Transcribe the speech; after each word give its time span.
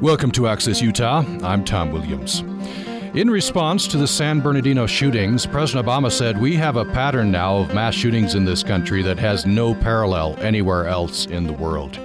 Welcome 0.00 0.30
to 0.30 0.46
Access 0.46 0.80
Utah. 0.80 1.22
I'm 1.42 1.62
Tom 1.62 1.92
Williams. 1.92 2.40
In 3.14 3.28
response 3.28 3.86
to 3.88 3.98
the 3.98 4.08
San 4.08 4.40
Bernardino 4.40 4.86
shootings, 4.86 5.44
President 5.44 5.86
Obama 5.86 6.10
said, 6.10 6.40
We 6.40 6.54
have 6.56 6.76
a 6.76 6.86
pattern 6.86 7.30
now 7.30 7.58
of 7.58 7.74
mass 7.74 7.94
shootings 7.94 8.34
in 8.34 8.46
this 8.46 8.62
country 8.62 9.02
that 9.02 9.18
has 9.18 9.44
no 9.44 9.74
parallel 9.74 10.36
anywhere 10.40 10.86
else 10.86 11.26
in 11.26 11.46
the 11.46 11.52
world. 11.52 12.00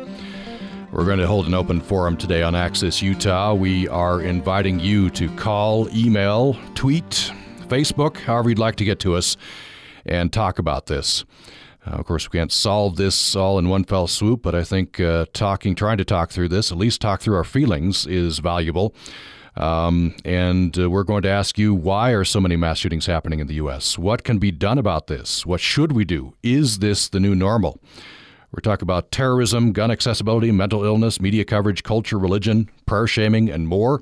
We're 0.91 1.05
going 1.05 1.20
to 1.20 1.27
hold 1.27 1.47
an 1.47 1.53
open 1.53 1.79
forum 1.79 2.17
today 2.17 2.43
on 2.43 2.53
Access 2.53 3.02
Utah. 3.02 3.53
We 3.53 3.88
are 3.88 4.20
inviting 4.20 4.77
you 4.81 5.09
to 5.12 5.34
call, 5.38 5.88
email, 5.95 6.57
tweet, 6.73 7.31
Facebook, 7.67 8.17
however 8.17 8.49
you'd 8.49 8.59
like 8.59 8.75
to 8.75 8.85
get 8.85 8.99
to 8.99 9.16
us, 9.16 9.38
and 10.05 10.34
talk 10.34 10.59
about 10.59 10.88
this. 10.88 11.23
Uh, 11.86 11.91
of 11.91 12.05
course, 12.05 12.31
we 12.31 12.38
can't 12.38 12.52
solve 12.52 12.95
this 12.95 13.36
all 13.36 13.59
in 13.59 13.70
one 13.70 13.83
fell 13.83 14.07
swoop, 14.07 14.41
but 14.41 14.55
I 14.55 14.63
think 14.63 14.99
uh, 14.99 15.25
talking, 15.34 15.75
trying 15.75 15.98
to 15.98 16.05
talk 16.05 16.31
through 16.31 16.49
this, 16.49 16.71
at 16.71 16.77
least 16.77 17.02
talk 17.02 17.21
through 17.21 17.35
our 17.35 17.44
feelings, 17.44 18.08
is 18.08 18.39
valuable. 18.39 18.95
Um, 19.58 20.16
and 20.25 20.77
uh, 20.77 20.89
we're 20.89 21.03
going 21.03 21.21
to 21.21 21.30
ask 21.30 21.58
you 21.58 21.73
why 21.73 22.11
are 22.11 22.25
so 22.25 22.41
many 22.41 22.58
mass 22.58 22.80
shootings 22.80 23.05
happening 23.05 23.39
in 23.39 23.48
the 23.48 23.53
U.S.? 23.55 23.98
What 23.98 24.23
can 24.23 24.38
be 24.38 24.52
done 24.52 24.77
about 24.77 25.08
this? 25.08 25.45
What 25.45 25.61
should 25.61 25.94
we 25.94 26.03
do? 26.03 26.34
Is 26.44 26.80
this 26.80 27.08
the 27.08 27.21
new 27.21 27.35
normal? 27.35 27.80
We're 28.52 28.61
talking 28.61 28.86
about 28.86 29.11
terrorism, 29.11 29.73
gun 29.73 29.91
accessibility, 29.91 30.52
mental 30.52 30.83
illness, 30.83 31.20
media 31.20 31.44
coverage, 31.44 31.83
culture, 31.83 32.17
religion, 32.17 32.70
prayer 32.86 33.08
shaming, 33.08 33.49
and 33.49 33.67
more. 33.67 34.02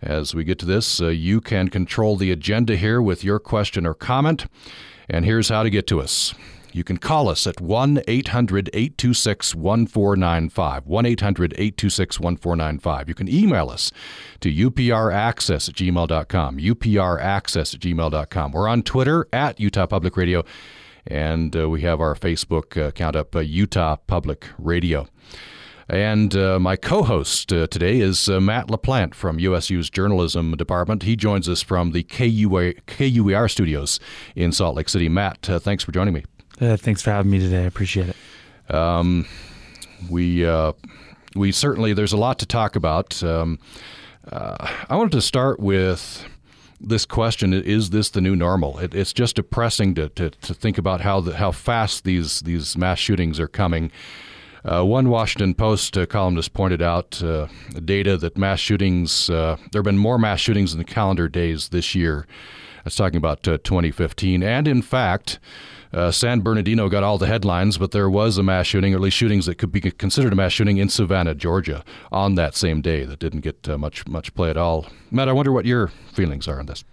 As 0.00 0.34
we 0.34 0.44
get 0.44 0.58
to 0.60 0.66
this, 0.66 1.00
uh, 1.00 1.08
you 1.08 1.40
can 1.40 1.68
control 1.68 2.16
the 2.16 2.32
agenda 2.32 2.76
here 2.76 3.00
with 3.00 3.22
your 3.22 3.38
question 3.38 3.86
or 3.86 3.94
comment. 3.94 4.46
And 5.08 5.24
here's 5.24 5.50
how 5.50 5.62
to 5.62 5.70
get 5.70 5.86
to 5.88 6.00
us. 6.00 6.34
You 6.74 6.84
can 6.84 6.96
call 6.96 7.28
us 7.28 7.46
at 7.46 7.60
1 7.60 8.02
800 8.08 8.70
826 8.72 9.54
1495. 9.54 10.86
1 10.86 11.06
800 11.06 11.52
826 11.52 12.20
1495. 12.20 13.08
You 13.08 13.14
can 13.14 13.28
email 13.28 13.70
us 13.70 13.92
to 14.40 14.52
upraccess 14.52 15.68
at 15.68 15.74
gmail.com. 15.74 16.58
upraccess 16.58 17.74
at 17.74 17.80
gmail.com. 17.80 18.52
We're 18.52 18.68
on 18.68 18.82
Twitter 18.82 19.28
at 19.32 19.60
Utah 19.60 19.86
Public 19.86 20.16
Radio, 20.16 20.44
and 21.06 21.54
uh, 21.56 21.68
we 21.68 21.82
have 21.82 22.00
our 22.00 22.14
Facebook 22.14 22.76
account 22.88 23.16
up, 23.16 23.36
uh, 23.36 23.40
Utah 23.40 23.96
Public 23.96 24.48
Radio. 24.58 25.06
And 25.88 26.34
uh, 26.34 26.58
my 26.58 26.76
co 26.76 27.02
host 27.02 27.52
uh, 27.52 27.66
today 27.66 28.00
is 28.00 28.28
uh, 28.28 28.40
Matt 28.40 28.68
LaPlante 28.68 29.14
from 29.14 29.38
USU's 29.38 29.90
Journalism 29.90 30.56
Department. 30.56 31.02
He 31.02 31.16
joins 31.16 31.48
us 31.48 31.60
from 31.60 31.92
the 31.92 32.02
KUA, 32.04 32.86
KUER 32.86 33.48
studios 33.48 34.00
in 34.34 34.52
Salt 34.52 34.76
Lake 34.76 34.88
City. 34.88 35.08
Matt, 35.08 35.50
uh, 35.50 35.58
thanks 35.58 35.84
for 35.84 35.92
joining 35.92 36.14
me. 36.14 36.24
Uh, 36.62 36.76
thanks 36.76 37.02
for 37.02 37.10
having 37.10 37.28
me 37.28 37.40
today. 37.40 37.64
I 37.64 37.66
appreciate 37.66 38.08
it. 38.08 38.72
Um, 38.72 39.26
we 40.08 40.46
uh, 40.46 40.72
we 41.34 41.50
certainly 41.50 41.92
there's 41.92 42.12
a 42.12 42.16
lot 42.16 42.38
to 42.38 42.46
talk 42.46 42.76
about. 42.76 43.20
Um, 43.24 43.58
uh, 44.30 44.68
I 44.88 44.94
wanted 44.94 45.10
to 45.12 45.22
start 45.22 45.58
with 45.58 46.24
this 46.80 47.04
question: 47.04 47.52
Is 47.52 47.90
this 47.90 48.10
the 48.10 48.20
new 48.20 48.36
normal? 48.36 48.78
It, 48.78 48.94
it's 48.94 49.12
just 49.12 49.34
depressing 49.36 49.96
to, 49.96 50.08
to, 50.10 50.30
to 50.30 50.54
think 50.54 50.78
about 50.78 51.00
how 51.00 51.20
the, 51.20 51.36
how 51.36 51.50
fast 51.50 52.04
these 52.04 52.42
these 52.42 52.78
mass 52.78 53.00
shootings 53.00 53.40
are 53.40 53.48
coming. 53.48 53.90
Uh, 54.64 54.84
one 54.84 55.08
Washington 55.08 55.54
Post 55.54 55.98
uh, 55.98 56.06
columnist 56.06 56.52
pointed 56.52 56.80
out 56.80 57.20
uh, 57.24 57.48
data 57.84 58.16
that 58.16 58.38
mass 58.38 58.60
shootings, 58.60 59.28
uh, 59.28 59.56
there 59.72 59.80
have 59.80 59.84
been 59.84 59.98
more 59.98 60.16
mass 60.16 60.38
shootings 60.38 60.72
in 60.72 60.78
the 60.78 60.84
calendar 60.84 61.28
days 61.28 61.70
this 61.70 61.96
year. 61.96 62.28
That's 62.84 62.96
talking 62.96 63.16
about 63.16 63.46
uh, 63.46 63.58
2015. 63.58 64.42
And 64.42 64.66
in 64.66 64.82
fact, 64.82 65.38
uh, 65.92 66.10
San 66.10 66.40
Bernardino 66.40 66.88
got 66.88 67.02
all 67.02 67.18
the 67.18 67.26
headlines, 67.26 67.78
but 67.78 67.90
there 67.90 68.08
was 68.08 68.38
a 68.38 68.42
mass 68.42 68.66
shooting, 68.66 68.94
or 68.94 68.96
at 68.96 69.02
least 69.02 69.16
shootings 69.16 69.46
that 69.46 69.56
could 69.56 69.72
be 69.72 69.80
considered 69.80 70.32
a 70.32 70.36
mass 70.36 70.52
shooting 70.52 70.78
in 70.78 70.88
Savannah, 70.88 71.34
Georgia, 71.34 71.84
on 72.10 72.34
that 72.36 72.54
same 72.54 72.80
day 72.80 73.04
that 73.04 73.18
didn't 73.18 73.40
get 73.40 73.68
uh, 73.68 73.76
much 73.76 74.06
much 74.06 74.34
play 74.34 74.50
at 74.50 74.56
all. 74.56 74.86
Matt, 75.10 75.28
I 75.28 75.32
wonder 75.32 75.52
what 75.52 75.66
your 75.66 75.88
feelings 76.12 76.48
are 76.48 76.58
on 76.58 76.66
this. 76.66 76.84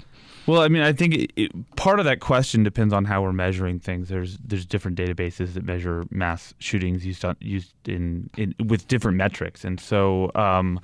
Well, 0.47 0.61
I 0.61 0.67
mean, 0.67 0.81
I 0.81 0.93
think 0.93 1.13
it, 1.13 1.31
it, 1.35 1.75
part 1.75 1.99
of 1.99 2.05
that 2.05 2.21
question 2.21 2.63
depends 2.63 2.91
on 2.91 3.05
how 3.05 3.21
we're 3.21 3.33
measuring 3.33 3.79
things. 3.79 4.09
There's 4.09 4.37
there's 4.39 4.65
different 4.65 4.97
databases 4.97 5.53
that 5.53 5.63
measure 5.63 6.05
mass 6.09 6.53
shootings 6.59 7.05
used 7.05 7.23
on, 7.23 7.37
used 7.39 7.73
in, 7.87 8.29
in 8.35 8.55
with 8.65 8.87
different 8.87 9.17
metrics, 9.17 9.63
and 9.63 9.79
so 9.79 10.31
um, 10.35 10.79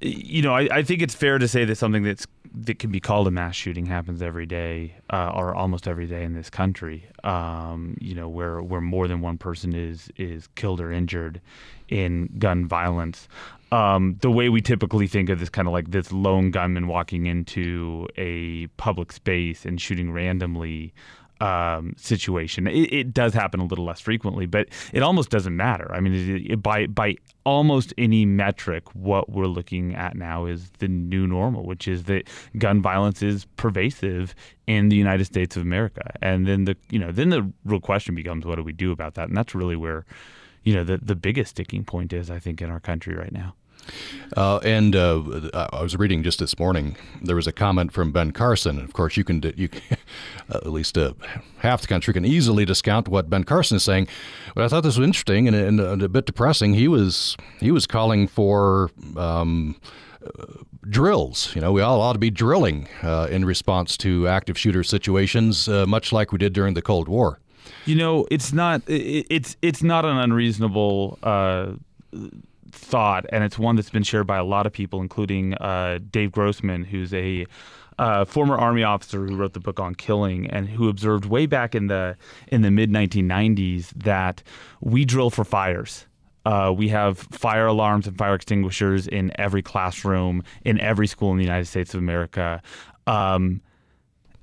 you 0.00 0.42
know, 0.42 0.54
I, 0.54 0.68
I, 0.72 0.82
think 0.82 1.02
it's 1.02 1.14
fair 1.14 1.38
to 1.38 1.46
say 1.46 1.64
that 1.66 1.76
something 1.76 2.02
that's 2.02 2.26
that 2.54 2.78
can 2.78 2.90
be 2.90 3.00
called 3.00 3.26
a 3.28 3.30
mass 3.30 3.54
shooting 3.54 3.86
happens 3.86 4.22
every 4.22 4.46
day 4.46 4.96
uh, 5.10 5.30
or 5.34 5.54
almost 5.54 5.86
every 5.86 6.06
day 6.06 6.24
in 6.24 6.34
this 6.34 6.50
country. 6.50 7.06
Um, 7.24 7.96
you 8.00 8.14
know, 8.14 8.28
where 8.28 8.60
where 8.62 8.80
more 8.80 9.08
than 9.08 9.20
one 9.20 9.38
person 9.38 9.74
is 9.74 10.10
is 10.16 10.48
killed 10.56 10.80
or 10.80 10.92
injured 10.92 11.40
in 11.88 12.30
gun 12.38 12.66
violence. 12.66 13.28
Um, 13.72 14.16
the 14.20 14.30
way 14.30 14.48
we 14.48 14.60
typically 14.60 15.06
think 15.06 15.28
of 15.28 15.38
this 15.38 15.48
kind 15.48 15.68
of 15.68 15.72
like 15.72 15.92
this 15.92 16.10
lone 16.10 16.50
gunman 16.50 16.88
walking 16.88 17.26
into 17.26 18.08
a 18.16 18.66
public 18.78 19.12
space 19.12 19.64
and 19.64 19.80
shooting 19.80 20.10
randomly 20.10 20.92
um, 21.40 21.94
situation. 21.96 22.66
It, 22.66 22.92
it, 22.92 23.14
does 23.14 23.32
happen 23.32 23.60
a 23.60 23.64
little 23.64 23.84
less 23.84 24.00
frequently, 24.00 24.46
but 24.46 24.68
it 24.92 25.02
almost 25.02 25.30
doesn't 25.30 25.56
matter. 25.56 25.90
I 25.92 26.00
mean, 26.00 26.14
it, 26.14 26.52
it, 26.52 26.62
by 26.62 26.86
by 26.86 27.16
almost 27.44 27.94
any 27.96 28.26
metric, 28.26 28.84
what 28.94 29.30
we're 29.30 29.46
looking 29.46 29.94
at 29.94 30.16
now 30.16 30.44
is 30.44 30.70
the 30.78 30.88
new 30.88 31.26
normal, 31.26 31.64
which 31.64 31.88
is 31.88 32.04
that 32.04 32.28
gun 32.58 32.82
violence 32.82 33.22
is 33.22 33.46
pervasive 33.56 34.34
in 34.66 34.90
the 34.90 34.96
United 34.96 35.24
States 35.24 35.56
of 35.56 35.62
America. 35.62 36.12
And 36.20 36.46
then 36.46 36.64
the 36.64 36.76
you 36.90 36.98
know 36.98 37.10
then 37.10 37.30
the 37.30 37.50
real 37.64 37.80
question 37.80 38.14
becomes, 38.14 38.44
what 38.44 38.56
do 38.56 38.62
we 38.62 38.72
do 38.72 38.92
about 38.92 39.14
that? 39.14 39.28
And 39.28 39.36
that's 39.36 39.54
really 39.54 39.76
where 39.76 40.04
you 40.64 40.74
know 40.74 40.84
the 40.84 40.98
the 40.98 41.16
biggest 41.16 41.50
sticking 41.50 41.84
point 41.84 42.12
is, 42.12 42.30
I 42.30 42.38
think, 42.38 42.60
in 42.60 42.70
our 42.70 42.80
country 42.80 43.14
right 43.14 43.32
now. 43.32 43.54
Uh, 44.36 44.58
and 44.58 44.94
uh, 44.94 45.50
I 45.72 45.82
was 45.82 45.96
reading 45.96 46.22
just 46.22 46.38
this 46.38 46.58
morning. 46.58 46.96
There 47.22 47.36
was 47.36 47.46
a 47.46 47.52
comment 47.52 47.92
from 47.92 48.12
Ben 48.12 48.32
Carson. 48.32 48.78
Of 48.80 48.92
course, 48.92 49.16
you 49.16 49.24
can 49.24 49.42
you 49.56 49.68
at 50.50 50.66
least 50.66 50.96
uh, 50.96 51.14
half 51.58 51.82
the 51.82 51.88
country 51.88 52.14
can 52.14 52.24
easily 52.24 52.64
discount 52.64 53.08
what 53.08 53.28
Ben 53.28 53.44
Carson 53.44 53.76
is 53.76 53.82
saying. 53.82 54.08
But 54.54 54.64
I 54.64 54.68
thought 54.68 54.82
this 54.82 54.96
was 54.96 55.06
interesting 55.06 55.48
and, 55.48 55.56
and, 55.56 55.80
and 55.80 56.02
a 56.02 56.08
bit 56.08 56.26
depressing. 56.26 56.74
He 56.74 56.88
was 56.88 57.36
he 57.58 57.70
was 57.70 57.86
calling 57.86 58.28
for. 58.28 58.90
Um, 59.16 59.76
drills. 60.88 61.54
You 61.54 61.60
know, 61.60 61.72
we 61.72 61.82
all 61.82 62.00
ought 62.00 62.14
to 62.14 62.18
be 62.18 62.30
drilling 62.30 62.88
uh, 63.02 63.28
in 63.30 63.44
response 63.44 63.96
to 63.98 64.28
active 64.28 64.58
shooter 64.58 64.82
situations, 64.82 65.68
uh, 65.68 65.86
much 65.86 66.12
like 66.12 66.32
we 66.32 66.38
did 66.38 66.52
during 66.52 66.74
the 66.74 66.82
Cold 66.82 67.08
War. 67.08 67.38
You 67.86 67.94
know, 67.96 68.26
it's 68.30 68.52
not 68.52 68.82
it's 68.86 69.56
it's 69.62 69.82
not 69.82 70.04
an 70.04 70.16
unreasonable 70.16 71.18
uh, 71.22 71.72
thought, 72.72 73.26
and 73.32 73.44
it's 73.44 73.58
one 73.58 73.76
that's 73.76 73.90
been 73.90 74.02
shared 74.02 74.26
by 74.26 74.36
a 74.36 74.44
lot 74.44 74.66
of 74.66 74.72
people, 74.72 75.00
including 75.00 75.54
uh, 75.54 75.98
Dave 76.10 76.32
Grossman, 76.32 76.84
who's 76.84 77.12
a 77.14 77.46
uh, 77.98 78.24
former 78.24 78.56
army 78.56 78.82
officer 78.82 79.26
who 79.26 79.36
wrote 79.36 79.52
the 79.52 79.60
book 79.60 79.78
on 79.78 79.94
killing 79.94 80.46
and 80.50 80.68
who 80.68 80.88
observed 80.88 81.26
way 81.26 81.44
back 81.44 81.74
in 81.74 81.88
the 81.88 82.16
in 82.48 82.62
the 82.62 82.70
mid 82.70 82.90
1990s 82.90 83.90
that 83.90 84.42
we 84.80 85.04
drill 85.04 85.28
for 85.28 85.44
fires. 85.44 86.06
Uh, 86.46 86.72
we 86.74 86.88
have 86.88 87.18
fire 87.18 87.66
alarms 87.66 88.06
and 88.06 88.16
fire 88.16 88.34
extinguishers 88.34 89.06
in 89.06 89.30
every 89.38 89.60
classroom 89.60 90.42
in 90.64 90.80
every 90.80 91.06
school 91.06 91.30
in 91.30 91.36
the 91.36 91.44
United 91.44 91.66
States 91.66 91.92
of 91.92 91.98
America. 91.98 92.62
Um, 93.06 93.60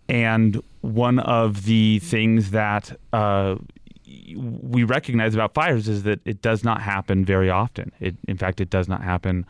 and 0.07 0.61
one 0.81 1.19
of 1.19 1.65
the 1.65 1.99
things 1.99 2.51
that 2.51 2.95
uh, 3.11 3.55
we 4.35 4.83
recognize 4.83 5.33
about 5.33 5.53
fires 5.53 5.87
is 5.87 6.03
that 6.03 6.19
it 6.25 6.41
does 6.41 6.63
not 6.63 6.81
happen 6.81 7.25
very 7.25 7.49
often. 7.49 7.91
It, 7.99 8.15
in 8.27 8.37
fact, 8.37 8.61
it 8.61 8.69
does 8.69 8.87
not 8.87 9.01
happen 9.01 9.45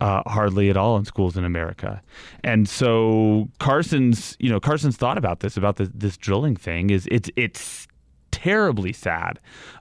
uh, 0.00 0.22
hardly 0.26 0.70
at 0.70 0.76
all 0.76 0.96
in 0.96 1.04
schools 1.04 1.36
in 1.36 1.44
America. 1.44 2.02
And 2.42 2.68
so 2.68 3.48
Carson's, 3.58 4.36
you 4.40 4.48
know, 4.48 4.60
Carson's 4.60 4.96
thought 4.96 5.18
about 5.18 5.40
this 5.40 5.56
about 5.56 5.76
the, 5.76 5.90
this 5.94 6.16
drilling 6.16 6.56
thing 6.56 6.90
is 6.90 7.06
it's 7.10 7.30
it's 7.36 7.86
terribly 8.30 8.92
sad, 8.92 9.38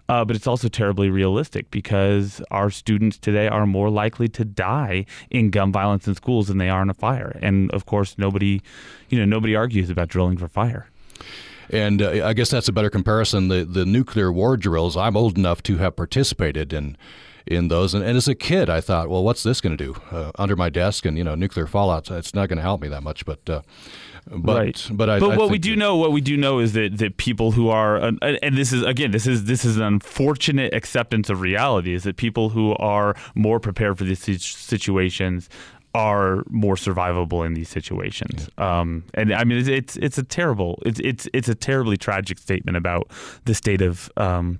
uh, 0.09 0.25
but 0.25 0.35
it's 0.35 0.47
also 0.47 0.67
terribly 0.67 1.09
realistic 1.09 1.71
because 1.71 2.41
our 2.51 2.69
students 2.69 3.17
today 3.17 3.47
are 3.47 3.65
more 3.65 3.89
likely 3.89 4.27
to 4.27 4.43
die 4.43 5.05
in 5.29 5.49
gun 5.49 5.71
violence 5.71 6.07
in 6.07 6.15
schools 6.15 6.47
than 6.47 6.57
they 6.57 6.69
are 6.69 6.81
in 6.81 6.89
a 6.89 6.93
fire. 6.93 7.37
And 7.41 7.71
of 7.71 7.85
course, 7.85 8.17
nobody, 8.17 8.61
you 9.09 9.17
know, 9.17 9.25
nobody 9.25 9.55
argues 9.55 9.89
about 9.89 10.09
drilling 10.09 10.37
for 10.37 10.47
fire. 10.47 10.89
And 11.69 12.01
uh, 12.01 12.25
I 12.25 12.33
guess 12.33 12.49
that's 12.49 12.67
a 12.67 12.73
better 12.73 12.89
comparison. 12.89 13.47
The 13.47 13.63
the 13.63 13.85
nuclear 13.85 14.31
war 14.31 14.57
drills. 14.57 14.97
I'm 14.97 15.15
old 15.15 15.37
enough 15.37 15.61
to 15.63 15.77
have 15.77 15.95
participated 15.95 16.73
in 16.73 16.97
in 17.49 17.67
those. 17.67 17.93
And, 17.93 18.03
and 18.03 18.15
as 18.15 18.27
a 18.27 18.35
kid, 18.35 18.69
I 18.69 18.79
thought, 18.79 19.09
well, 19.09 19.23
what's 19.23 19.43
this 19.43 19.59
going 19.59 19.75
to 19.75 19.83
do 19.83 19.99
uh, 20.11 20.31
under 20.37 20.55
my 20.55 20.69
desk? 20.69 21.05
And 21.05 21.17
you 21.17 21.23
know, 21.23 21.35
nuclear 21.35 21.67
fallout. 21.67 22.09
It's 22.11 22.33
not 22.33 22.47
going 22.47 22.57
to 22.57 22.63
help 22.63 22.81
me 22.81 22.87
that 22.89 23.03
much. 23.03 23.25
But 23.25 23.49
uh, 23.49 23.61
but 24.31 24.57
right. 24.57 24.87
but 24.91 25.09
I, 25.09 25.19
but 25.19 25.31
I 25.31 25.37
what 25.37 25.49
we 25.49 25.57
do 25.57 25.75
know, 25.75 25.95
what 25.95 26.11
we 26.11 26.21
do 26.21 26.37
know 26.37 26.59
is 26.59 26.73
that 26.73 26.97
that 26.99 27.17
people 27.17 27.51
who 27.51 27.69
are 27.69 27.97
and 27.97 28.57
this 28.57 28.71
is 28.71 28.83
again 28.83 29.11
this 29.11 29.25
is 29.25 29.45
this 29.45 29.65
is 29.65 29.77
an 29.77 29.83
unfortunate 29.83 30.73
acceptance 30.73 31.29
of 31.29 31.41
reality 31.41 31.93
is 31.93 32.03
that 32.03 32.17
people 32.17 32.49
who 32.49 32.75
are 32.75 33.15
more 33.33 33.59
prepared 33.59 33.97
for 33.97 34.03
these 34.03 34.21
situations 34.45 35.49
are 35.93 36.43
more 36.49 36.75
survivable 36.75 37.45
in 37.45 37.53
these 37.53 37.69
situations. 37.69 38.49
Yeah. 38.57 38.79
Um, 38.79 39.05
and 39.13 39.33
I 39.33 39.43
mean, 39.43 39.57
it's, 39.57 39.67
it's, 39.67 39.97
it's 39.97 40.17
a 40.17 40.23
terrible, 40.23 40.81
it's 40.85 40.99
it's 40.99 41.27
it's 41.33 41.49
a 41.49 41.55
terribly 41.55 41.97
tragic 41.97 42.37
statement 42.37 42.77
about 42.77 43.09
the 43.45 43.55
state 43.55 43.81
of 43.81 44.11
um, 44.17 44.59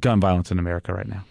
gun 0.00 0.20
violence 0.20 0.50
in 0.50 0.58
America 0.58 0.92
right 0.92 1.08
now. 1.08 1.24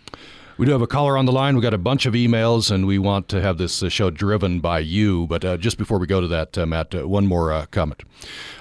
We 0.56 0.68
do 0.68 0.72
have 0.72 0.84
a 0.84 0.88
caller 0.88 1.18
on 1.18 1.26
the 1.26 1.32
line. 1.32 1.56
We've 1.56 1.64
got 1.64 1.74
a 1.74 1.80
bunch 1.80 2.06
of 2.06 2.14
emails, 2.14 2.70
and 2.70 2.86
we 2.86 3.00
want 3.00 3.28
to 3.30 3.42
have 3.42 3.58
this 3.58 3.82
uh, 3.82 3.90
show 3.90 4.12
driven 4.12 4.60
by 4.60 4.80
you. 4.80 5.26
But 5.26 5.44
uh, 5.44 5.58
just 5.58 5.80
before 5.80 5.98
we 5.98 6.06
go 6.06 6.22
to 6.22 6.28
that, 6.28 6.56
uh, 6.56 6.68
Matt, 6.68 6.94
uh, 6.94 7.08
one 7.08 7.26
more 7.26 7.52
uh, 7.52 7.66
comment. 7.72 8.04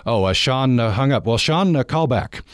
Oh, 0.07 0.25
uh, 0.25 0.33
Sean 0.33 0.79
hung 0.79 1.13
up. 1.13 1.27
Well, 1.27 1.37
Sean, 1.37 1.83
call 1.85 2.07
back. 2.07 2.43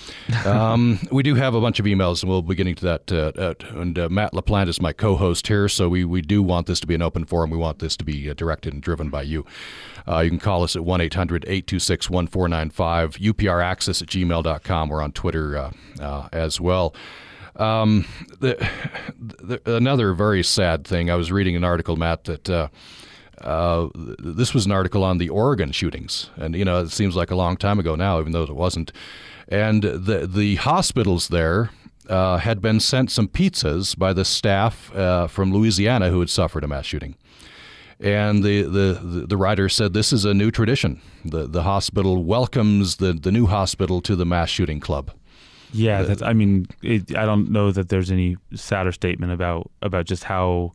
Um, 0.49 0.99
we 1.13 1.23
do 1.23 1.35
have 1.35 1.55
a 1.55 1.61
bunch 1.61 1.79
of 1.79 1.85
emails, 1.85 2.23
and 2.23 2.31
we'll 2.31 2.43
be 2.43 2.55
getting 2.55 2.75
to 2.77 2.85
that. 2.85 3.63
and 3.71 3.97
Matt 4.11 4.33
LaPlante 4.33 4.69
is 4.69 4.81
my 4.81 4.93
co 4.93 5.15
host 5.15 5.47
here, 5.47 5.69
so 5.69 5.89
we, 5.89 6.05
we 6.05 6.23
do 6.23 6.43
want 6.43 6.67
this 6.67 6.81
to 6.81 6.87
be 6.87 6.95
an 6.95 7.03
open 7.03 7.25
forum. 7.25 7.51
We 7.51 7.59
want 7.59 7.81
this 7.81 7.97
to 7.99 8.05
be 8.05 8.33
directed 8.35 8.73
and 8.73 8.83
driven 8.83 9.11
by 9.11 9.23
you. 9.23 9.45
you 10.07 10.31
can 10.31 10.39
call 10.39 10.63
us 10.63 10.75
at 10.75 10.85
1 10.85 11.01
800 11.01 11.45
826 11.45 12.09
1495, 12.09 13.17
upraccess 13.17 14.01
at 14.03 14.09
gmail.com. 14.09 14.89
We're 14.89 15.03
on 15.03 15.13
Twitter 15.13 15.71
as 16.33 16.61
well. 16.61 16.95
Um, 17.59 18.07
the, 18.39 18.57
the, 19.19 19.61
another 19.77 20.15
very 20.15 20.45
sad 20.45 20.87
thing. 20.87 21.11
I 21.11 21.17
was 21.17 21.33
reading 21.33 21.57
an 21.57 21.65
article, 21.65 21.97
Matt, 21.97 22.25
that 22.25 22.49
uh, 22.49 22.69
uh, 23.41 23.89
this 24.19 24.55
was 24.55 24.67
an 24.67 24.73
article 24.73 25.03
on 25.03 25.19
the 25.19 25.29
Oregon 25.29 25.73
shootings, 25.73 26.31
and 26.37 26.55
you 26.55 26.65
know 26.65 26.81
it 26.81 26.91
seems 26.91 27.17
like 27.17 27.31
a 27.31 27.37
long 27.37 27.57
time 27.57 27.79
ago 27.79 27.97
now, 27.97 28.21
even 28.21 28.33
though 28.33 28.45
it 28.45 28.55
wasn't. 28.55 28.93
And 29.49 29.83
the 29.83 30.29
the 30.33 30.57
hospitals 30.57 31.29
there 31.29 31.71
uh, 32.09 32.39
had 32.39 32.61
been 32.61 32.81
sent 32.81 33.11
some 33.11 33.29
pizzas 33.29 33.97
by 33.97 34.13
the 34.13 34.25
staff 34.25 34.95
uh, 34.95 35.27
from 35.27 35.53
Louisiana 35.53 36.11
who 36.11 36.21
had 36.21 36.31
suffered 36.31 36.65
a 36.65 36.69
mass 36.69 36.87
shooting. 36.87 37.17
And 38.01 38.45
the, 38.45 38.63
the, 38.63 39.27
the 39.29 39.37
writer 39.37 39.69
said 39.69 39.93
this 39.93 40.13
is 40.13 40.25
a 40.25 40.33
new 40.33 40.53
tradition. 40.53 41.01
The, 41.25 41.49
the 41.49 41.65
hospital 41.65 42.23
welcomes 42.23 42.97
the, 42.97 43.13
the 43.13 43.33
new 43.33 43.47
hospital 43.47 44.01
to 44.03 44.15
the 44.15 44.25
mass 44.25 44.51
shooting 44.51 44.79
club. 44.79 45.11
Yeah, 45.73 46.03
that's. 46.03 46.23
I 46.23 46.33
mean, 46.33 46.67
it, 46.83 47.17
I 47.17 47.27
don't 47.27 47.51
know 47.51 47.71
that 47.73 47.89
there's 47.89 48.11
any 48.11 48.37
sadder 48.55 48.93
statement 48.93 49.33
about 49.33 49.71
about 49.83 50.07
just 50.07 50.25
how 50.25 50.73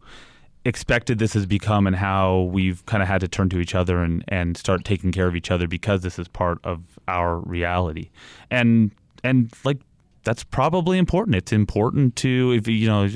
expected 0.65 1.19
this 1.19 1.33
has 1.33 1.45
become 1.45 1.87
and 1.87 1.95
how 1.95 2.41
we've 2.51 2.85
kind 2.85 3.03
of 3.03 3.09
had 3.09 3.19
to 3.21 3.27
turn 3.27 3.49
to 3.49 3.59
each 3.59 3.75
other 3.75 4.01
and 4.01 4.23
and 4.27 4.55
start 4.57 4.85
taking 4.85 5.11
care 5.11 5.27
of 5.27 5.35
each 5.35 5.51
other 5.51 5.67
because 5.67 6.01
this 6.01 6.17
is 6.17 6.27
part 6.27 6.59
of 6.63 6.81
our 7.07 7.39
reality. 7.39 8.09
And 8.49 8.91
and 9.23 9.51
like 9.63 9.79
that's 10.23 10.43
probably 10.43 10.97
important. 10.97 11.35
It's 11.35 11.51
important 11.51 12.15
to, 12.17 12.53
if 12.55 12.67
you 12.67 12.87
know, 12.87 13.09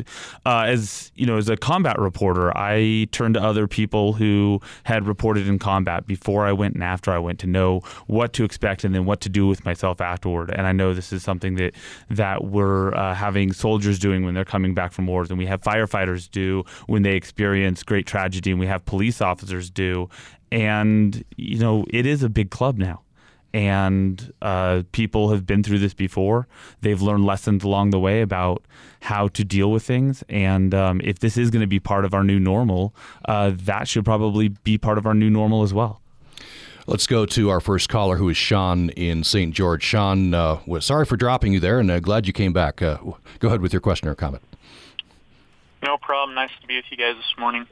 uh, 0.46 0.66
as 0.68 1.12
you 1.16 1.26
know, 1.26 1.38
as 1.38 1.50
a 1.50 1.58
combat 1.58 1.98
reporter, 2.00 2.56
I 2.58 3.08
turned 3.12 3.36
to 3.36 3.42
other 3.42 3.68
people 3.68 4.14
who 4.14 4.60
had 4.84 5.08
reported 5.08 5.48
in 5.48 5.60
combat 5.60 6.06
before 6.06 6.46
I 6.46 6.52
went 6.52 6.76
and 6.76 6.84
after 6.84 7.12
I 7.12 7.20
went 7.20 7.40
to 7.40 7.48
know 7.48 7.82
what 8.08 8.34
to 8.34 8.44
expect 8.44 8.84
and 8.84 8.94
then 8.94 9.06
what 9.06 9.22
to 9.22 9.30
do 9.30 9.48
with 9.48 9.66
myself 9.66 10.02
afterward. 10.02 10.52
And 10.52 10.68
I 10.68 10.72
know 10.72 10.94
this 10.94 11.14
is 11.14 11.24
something 11.24 11.56
that 11.56 11.76
that 12.10 12.44
we're 12.44 12.94
uh, 12.94 13.14
having 13.14 13.54
soldiers 13.54 14.00
doing 14.00 14.26
when 14.26 14.34
they're 14.34 14.46
coming 14.46 14.74
back 14.74 14.92
from 14.92 15.08
wars, 15.08 15.30
and 15.30 15.38
we 15.38 15.46
have 15.46 15.62
firefighters 15.62 16.30
do 16.30 16.64
when 16.88 17.04
they 17.04 17.16
experience 17.16 17.84
great 17.84 18.06
tragedy, 18.06 18.52
and 18.52 18.60
we 18.60 18.68
have 18.68 18.86
police 18.86 19.22
officers 19.22 19.70
do. 19.70 20.10
And 20.52 21.24
you 21.36 21.60
know, 21.60 21.86
it 21.90 22.06
is 22.06 22.24
a 22.24 22.30
big 22.30 22.52
club 22.52 22.78
now 22.78 23.02
and 23.58 24.32
uh, 24.40 24.84
people 24.92 25.32
have 25.32 25.48
been 25.48 25.64
through 25.64 25.80
this 25.80 25.96
before. 25.96 26.48
They've 26.82 27.02
learned 27.02 27.26
lessons 27.26 27.64
along 27.64 27.90
the 27.90 28.00
way 28.00 28.22
about 28.22 28.64
how 29.02 29.30
to 29.30 29.44
deal 29.44 29.72
with 29.72 29.82
things. 29.82 30.24
And 30.30 30.76
um, 30.76 31.02
if 31.04 31.18
this 31.18 31.38
is 31.38 31.50
going 31.50 31.62
to 31.62 31.68
be 31.68 31.80
part 31.80 32.06
of 32.06 32.14
our 32.14 32.24
new 32.24 32.40
normal, 32.40 32.94
uh, 33.26 33.54
that 33.56 33.88
should 33.88 34.06
probably 34.06 34.50
be 34.50 34.78
part 34.78 35.00
of 35.00 35.08
our 35.08 35.16
new 35.16 35.32
normal 35.32 35.64
as 35.64 35.74
well. 35.74 36.02
Let's 36.86 37.08
go 37.08 37.26
to 37.26 37.50
our 37.50 37.60
first 37.60 37.90
caller, 37.90 38.18
who 38.18 38.30
is 38.30 38.38
Sean 38.38 38.92
in 38.92 39.24
St. 39.24 39.56
George. 39.56 39.82
Sean, 39.82 40.36
uh, 40.36 40.60
sorry 40.80 41.06
for 41.06 41.18
dropping 41.18 41.52
you 41.52 41.60
there, 41.60 41.80
and 41.80 41.90
uh, 41.90 42.00
glad 42.00 42.28
you 42.28 42.34
came 42.34 42.54
back. 42.54 42.84
Uh, 42.84 42.98
go 43.40 43.48
ahead 43.48 43.62
with 43.62 43.74
your 43.74 43.82
question 43.82 44.08
or 44.08 44.14
comment. 44.14 44.44
No 45.82 45.98
problem. 45.98 46.36
Nice 46.36 46.52
to 46.62 46.68
be 46.68 46.76
with 46.76 46.86
you 46.92 46.98
guys 46.98 47.16
this 47.16 47.34
morning. 47.40 47.66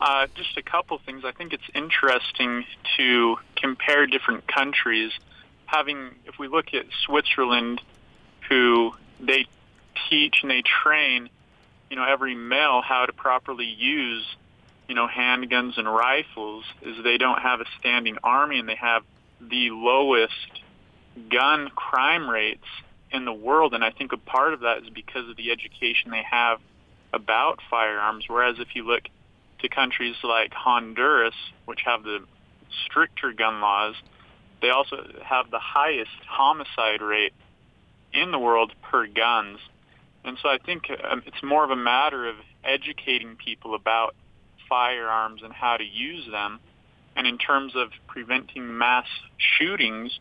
Uh, 0.00 0.26
just 0.34 0.56
a 0.56 0.62
couple 0.62 0.98
things. 0.98 1.24
I 1.24 1.32
think 1.32 1.52
it's 1.52 1.68
interesting 1.74 2.64
to 2.96 3.36
compare 3.56 4.06
different 4.06 4.46
countries. 4.46 5.10
Having, 5.66 6.10
if 6.24 6.38
we 6.38 6.46
look 6.48 6.72
at 6.72 6.86
Switzerland, 7.04 7.80
who 8.48 8.94
they 9.18 9.46
teach 10.08 10.38
and 10.42 10.50
they 10.50 10.62
train, 10.62 11.28
you 11.90 11.96
know, 11.96 12.04
every 12.04 12.34
male 12.34 12.80
how 12.80 13.06
to 13.06 13.12
properly 13.12 13.66
use, 13.66 14.24
you 14.88 14.94
know, 14.94 15.08
handguns 15.08 15.78
and 15.78 15.88
rifles, 15.88 16.64
is 16.82 17.02
they 17.02 17.18
don't 17.18 17.40
have 17.40 17.60
a 17.60 17.66
standing 17.80 18.18
army 18.22 18.58
and 18.58 18.68
they 18.68 18.76
have 18.76 19.02
the 19.40 19.70
lowest 19.70 20.62
gun 21.28 21.70
crime 21.74 22.30
rates 22.30 22.66
in 23.10 23.24
the 23.24 23.32
world. 23.32 23.74
And 23.74 23.84
I 23.84 23.90
think 23.90 24.12
a 24.12 24.16
part 24.16 24.54
of 24.54 24.60
that 24.60 24.84
is 24.84 24.90
because 24.90 25.28
of 25.28 25.36
the 25.36 25.50
education 25.50 26.12
they 26.12 26.24
have 26.30 26.60
about 27.12 27.60
firearms. 27.68 28.24
Whereas 28.28 28.60
if 28.60 28.76
you 28.76 28.84
look 28.84 29.02
to 29.60 29.68
countries 29.68 30.16
like 30.22 30.52
Honduras, 30.52 31.34
which 31.64 31.80
have 31.84 32.02
the 32.02 32.20
stricter 32.84 33.32
gun 33.32 33.60
laws, 33.60 33.94
they 34.60 34.70
also 34.70 34.96
have 35.24 35.50
the 35.50 35.58
highest 35.58 36.10
homicide 36.26 37.02
rate 37.02 37.32
in 38.12 38.30
the 38.30 38.38
world 38.38 38.72
per 38.82 39.06
guns. 39.06 39.58
And 40.24 40.36
so 40.42 40.48
I 40.48 40.58
think 40.58 40.84
um, 41.08 41.22
it's 41.26 41.42
more 41.42 41.64
of 41.64 41.70
a 41.70 41.76
matter 41.76 42.28
of 42.28 42.36
educating 42.64 43.36
people 43.36 43.74
about 43.74 44.14
firearms 44.68 45.42
and 45.42 45.52
how 45.52 45.76
to 45.76 45.84
use 45.84 46.26
them. 46.30 46.60
And 47.16 47.26
in 47.26 47.38
terms 47.38 47.72
of 47.74 47.90
preventing 48.06 48.76
mass 48.76 49.06
shootings, 49.36 50.18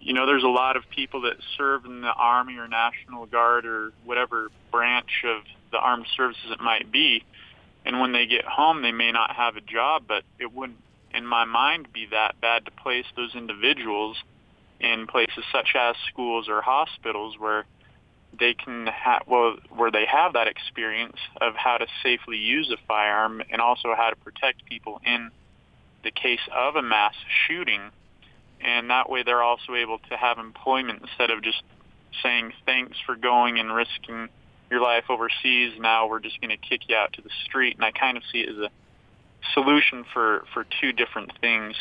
you 0.00 0.12
know, 0.12 0.26
there's 0.26 0.44
a 0.44 0.48
lot 0.48 0.76
of 0.76 0.84
people 0.90 1.22
that 1.22 1.36
serve 1.56 1.84
in 1.84 2.00
the 2.02 2.12
Army 2.12 2.56
or 2.56 2.68
National 2.68 3.26
Guard 3.26 3.66
or 3.66 3.92
whatever 4.04 4.48
branch 4.70 5.24
of 5.24 5.42
the 5.70 5.78
armed 5.78 6.06
services 6.16 6.50
it 6.50 6.60
might 6.60 6.90
be 6.92 7.24
and 7.84 8.00
when 8.00 8.12
they 8.12 8.26
get 8.26 8.44
home 8.44 8.82
they 8.82 8.92
may 8.92 9.12
not 9.12 9.34
have 9.34 9.56
a 9.56 9.60
job 9.60 10.04
but 10.06 10.22
it 10.38 10.52
wouldn't 10.52 10.78
in 11.14 11.26
my 11.26 11.44
mind 11.44 11.92
be 11.92 12.06
that 12.10 12.40
bad 12.40 12.64
to 12.64 12.70
place 12.70 13.06
those 13.16 13.34
individuals 13.34 14.16
in 14.80 15.06
places 15.06 15.44
such 15.52 15.74
as 15.78 15.94
schools 16.10 16.48
or 16.48 16.60
hospitals 16.60 17.36
where 17.38 17.64
they 18.38 18.54
can 18.54 18.86
have 18.86 19.22
well 19.26 19.56
where 19.70 19.90
they 19.90 20.06
have 20.06 20.32
that 20.32 20.48
experience 20.48 21.16
of 21.40 21.54
how 21.54 21.76
to 21.76 21.86
safely 22.02 22.38
use 22.38 22.70
a 22.70 22.76
firearm 22.88 23.42
and 23.50 23.60
also 23.60 23.94
how 23.96 24.10
to 24.10 24.16
protect 24.16 24.64
people 24.64 25.00
in 25.04 25.30
the 26.02 26.10
case 26.10 26.40
of 26.54 26.76
a 26.76 26.82
mass 26.82 27.14
shooting. 27.46 27.80
And 28.60 28.90
that 28.90 29.10
way 29.10 29.22
they're 29.22 29.42
also 29.42 29.74
able 29.74 29.98
to 30.10 30.16
have 30.16 30.38
employment 30.38 31.02
instead 31.02 31.30
of 31.30 31.42
just 31.42 31.62
saying 32.22 32.52
thanks 32.64 32.96
for 33.04 33.16
going 33.16 33.58
and 33.58 33.74
risking 33.74 34.28
your 34.72 34.80
life 34.80 35.04
overseas. 35.10 35.74
Now 35.78 36.08
we're 36.08 36.20
just 36.20 36.40
going 36.40 36.50
to 36.50 36.56
kick 36.56 36.88
you 36.88 36.96
out 36.96 37.12
to 37.12 37.22
the 37.22 37.30
street, 37.44 37.76
and 37.76 37.84
I 37.84 37.92
kind 37.92 38.16
of 38.16 38.22
see 38.32 38.40
it 38.40 38.48
as 38.48 38.56
a 38.56 38.70
solution 39.52 40.04
for 40.12 40.44
for 40.52 40.66
two 40.80 40.92
different 40.92 41.30
things. 41.40 41.76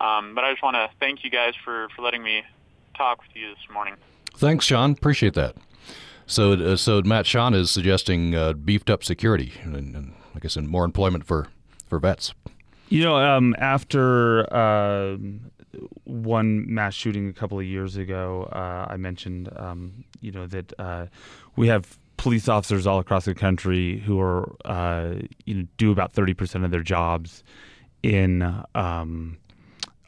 Um, 0.00 0.34
but 0.34 0.44
I 0.44 0.52
just 0.52 0.62
want 0.62 0.76
to 0.76 0.88
thank 1.00 1.24
you 1.24 1.30
guys 1.30 1.54
for 1.64 1.88
for 1.94 2.02
letting 2.02 2.22
me 2.22 2.44
talk 2.96 3.18
with 3.22 3.36
you 3.36 3.48
this 3.48 3.72
morning. 3.72 3.94
Thanks, 4.34 4.64
Sean. 4.64 4.92
Appreciate 4.92 5.34
that. 5.34 5.56
So, 6.26 6.52
uh, 6.52 6.76
so 6.76 7.02
Matt 7.02 7.26
Sean 7.26 7.52
is 7.52 7.70
suggesting 7.70 8.34
uh, 8.34 8.52
beefed 8.52 8.88
up 8.88 9.04
security 9.04 9.52
and, 9.62 9.74
and, 9.74 10.14
I 10.34 10.38
guess, 10.38 10.56
and 10.56 10.68
more 10.68 10.84
employment 10.84 11.26
for 11.26 11.48
for 11.88 11.98
vets. 11.98 12.32
You 12.88 13.04
know, 13.04 13.16
um, 13.16 13.54
after 13.58 14.52
uh, 14.54 15.16
one 16.04 16.72
mass 16.72 16.94
shooting 16.94 17.28
a 17.28 17.32
couple 17.32 17.58
of 17.58 17.64
years 17.64 17.96
ago, 17.96 18.48
uh, 18.52 18.86
I 18.88 18.96
mentioned, 18.96 19.50
um, 19.56 20.04
you 20.20 20.30
know, 20.30 20.46
that 20.46 20.72
uh, 20.78 21.06
we 21.56 21.68
have 21.68 21.98
police 22.22 22.48
officers 22.48 22.86
all 22.86 23.00
across 23.00 23.24
the 23.24 23.34
country 23.34 23.98
who 23.98 24.20
are 24.20 24.54
uh, 24.64 25.14
you 25.44 25.54
know 25.54 25.66
do 25.76 25.90
about 25.90 26.12
thirty 26.12 26.34
percent 26.34 26.64
of 26.64 26.70
their 26.70 26.82
jobs 26.82 27.42
in 28.04 28.42
um, 28.76 29.36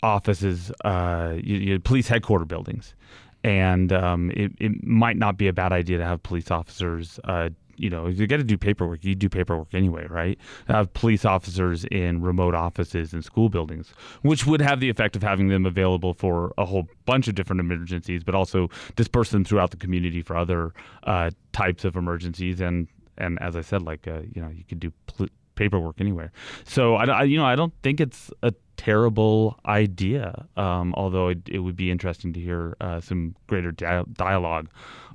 offices, 0.00 0.70
uh, 0.84 1.34
you, 1.42 1.56
you, 1.56 1.80
police 1.80 2.06
headquarter 2.06 2.44
buildings, 2.44 2.94
and 3.42 3.92
um, 3.92 4.30
it, 4.30 4.52
it, 4.60 4.84
might 4.84 5.16
not 5.16 5.36
be 5.36 5.48
a 5.48 5.52
bad 5.52 5.72
idea 5.72 5.98
to 5.98 6.04
have 6.04 6.22
police 6.22 6.52
officers 6.52 7.18
uh, 7.24 7.48
you 7.76 7.90
know, 7.90 8.06
you 8.06 8.26
got 8.26 8.38
to 8.38 8.44
do 8.44 8.56
paperwork. 8.56 9.04
You 9.04 9.14
do 9.14 9.28
paperwork 9.28 9.74
anyway, 9.74 10.06
right? 10.08 10.38
Have 10.68 10.92
police 10.94 11.24
officers 11.24 11.84
in 11.86 12.22
remote 12.22 12.54
offices 12.54 13.12
and 13.12 13.24
school 13.24 13.48
buildings, 13.48 13.92
which 14.22 14.46
would 14.46 14.60
have 14.60 14.80
the 14.80 14.90
effect 14.90 15.16
of 15.16 15.22
having 15.22 15.48
them 15.48 15.66
available 15.66 16.14
for 16.14 16.52
a 16.58 16.64
whole 16.64 16.88
bunch 17.04 17.28
of 17.28 17.34
different 17.34 17.60
emergencies, 17.60 18.24
but 18.24 18.34
also 18.34 18.68
disperse 18.96 19.30
them 19.30 19.44
throughout 19.44 19.70
the 19.70 19.76
community 19.76 20.22
for 20.22 20.36
other 20.36 20.72
uh, 21.04 21.30
types 21.52 21.84
of 21.84 21.96
emergencies. 21.96 22.60
And 22.60 22.88
and 23.16 23.40
as 23.40 23.56
I 23.56 23.60
said, 23.60 23.82
like 23.82 24.08
uh, 24.08 24.22
you 24.34 24.40
know, 24.42 24.48
you 24.48 24.64
could 24.64 24.80
do 24.80 24.92
pl- 25.06 25.28
paperwork 25.54 26.00
anywhere. 26.00 26.32
So 26.64 26.96
I, 26.96 27.04
I, 27.04 27.22
you 27.24 27.36
know, 27.36 27.44
I 27.44 27.56
don't 27.56 27.72
think 27.82 28.00
it's 28.00 28.30
a 28.42 28.52
terrible 28.76 29.58
idea. 29.66 30.46
Um, 30.56 30.94
although 30.96 31.28
it, 31.28 31.38
it, 31.48 31.60
would 31.60 31.76
be 31.76 31.90
interesting 31.90 32.32
to 32.32 32.40
hear 32.40 32.76
uh, 32.80 33.00
some 33.00 33.34
greater 33.46 33.72
di- 33.72 34.04
dialogue 34.12 34.68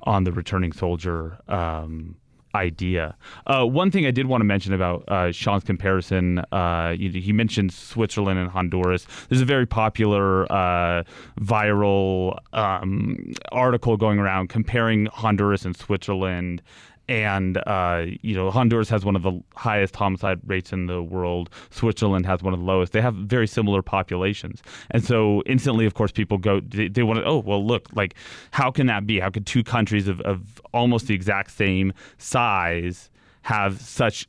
on 0.04 0.24
the 0.24 0.32
returning 0.32 0.72
soldier. 0.72 1.40
Um, 1.48 2.16
idea. 2.56 3.16
Uh, 3.48 3.66
one 3.66 3.92
thing 3.92 4.06
I 4.06 4.12
did 4.12 4.26
want 4.28 4.42
to 4.42 4.46
mention 4.46 4.74
about 4.74 5.04
uh, 5.08 5.32
Sean's 5.32 5.64
comparison, 5.64 6.40
uh, 6.52 6.94
he, 6.94 7.10
he, 7.10 7.34
mentioned 7.34 7.72
Switzerland 7.72 8.40
and 8.40 8.50
Honduras. 8.50 9.06
There's 9.30 9.42
a 9.42 9.46
very 9.46 9.66
popular 9.66 10.52
uh, 10.52 11.04
viral 11.40 12.38
um, 12.54 13.34
article 13.52 13.98
going 13.98 14.20
around 14.20 14.50
comparing 14.50 15.06
Honduras 15.08 15.66
and 15.66 15.76
Switzerland 15.76 16.62
and 17.10 17.58
uh, 17.66 18.06
you 18.22 18.36
know 18.36 18.52
Honduras 18.52 18.88
has 18.90 19.04
one 19.04 19.16
of 19.16 19.24
the 19.24 19.42
highest 19.56 19.96
homicide 19.96 20.40
rates 20.46 20.72
in 20.72 20.86
the 20.86 21.02
world. 21.02 21.50
Switzerland 21.72 22.26
has 22.28 22.44
one 22.44 22.54
of 22.54 22.60
the 22.60 22.66
lowest. 22.66 22.94
They 22.94 23.02
have 23.02 23.16
very 23.16 23.48
similar 23.48 23.82
populations, 23.82 24.62
and 24.92 25.04
so 25.04 25.42
instantly, 25.48 25.86
of 25.88 25.96
course, 25.96 26.12
people 26.12 26.38
go. 26.38 26.62
They, 26.62 26.88
they 26.88 27.04
want 27.04 27.20
to. 27.20 27.26
Oh, 27.26 27.40
well, 27.40 27.66
look, 27.66 27.88
like 27.94 28.14
how 28.52 28.70
can 28.70 28.86
that 28.88 29.08
be? 29.08 29.20
How 29.20 29.32
could 29.32 29.48
two 29.48 29.64
countries 29.64 30.08
of, 30.08 30.22
of 30.22 30.62
almost 30.72 31.08
the 31.08 31.16
exact 31.16 31.52
same 31.52 31.92
size 32.20 33.10
have 33.42 33.82
such 33.82 34.28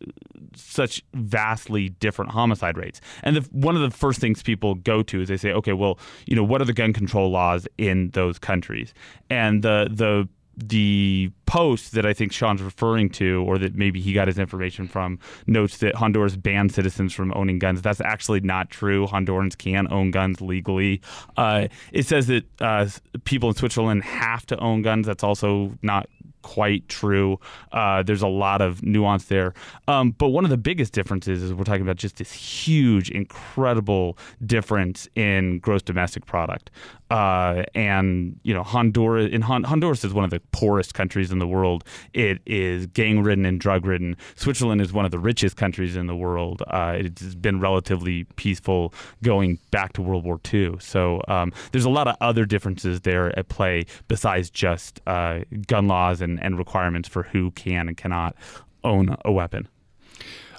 such 0.54 1.02
vastly 1.12 1.90
different 1.90 2.30
homicide 2.30 2.78
rates. 2.78 3.00
And 3.22 3.36
the, 3.36 3.40
one 3.52 3.76
of 3.76 3.82
the 3.82 3.94
first 3.94 4.20
things 4.20 4.42
people 4.42 4.76
go 4.76 5.02
to 5.02 5.20
is 5.20 5.28
they 5.28 5.36
say, 5.36 5.52
okay, 5.52 5.74
well, 5.74 5.98
you 6.26 6.34
know, 6.34 6.44
what 6.44 6.62
are 6.62 6.64
the 6.64 6.72
gun 6.72 6.92
control 6.92 7.30
laws 7.30 7.68
in 7.76 8.10
those 8.10 8.38
countries? 8.38 8.94
And 9.28 9.62
the 9.62 9.88
the 9.90 10.28
the 10.68 11.30
post 11.46 11.92
that 11.92 12.06
I 12.06 12.12
think 12.12 12.32
Sean's 12.32 12.62
referring 12.62 13.10
to, 13.10 13.44
or 13.46 13.58
that 13.58 13.74
maybe 13.74 14.00
he 14.00 14.12
got 14.12 14.28
his 14.28 14.38
information 14.38 14.86
from, 14.86 15.18
notes 15.46 15.78
that 15.78 15.94
Honduras 15.94 16.36
banned 16.36 16.72
citizens 16.72 17.12
from 17.12 17.32
owning 17.34 17.58
guns. 17.58 17.82
That's 17.82 18.00
actually 18.00 18.40
not 18.40 18.70
true. 18.70 19.06
Hondurans 19.06 19.56
can 19.56 19.90
own 19.92 20.10
guns 20.10 20.40
legally. 20.40 21.00
Uh, 21.36 21.68
it 21.92 22.06
says 22.06 22.26
that 22.28 22.44
uh, 22.60 22.86
people 23.24 23.48
in 23.48 23.54
Switzerland 23.56 24.04
have 24.04 24.46
to 24.46 24.58
own 24.58 24.82
guns. 24.82 25.06
That's 25.06 25.24
also 25.24 25.72
not 25.82 26.08
quite 26.42 26.88
true. 26.88 27.38
Uh, 27.72 28.02
there's 28.02 28.22
a 28.22 28.28
lot 28.28 28.62
of 28.62 28.82
nuance 28.82 29.26
there. 29.26 29.54
Um, 29.88 30.12
but 30.12 30.28
one 30.28 30.44
of 30.44 30.50
the 30.50 30.56
biggest 30.56 30.92
differences 30.92 31.42
is 31.42 31.52
we're 31.52 31.64
talking 31.64 31.82
about 31.82 31.96
just 31.96 32.16
this 32.16 32.32
huge, 32.32 33.10
incredible 33.10 34.16
difference 34.44 35.08
in 35.14 35.58
gross 35.58 35.82
domestic 35.82 36.26
product. 36.26 36.70
Uh, 37.10 37.64
and 37.74 38.38
you 38.44 38.54
know, 38.54 38.62
Honduras 38.62 39.32
in 39.32 39.42
Hon- 39.42 39.64
Honduras 39.64 40.04
is 40.04 40.14
one 40.14 40.24
of 40.24 40.30
the 40.30 40.40
poorest 40.52 40.94
countries 40.94 41.32
in 41.32 41.40
the 41.40 41.46
world. 41.46 41.84
It 42.14 42.38
is 42.46 42.86
gang 42.86 43.22
ridden 43.22 43.44
and 43.44 43.58
drug 43.58 43.84
ridden. 43.84 44.16
Switzerland 44.36 44.80
is 44.80 44.92
one 44.92 45.04
of 45.04 45.10
the 45.10 45.18
richest 45.18 45.56
countries 45.56 45.96
in 45.96 46.06
the 46.06 46.14
world. 46.14 46.62
Uh, 46.68 46.94
it's 46.98 47.34
been 47.34 47.60
relatively 47.60 48.24
peaceful 48.36 48.94
going 49.22 49.58
back 49.70 49.92
to 49.94 50.02
World 50.02 50.24
War 50.24 50.40
II. 50.52 50.76
So 50.78 51.20
um, 51.26 51.52
there's 51.72 51.84
a 51.84 51.90
lot 51.90 52.06
of 52.06 52.16
other 52.20 52.44
differences 52.46 53.00
there 53.00 53.36
at 53.38 53.48
play 53.48 53.86
besides 54.06 54.48
just 54.48 55.00
uh, 55.06 55.40
gun 55.66 55.88
laws 55.88 56.20
and, 56.20 56.40
and 56.42 56.58
requirements 56.58 57.08
for 57.08 57.24
who 57.24 57.50
can 57.52 57.88
and 57.88 57.96
cannot 57.96 58.36
own 58.84 59.16
a 59.24 59.32
weapon. 59.32 59.68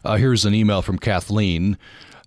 Uh, 0.03 0.17
here's 0.17 0.45
an 0.45 0.53
email 0.53 0.81
from 0.81 0.97
Kathleen. 0.97 1.77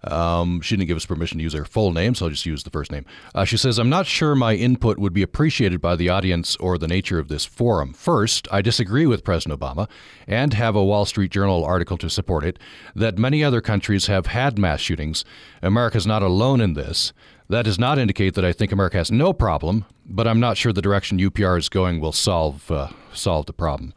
Um, 0.06 0.60
she 0.60 0.76
didn't 0.76 0.88
give 0.88 0.96
us 0.96 1.06
permission 1.06 1.38
to 1.38 1.44
use 1.44 1.54
her 1.54 1.64
full 1.64 1.92
name, 1.92 2.14
so 2.14 2.26
I'll 2.26 2.30
just 2.30 2.46
use 2.46 2.62
the 2.62 2.70
first 2.70 2.92
name. 2.92 3.04
Uh, 3.34 3.44
she 3.44 3.56
says, 3.56 3.78
I'm 3.78 3.88
not 3.88 4.06
sure 4.06 4.34
my 4.34 4.54
input 4.54 4.98
would 4.98 5.12
be 5.12 5.22
appreciated 5.22 5.80
by 5.80 5.96
the 5.96 6.08
audience 6.08 6.56
or 6.56 6.78
the 6.78 6.88
nature 6.88 7.18
of 7.18 7.28
this 7.28 7.44
forum. 7.44 7.92
First, 7.92 8.46
I 8.52 8.62
disagree 8.62 9.06
with 9.06 9.24
President 9.24 9.58
Obama 9.58 9.88
and 10.26 10.54
have 10.54 10.76
a 10.76 10.84
Wall 10.84 11.04
Street 11.04 11.30
Journal 11.30 11.64
article 11.64 11.96
to 11.98 12.10
support 12.10 12.44
it 12.44 12.58
that 12.94 13.18
many 13.18 13.42
other 13.42 13.60
countries 13.60 14.06
have 14.06 14.26
had 14.26 14.58
mass 14.58 14.80
shootings. 14.80 15.24
America 15.62 15.96
is 15.96 16.06
not 16.06 16.22
alone 16.22 16.60
in 16.60 16.74
this. 16.74 17.12
That 17.48 17.64
does 17.64 17.78
not 17.78 17.98
indicate 17.98 18.34
that 18.34 18.44
I 18.44 18.52
think 18.52 18.72
America 18.72 18.96
has 18.96 19.10
no 19.10 19.32
problem, 19.32 19.84
but 20.06 20.26
I'm 20.26 20.40
not 20.40 20.56
sure 20.56 20.72
the 20.72 20.80
direction 20.80 21.18
UPR 21.18 21.58
is 21.58 21.68
going 21.68 22.00
will 22.00 22.12
solve 22.12 22.70
uh, 22.70 22.88
solve 23.12 23.46
the 23.46 23.52
problem. 23.52 23.92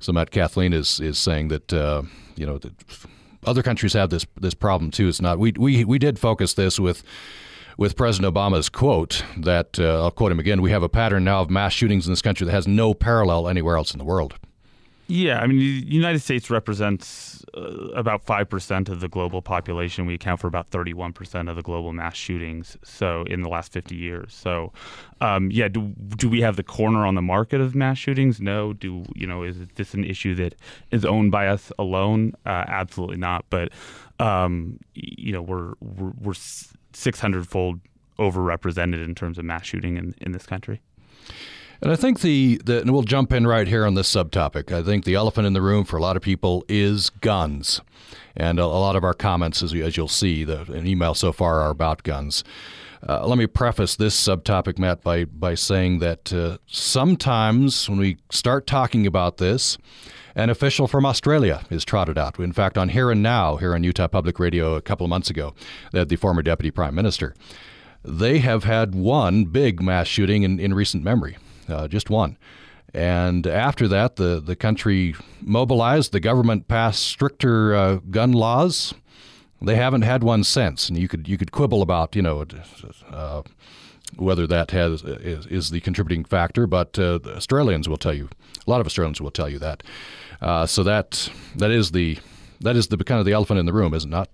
So 0.00 0.12
Matt 0.12 0.30
Kathleen 0.30 0.72
is 0.72 0.98
is 1.00 1.18
saying 1.18 1.48
that 1.48 1.72
uh, 1.72 2.02
you 2.36 2.46
know 2.46 2.58
that 2.58 2.72
other 3.46 3.62
countries 3.62 3.92
have 3.94 4.10
this 4.10 4.26
this 4.36 4.54
problem 4.54 4.90
too. 4.90 5.08
It's 5.08 5.20
not 5.20 5.38
we 5.38 5.52
we 5.56 5.84
we 5.84 5.98
did 5.98 6.18
focus 6.18 6.54
this 6.54 6.78
with 6.78 7.02
with 7.78 7.96
President 7.96 8.34
Obama's 8.34 8.68
quote 8.68 9.22
that 9.36 9.78
uh, 9.78 10.02
I'll 10.02 10.10
quote 10.10 10.32
him 10.32 10.38
again. 10.38 10.62
We 10.62 10.70
have 10.70 10.82
a 10.82 10.88
pattern 10.88 11.24
now 11.24 11.42
of 11.42 11.50
mass 11.50 11.72
shootings 11.72 12.06
in 12.06 12.12
this 12.12 12.22
country 12.22 12.46
that 12.46 12.52
has 12.52 12.66
no 12.66 12.94
parallel 12.94 13.48
anywhere 13.48 13.76
else 13.76 13.92
in 13.92 13.98
the 13.98 14.04
world. 14.04 14.34
Yeah, 15.08 15.38
I 15.38 15.46
mean, 15.46 15.58
the 15.58 15.86
United 15.86 16.18
States 16.18 16.50
represents 16.50 17.44
uh, 17.56 17.60
about 17.94 18.24
five 18.24 18.48
percent 18.48 18.88
of 18.88 18.98
the 18.98 19.08
global 19.08 19.40
population. 19.40 20.04
We 20.04 20.14
account 20.14 20.40
for 20.40 20.48
about 20.48 20.70
thirty-one 20.70 21.12
percent 21.12 21.48
of 21.48 21.54
the 21.54 21.62
global 21.62 21.92
mass 21.92 22.16
shootings. 22.16 22.76
So 22.82 23.22
in 23.28 23.42
the 23.42 23.48
last 23.48 23.72
fifty 23.72 23.94
years, 23.94 24.34
so 24.34 24.72
um, 25.20 25.50
yeah, 25.52 25.68
do 25.68 25.94
do 26.16 26.28
we 26.28 26.40
have 26.40 26.56
the 26.56 26.64
corner 26.64 27.06
on 27.06 27.14
the 27.14 27.22
market 27.22 27.60
of 27.60 27.76
mass 27.76 27.98
shootings? 27.98 28.40
No. 28.40 28.72
Do 28.72 29.04
you 29.14 29.28
know? 29.28 29.44
Is 29.44 29.58
this 29.76 29.94
an 29.94 30.02
issue 30.02 30.34
that 30.34 30.56
is 30.90 31.04
owned 31.04 31.30
by 31.30 31.46
us 31.46 31.70
alone? 31.78 32.32
Uh, 32.44 32.64
absolutely 32.66 33.18
not. 33.18 33.44
But 33.48 33.70
um, 34.18 34.80
you 34.94 35.32
know, 35.32 35.42
we're 35.42 35.74
we're, 35.80 36.14
we're 36.20 36.34
six 36.92 37.20
hundred 37.20 37.46
fold 37.46 37.78
overrepresented 38.18 39.04
in 39.04 39.14
terms 39.14 39.38
of 39.38 39.44
mass 39.44 39.66
shooting 39.66 39.98
in, 39.98 40.14
in 40.20 40.32
this 40.32 40.46
country. 40.46 40.80
And 41.82 41.92
I 41.92 41.96
think 41.96 42.20
the, 42.20 42.60
the 42.64 42.80
and 42.80 42.92
we'll 42.92 43.02
jump 43.02 43.32
in 43.32 43.46
right 43.46 43.68
here 43.68 43.86
on 43.86 43.94
this 43.94 44.12
subtopic. 44.12 44.72
I 44.72 44.82
think 44.82 45.04
the 45.04 45.14
elephant 45.14 45.46
in 45.46 45.52
the 45.52 45.62
room 45.62 45.84
for 45.84 45.96
a 45.96 46.02
lot 46.02 46.16
of 46.16 46.22
people 46.22 46.64
is 46.68 47.10
guns. 47.10 47.80
And 48.36 48.58
a, 48.58 48.64
a 48.64 48.64
lot 48.64 48.96
of 48.96 49.04
our 49.04 49.14
comments, 49.14 49.62
as, 49.62 49.74
as 49.74 49.96
you'll 49.96 50.08
see, 50.08 50.44
the, 50.44 50.62
an 50.72 50.86
email 50.86 51.14
so 51.14 51.32
far 51.32 51.60
are 51.60 51.70
about 51.70 52.02
guns. 52.02 52.44
Uh, 53.06 53.26
let 53.26 53.38
me 53.38 53.46
preface 53.46 53.94
this 53.94 54.18
subtopic, 54.18 54.78
Matt, 54.78 55.02
by, 55.02 55.24
by 55.24 55.54
saying 55.54 55.98
that 56.00 56.32
uh, 56.32 56.58
sometimes 56.66 57.88
when 57.88 57.98
we 57.98 58.18
start 58.30 58.66
talking 58.66 59.06
about 59.06 59.36
this, 59.36 59.78
an 60.34 60.50
official 60.50 60.88
from 60.88 61.06
Australia 61.06 61.64
is 61.70 61.84
trotted 61.84 62.18
out. 62.18 62.38
In 62.38 62.52
fact, 62.52 62.76
on 62.76 62.90
Here 62.90 63.10
and 63.10 63.22
Now, 63.22 63.56
here 63.56 63.74
on 63.74 63.84
Utah 63.84 64.08
Public 64.08 64.38
Radio 64.38 64.74
a 64.74 64.82
couple 64.82 65.04
of 65.04 65.10
months 65.10 65.30
ago, 65.30 65.54
they 65.92 65.98
had 65.98 66.08
the 66.08 66.16
former 66.16 66.42
Deputy 66.42 66.70
Prime 66.70 66.94
Minister. 66.94 67.34
They 68.04 68.38
have 68.38 68.64
had 68.64 68.94
one 68.94 69.44
big 69.44 69.80
mass 69.80 70.06
shooting 70.06 70.42
in, 70.42 70.58
in 70.58 70.74
recent 70.74 71.02
memory 71.02 71.36
uh, 71.68 71.88
just 71.88 72.10
one. 72.10 72.36
And 72.94 73.46
after 73.46 73.88
that, 73.88 74.16
the, 74.16 74.40
the 74.40 74.56
country 74.56 75.14
mobilized. 75.40 76.12
The 76.12 76.20
government 76.20 76.68
passed 76.68 77.02
stricter 77.02 77.74
uh, 77.74 77.96
gun 78.10 78.32
laws. 78.32 78.94
They 79.60 79.76
haven't 79.76 80.02
had 80.02 80.22
one 80.22 80.44
since. 80.44 80.88
And 80.88 80.98
you 80.98 81.08
could 81.08 81.28
you 81.28 81.36
could 81.36 81.52
quibble 81.52 81.82
about 81.82 82.14
you 82.14 82.22
know 82.22 82.44
uh, 83.10 83.42
whether 84.16 84.46
that 84.46 84.70
has 84.70 85.02
is, 85.02 85.46
is, 85.46 85.70
the 85.70 85.80
contributing 85.80 86.24
factor, 86.24 86.66
but 86.66 86.98
uh, 86.98 87.18
Australians 87.26 87.88
will 87.88 87.96
tell 87.96 88.14
you. 88.14 88.28
A 88.66 88.70
lot 88.70 88.80
of 88.80 88.86
Australians 88.86 89.20
will 89.20 89.30
tell 89.30 89.48
you 89.48 89.58
that. 89.58 89.82
Uh, 90.40 90.66
so 90.66 90.82
that 90.82 91.30
that 91.56 91.70
is 91.70 91.92
the 91.92 92.18
that 92.60 92.76
is 92.76 92.88
the 92.88 92.96
kind 92.98 93.18
of 93.18 93.26
the 93.26 93.32
elephant 93.32 93.58
in 93.58 93.66
the 93.66 93.72
room, 93.72 93.94
is 93.94 94.04
it 94.04 94.08
not? 94.08 94.28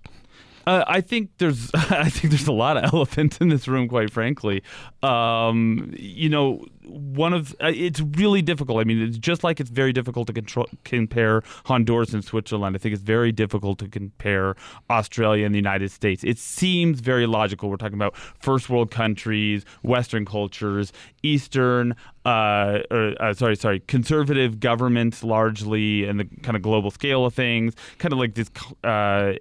Uh, 0.65 0.83
I 0.87 1.01
think 1.01 1.31
there's 1.37 1.71
I 1.73 2.09
think 2.09 2.31
there's 2.31 2.47
a 2.47 2.53
lot 2.53 2.77
of 2.77 2.83
elephants 2.93 3.37
in 3.37 3.49
this 3.49 3.67
room, 3.67 3.87
quite 3.87 4.11
frankly. 4.11 4.63
Um, 5.01 5.93
you 5.97 6.29
know, 6.29 6.65
one 6.85 7.33
of 7.33 7.55
uh, 7.61 7.71
it's 7.73 8.01
really 8.01 8.41
difficult. 8.41 8.79
I 8.79 8.83
mean, 8.83 9.01
it's 9.01 9.17
just 9.17 9.43
like 9.43 9.59
it's 9.59 9.69
very 9.69 9.93
difficult 9.93 10.27
to 10.27 10.33
control, 10.33 10.67
compare 10.83 11.43
Honduras 11.65 12.13
and 12.13 12.23
Switzerland. 12.23 12.75
I 12.75 12.79
think 12.79 12.93
it's 12.93 13.03
very 13.03 13.31
difficult 13.31 13.79
to 13.79 13.87
compare 13.87 14.55
Australia 14.89 15.45
and 15.45 15.53
the 15.53 15.59
United 15.59 15.91
States. 15.91 16.23
It 16.23 16.37
seems 16.37 16.99
very 16.99 17.27
logical. 17.27 17.69
We're 17.69 17.77
talking 17.77 17.95
about 17.95 18.15
first 18.15 18.69
world 18.69 18.91
countries, 18.91 19.65
Western 19.83 20.25
cultures, 20.25 20.91
Eastern, 21.23 21.95
uh, 22.25 22.79
or, 22.91 23.15
uh, 23.19 23.33
sorry, 23.33 23.55
sorry, 23.55 23.79
conservative 23.81 24.59
governments 24.59 25.23
largely, 25.23 26.05
and 26.05 26.19
the 26.19 26.25
kind 26.41 26.55
of 26.55 26.61
global 26.61 26.91
scale 26.91 27.25
of 27.25 27.33
things. 27.33 27.75
Kind 27.97 28.13
of 28.13 28.19
like 28.19 28.35
this 28.35 28.49
uh, 28.83 29.33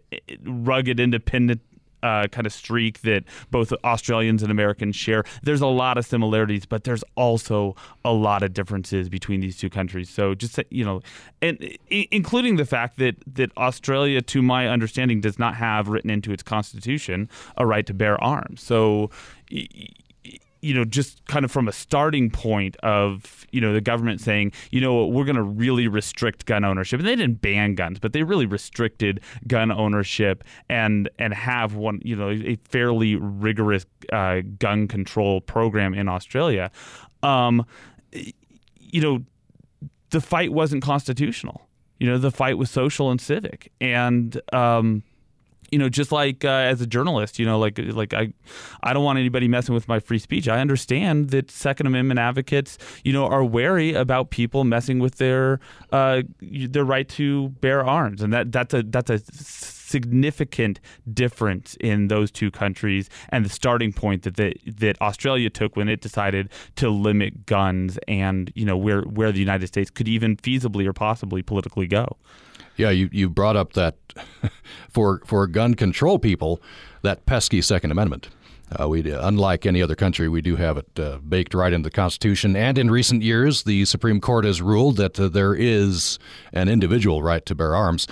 rugged 0.44 1.00
independent 1.00 1.60
uh, 2.02 2.28
kind 2.28 2.46
of 2.46 2.52
streak 2.52 3.02
that 3.02 3.24
both 3.50 3.72
Australians 3.84 4.42
and 4.42 4.50
Americans 4.50 4.96
share. 4.96 5.24
There's 5.42 5.60
a 5.60 5.66
lot 5.66 5.98
of 5.98 6.06
similarities, 6.06 6.66
but 6.66 6.84
there's 6.84 7.04
also 7.14 7.76
a 8.04 8.12
lot 8.12 8.42
of 8.42 8.52
differences 8.52 9.08
between 9.08 9.40
these 9.40 9.56
two 9.56 9.70
countries. 9.70 10.10
So 10.10 10.34
just 10.34 10.58
you 10.70 10.84
know, 10.84 11.02
and 11.40 11.76
including 11.88 12.56
the 12.56 12.64
fact 12.64 12.98
that 12.98 13.16
that 13.34 13.56
Australia, 13.56 14.20
to 14.22 14.42
my 14.42 14.68
understanding, 14.68 15.20
does 15.20 15.38
not 15.38 15.54
have 15.56 15.88
written 15.88 16.10
into 16.10 16.32
its 16.32 16.42
constitution 16.42 17.28
a 17.56 17.66
right 17.66 17.86
to 17.86 17.94
bear 17.94 18.22
arms. 18.22 18.62
So 18.62 19.10
you 20.62 20.72
know, 20.72 20.84
just 20.84 21.24
kind 21.26 21.44
of 21.44 21.50
from 21.50 21.66
a 21.66 21.72
starting 21.72 22.30
point 22.30 22.76
of, 22.78 23.44
you 23.50 23.60
know, 23.60 23.72
the 23.72 23.80
government 23.80 24.20
saying, 24.20 24.52
you 24.70 24.80
know, 24.80 25.06
we're 25.06 25.24
going 25.24 25.36
to 25.36 25.42
really 25.42 25.88
restrict 25.88 26.46
gun 26.46 26.64
ownership. 26.64 27.00
And 27.00 27.06
they 27.06 27.16
didn't 27.16 27.42
ban 27.42 27.74
guns, 27.74 27.98
but 27.98 28.12
they 28.12 28.22
really 28.22 28.46
restricted 28.46 29.20
gun 29.48 29.72
ownership 29.72 30.44
and 30.68 31.10
and 31.18 31.34
have 31.34 31.74
one, 31.74 32.00
you 32.04 32.14
know, 32.14 32.30
a 32.30 32.56
fairly 32.64 33.16
rigorous 33.16 33.84
uh, 34.12 34.42
gun 34.58 34.86
control 34.86 35.40
program 35.40 35.94
in 35.94 36.08
Australia. 36.08 36.70
Um, 37.24 37.66
you 38.12 39.00
know, 39.00 39.24
the 40.10 40.20
fight 40.20 40.52
wasn't 40.52 40.82
constitutional. 40.82 41.66
You 41.98 42.08
know, 42.08 42.18
the 42.18 42.30
fight 42.30 42.56
was 42.56 42.70
social 42.70 43.10
and 43.10 43.20
civic. 43.20 43.72
And, 43.80 44.40
um, 44.52 45.02
you 45.72 45.78
know, 45.78 45.88
just 45.88 46.12
like 46.12 46.44
uh, 46.44 46.48
as 46.48 46.82
a 46.82 46.86
journalist, 46.86 47.38
you 47.38 47.46
know, 47.46 47.58
like 47.58 47.78
like 47.78 48.12
I, 48.12 48.32
I 48.82 48.92
don't 48.92 49.02
want 49.02 49.18
anybody 49.18 49.48
messing 49.48 49.74
with 49.74 49.88
my 49.88 49.98
free 49.98 50.18
speech. 50.18 50.46
I 50.46 50.60
understand 50.60 51.30
that 51.30 51.50
Second 51.50 51.86
Amendment 51.86 52.20
advocates, 52.20 52.76
you 53.04 53.12
know, 53.12 53.26
are 53.26 53.42
wary 53.42 53.94
about 53.94 54.30
people 54.30 54.64
messing 54.64 54.98
with 54.98 55.16
their 55.16 55.60
uh, 55.90 56.22
their 56.40 56.84
right 56.84 57.08
to 57.10 57.48
bear 57.48 57.84
arms, 57.84 58.20
and 58.20 58.32
that 58.34 58.52
that's 58.52 58.74
a 58.74 58.82
that's 58.82 59.08
a 59.10 59.18
significant 59.18 60.80
difference 61.12 61.76
in 61.80 62.08
those 62.08 62.30
two 62.30 62.50
countries 62.50 63.10
and 63.28 63.44
the 63.44 63.50
starting 63.50 63.92
point 63.92 64.22
that 64.22 64.36
the, 64.36 64.54
that 64.66 65.00
Australia 65.02 65.50
took 65.50 65.76
when 65.76 65.88
it 65.88 66.00
decided 66.00 66.48
to 66.76 66.88
limit 66.88 67.44
guns 67.46 67.98
and 68.08 68.52
you 68.54 68.64
know 68.64 68.76
where 68.76 69.02
where 69.02 69.32
the 69.32 69.40
United 69.40 69.66
States 69.66 69.90
could 69.90 70.08
even 70.08 70.36
feasibly 70.36 70.86
or 70.86 70.92
possibly 70.92 71.42
politically 71.42 71.86
go. 71.86 72.16
Yeah, 72.76 72.90
you, 72.90 73.08
you 73.12 73.28
brought 73.28 73.56
up 73.56 73.74
that 73.74 73.96
for 74.90 75.20
for 75.24 75.46
gun 75.46 75.74
control 75.74 76.18
people, 76.18 76.60
that 77.02 77.26
pesky 77.26 77.60
Second 77.60 77.90
Amendment. 77.90 78.28
Uh, 78.80 78.88
we, 78.88 79.10
unlike 79.10 79.66
any 79.66 79.82
other 79.82 79.94
country, 79.94 80.28
we 80.28 80.40
do 80.40 80.56
have 80.56 80.76
it 80.76 80.98
uh, 80.98 81.18
baked 81.18 81.54
right 81.54 81.72
into 81.72 81.88
the 81.88 81.90
Constitution. 81.90 82.56
And 82.56 82.78
in 82.78 82.90
recent 82.90 83.22
years, 83.22 83.64
the 83.64 83.84
Supreme 83.84 84.20
Court 84.20 84.44
has 84.44 84.62
ruled 84.62 84.96
that 84.96 85.18
uh, 85.18 85.28
there 85.28 85.54
is 85.54 86.18
an 86.52 86.68
individual 86.68 87.22
right 87.22 87.44
to 87.46 87.54
bear 87.54 87.74
arms. 87.74 88.06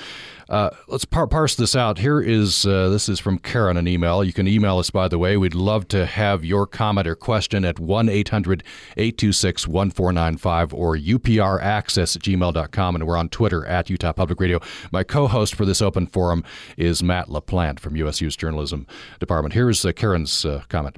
Uh, 0.51 0.71
let's 0.89 1.05
par- 1.05 1.29
parse 1.29 1.55
this 1.55 1.77
out. 1.77 1.99
Here 1.99 2.21
is 2.21 2.67
uh, 2.67 2.89
this 2.89 3.09
is 3.09 3.21
from 3.21 3.39
Karen, 3.39 3.77
an 3.77 3.87
email. 3.87 4.25
You 4.25 4.33
can 4.33 4.49
email 4.49 4.79
us, 4.79 4.91
by 4.91 5.07
the 5.07 5.17
way. 5.17 5.37
We'd 5.37 5.55
love 5.55 5.87
to 5.89 6.05
have 6.05 6.45
your 6.45 6.67
comment 6.67 7.07
or 7.07 7.15
question 7.15 7.65
at 7.65 7.79
1 7.79 8.09
800 8.09 8.65
826 8.97 9.69
1495 9.69 10.75
or 10.75 10.97
upraccess 10.97 12.17
at 12.17 12.23
gmail.com. 12.23 12.95
And 12.97 13.07
we're 13.07 13.17
on 13.17 13.29
Twitter 13.29 13.65
at 13.65 13.89
Utah 13.89 14.13
Public 14.13 14.41
Radio. 14.41 14.59
My 14.91 15.05
co 15.05 15.29
host 15.29 15.55
for 15.55 15.65
this 15.65 15.81
open 15.81 16.09
forum 16.09 16.43
is 16.77 17.01
Matt 17.01 17.29
LaPlante 17.29 17.79
from 17.79 17.95
USU's 17.95 18.35
Journalism 18.35 18.89
Department. 19.21 19.55
Here's 19.55 19.85
uh, 19.85 19.93
Karen's 19.93 20.45
uh, 20.51 20.63
comment. 20.69 20.97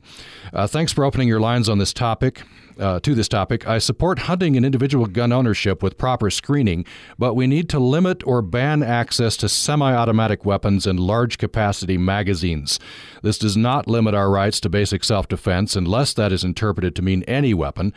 Uh, 0.52 0.66
thanks 0.66 0.92
for 0.92 1.04
opening 1.04 1.28
your 1.28 1.40
lines 1.40 1.68
on 1.68 1.78
this 1.78 1.92
topic 1.92 2.42
uh, 2.78 3.00
to 3.00 3.14
this 3.14 3.28
topic, 3.28 3.66
I 3.66 3.78
support 3.78 4.20
hunting 4.20 4.56
and 4.56 4.64
individual 4.64 5.06
gun 5.06 5.32
ownership 5.32 5.82
with 5.82 5.98
proper 5.98 6.30
screening, 6.30 6.84
but 7.18 7.34
we 7.34 7.46
need 7.46 7.68
to 7.70 7.78
limit 7.78 8.26
or 8.26 8.42
ban 8.42 8.82
access 8.82 9.36
to 9.38 9.48
semi 9.48 9.92
automatic 9.94 10.44
weapons 10.44 10.86
and 10.86 10.98
large 10.98 11.38
capacity 11.38 11.98
magazines. 11.98 12.80
This 13.22 13.38
does 13.38 13.56
not 13.56 13.86
limit 13.86 14.14
our 14.14 14.30
rights 14.30 14.60
to 14.60 14.68
basic 14.68 15.04
self 15.04 15.28
defense 15.28 15.76
unless 15.76 16.12
that 16.14 16.32
is 16.32 16.44
interpreted 16.44 16.96
to 16.96 17.02
mean 17.02 17.22
any 17.24 17.54
weapon. 17.54 17.92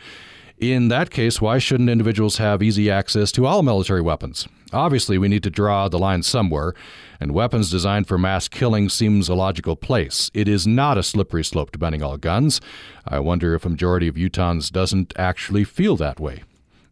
In 0.58 0.88
that 0.88 1.10
case, 1.10 1.38
why 1.38 1.58
shouldn't 1.58 1.90
individuals 1.90 2.38
have 2.38 2.62
easy 2.62 2.90
access 2.90 3.30
to 3.32 3.44
all 3.44 3.62
military 3.62 4.00
weapons? 4.00 4.48
Obviously, 4.72 5.18
we 5.18 5.28
need 5.28 5.42
to 5.42 5.50
draw 5.50 5.86
the 5.88 5.98
line 5.98 6.22
somewhere, 6.22 6.74
and 7.20 7.32
weapons 7.32 7.70
designed 7.70 8.08
for 8.08 8.16
mass 8.16 8.48
killing 8.48 8.88
seems 8.88 9.28
a 9.28 9.34
logical 9.34 9.76
place. 9.76 10.30
It 10.32 10.48
is 10.48 10.66
not 10.66 10.96
a 10.96 11.02
slippery 11.02 11.44
slope 11.44 11.72
to 11.72 11.78
banning 11.78 12.02
all 12.02 12.16
guns. 12.16 12.62
I 13.06 13.18
wonder 13.18 13.54
if 13.54 13.66
a 13.66 13.68
majority 13.68 14.08
of 14.08 14.14
Utahns 14.14 14.72
doesn't 14.72 15.12
actually 15.16 15.64
feel 15.64 15.94
that 15.96 16.18
way. 16.18 16.42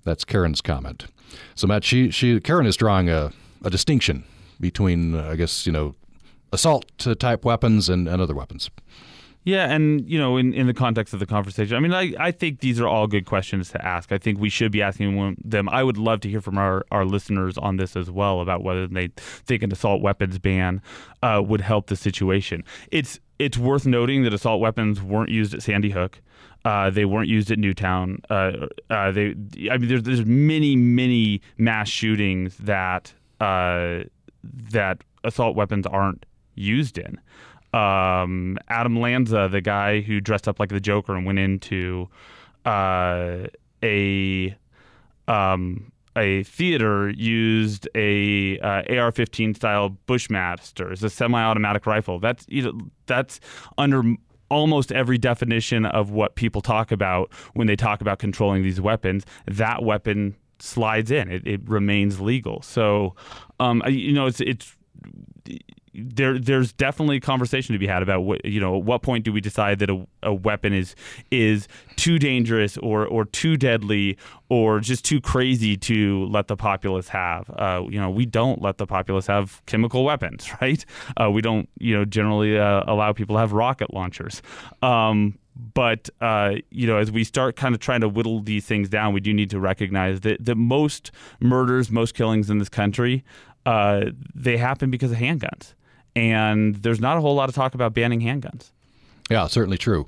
That's 0.04 0.26
Karen's 0.26 0.61
comment. 0.61 1.06
So, 1.54 1.66
Matt, 1.66 1.85
she, 1.85 2.11
she 2.11 2.38
Karen 2.40 2.66
is 2.66 2.76
drawing 2.76 3.09
a, 3.09 3.33
a 3.64 3.71
distinction 3.71 4.25
between, 4.61 5.14
uh, 5.14 5.30
I 5.30 5.37
guess, 5.37 5.64
you 5.64 5.73
know, 5.73 5.94
assault 6.52 6.87
type 6.99 7.47
weapons 7.47 7.88
and, 7.88 8.06
and 8.09 8.21
other 8.21 8.35
weapons. 8.35 8.71
Yeah, 9.44 9.70
and 9.70 10.08
you 10.08 10.18
know, 10.18 10.38
in, 10.38 10.54
in 10.54 10.66
the 10.66 10.72
context 10.72 11.12
of 11.12 11.20
the 11.20 11.26
conversation, 11.26 11.76
I 11.76 11.80
mean, 11.80 11.92
I, 11.92 12.14
I 12.18 12.30
think 12.30 12.60
these 12.60 12.80
are 12.80 12.88
all 12.88 13.06
good 13.06 13.26
questions 13.26 13.68
to 13.70 13.86
ask. 13.86 14.10
I 14.10 14.16
think 14.16 14.40
we 14.40 14.48
should 14.48 14.72
be 14.72 14.80
asking 14.80 15.36
them. 15.44 15.68
I 15.68 15.82
would 15.82 15.98
love 15.98 16.20
to 16.20 16.30
hear 16.30 16.40
from 16.40 16.56
our, 16.56 16.84
our 16.90 17.04
listeners 17.04 17.58
on 17.58 17.76
this 17.76 17.94
as 17.94 18.10
well 18.10 18.40
about 18.40 18.64
whether 18.64 18.86
they 18.86 19.08
think 19.16 19.62
an 19.62 19.70
assault 19.70 20.00
weapons 20.00 20.38
ban 20.38 20.80
uh, 21.22 21.42
would 21.44 21.60
help 21.60 21.88
the 21.88 21.96
situation. 21.96 22.64
It's 22.90 23.20
it's 23.38 23.58
worth 23.58 23.84
noting 23.84 24.22
that 24.22 24.32
assault 24.32 24.62
weapons 24.62 25.02
weren't 25.02 25.30
used 25.30 25.52
at 25.52 25.62
Sandy 25.62 25.90
Hook. 25.90 26.22
Uh, 26.64 26.88
they 26.88 27.04
weren't 27.04 27.28
used 27.28 27.50
at 27.50 27.58
Newtown. 27.58 28.20
Uh, 28.30 28.68
uh 28.88 29.12
they, 29.12 29.34
I 29.70 29.76
mean, 29.76 29.88
there's 29.88 30.04
there's 30.04 30.24
many 30.24 30.74
many 30.74 31.42
mass 31.58 31.90
shootings 31.90 32.56
that 32.56 33.12
uh, 33.40 34.04
that 34.42 35.04
assault 35.22 35.54
weapons 35.54 35.86
aren't 35.86 36.24
used 36.54 36.96
in 36.96 37.18
um, 37.75 38.57
Adam 38.69 39.00
Lanza, 39.00 39.49
the 39.50 39.61
guy 39.61 40.00
who 40.00 40.21
dressed 40.21 40.47
up 40.47 40.61
like 40.61 40.69
the 40.69 40.81
Joker 40.81 41.16
and 41.16 41.26
went 41.26 41.40
into 41.40 42.09
uh, 42.64 43.47
a 43.83 44.57
um, 45.26 45.90
a 46.16 46.45
theater, 46.45 47.11
used 47.11 47.88
a 47.97 48.59
uh, 48.61 48.83
AR-15 48.88 49.57
style 49.57 49.88
Bushmaster, 50.07 50.93
it's 50.93 51.02
a 51.02 51.11
semi-automatic 51.11 51.87
rifle. 51.87 52.21
That's 52.21 52.47
you 52.49 52.63
know, 52.63 52.80
that's 53.06 53.41
under 53.76 54.02
almost 54.50 54.93
every 54.93 55.19
definition 55.19 55.84
of 55.87 56.10
what 56.10 56.37
people 56.37 56.60
talk 56.60 56.93
about 56.93 57.32
when 57.54 57.67
they 57.67 57.75
talk 57.75 58.00
about 58.00 58.21
controlling 58.21 58.63
these 58.63 58.80
weapons. 58.80 59.25
That 59.47 59.82
weapon 59.82 60.37
slides 60.60 61.10
in; 61.10 61.28
it, 61.28 61.45
it 61.45 61.69
remains 61.69 62.21
legal. 62.21 62.63
So, 62.63 63.17
um, 63.58 63.82
you 63.89 64.13
know, 64.13 64.26
it's 64.26 64.41
it's 64.41 64.76
there 65.95 66.39
there's 66.39 66.73
definitely 66.73 67.17
a 67.17 67.21
conversation 67.21 67.73
to 67.73 67.78
be 67.78 67.87
had 67.87 68.02
about 68.02 68.23
what 68.23 68.45
you 68.45 68.61
know 68.61 68.76
at 68.76 68.85
what 68.85 69.02
point 69.02 69.25
do 69.25 69.33
we 69.33 69.41
decide 69.41 69.78
that 69.78 69.91
a, 69.91 70.07
a 70.23 70.35
weapon 70.35 70.73
is 70.73 70.95
is 71.30 71.69
too 71.97 72.19
dangerous 72.19 72.76
or 72.78 73.07
or 73.07 73.25
too 73.25 73.57
deadly 73.57 74.19
or 74.49 74.80
just 74.80 75.04
too 75.04 75.21
crazy 75.21 75.76
to 75.76 76.26
let 76.26 76.49
the 76.49 76.57
populace 76.57 77.09
have? 77.09 77.49
Uh, 77.50 77.83
you 77.89 78.00
know 78.00 78.11
we 78.11 78.26
don't 78.26 78.61
let 78.61 78.78
the 78.78 78.87
populace 78.87 79.26
have 79.26 79.63
chemical 79.67 80.04
weapons 80.04 80.50
right? 80.61 80.85
Uh, 81.17 81.30
we 81.30 81.41
don't 81.41 81.69
you 81.78 81.97
know 81.97 82.04
generally 82.04 82.59
uh, 82.59 82.83
allow 82.87 83.13
people 83.13 83.37
to 83.37 83.41
have 83.41 83.52
rocket 83.52 83.93
launchers. 83.95 84.43
Um, 84.83 85.39
but 85.73 86.11
uh, 86.21 86.57
you 86.71 86.87
know, 86.87 86.97
as 86.97 87.13
we 87.13 87.23
start 87.23 87.54
kind 87.54 87.75
of 87.75 87.80
trying 87.80 88.00
to 88.00 88.09
whittle 88.09 88.41
these 88.41 88.67
things 88.67 88.89
down, 88.89 89.15
we 89.15 89.21
do 89.21 89.33
need 89.33 89.50
to 89.50 89.61
recognize 89.61 90.21
that 90.21 90.45
that 90.45 90.57
most 90.57 91.13
murders, 91.41 91.91
most 91.91 92.15
killings 92.15 92.50
in 92.50 92.59
this 92.59 92.69
country, 92.69 93.25
uh, 93.65 94.07
they 94.35 94.57
happen 94.57 94.91
because 94.91 95.13
of 95.13 95.19
handguns 95.19 95.75
and 96.16 96.76
there's 96.76 97.00
not 97.00 97.16
a 97.16 97.20
whole 97.20 97.34
lot 97.34 97.48
of 97.48 97.54
talk 97.54 97.74
about 97.74 97.94
banning 97.94 98.20
handguns. 98.20 98.70
Yeah, 99.30 99.46
certainly 99.46 99.78
true. 99.78 100.06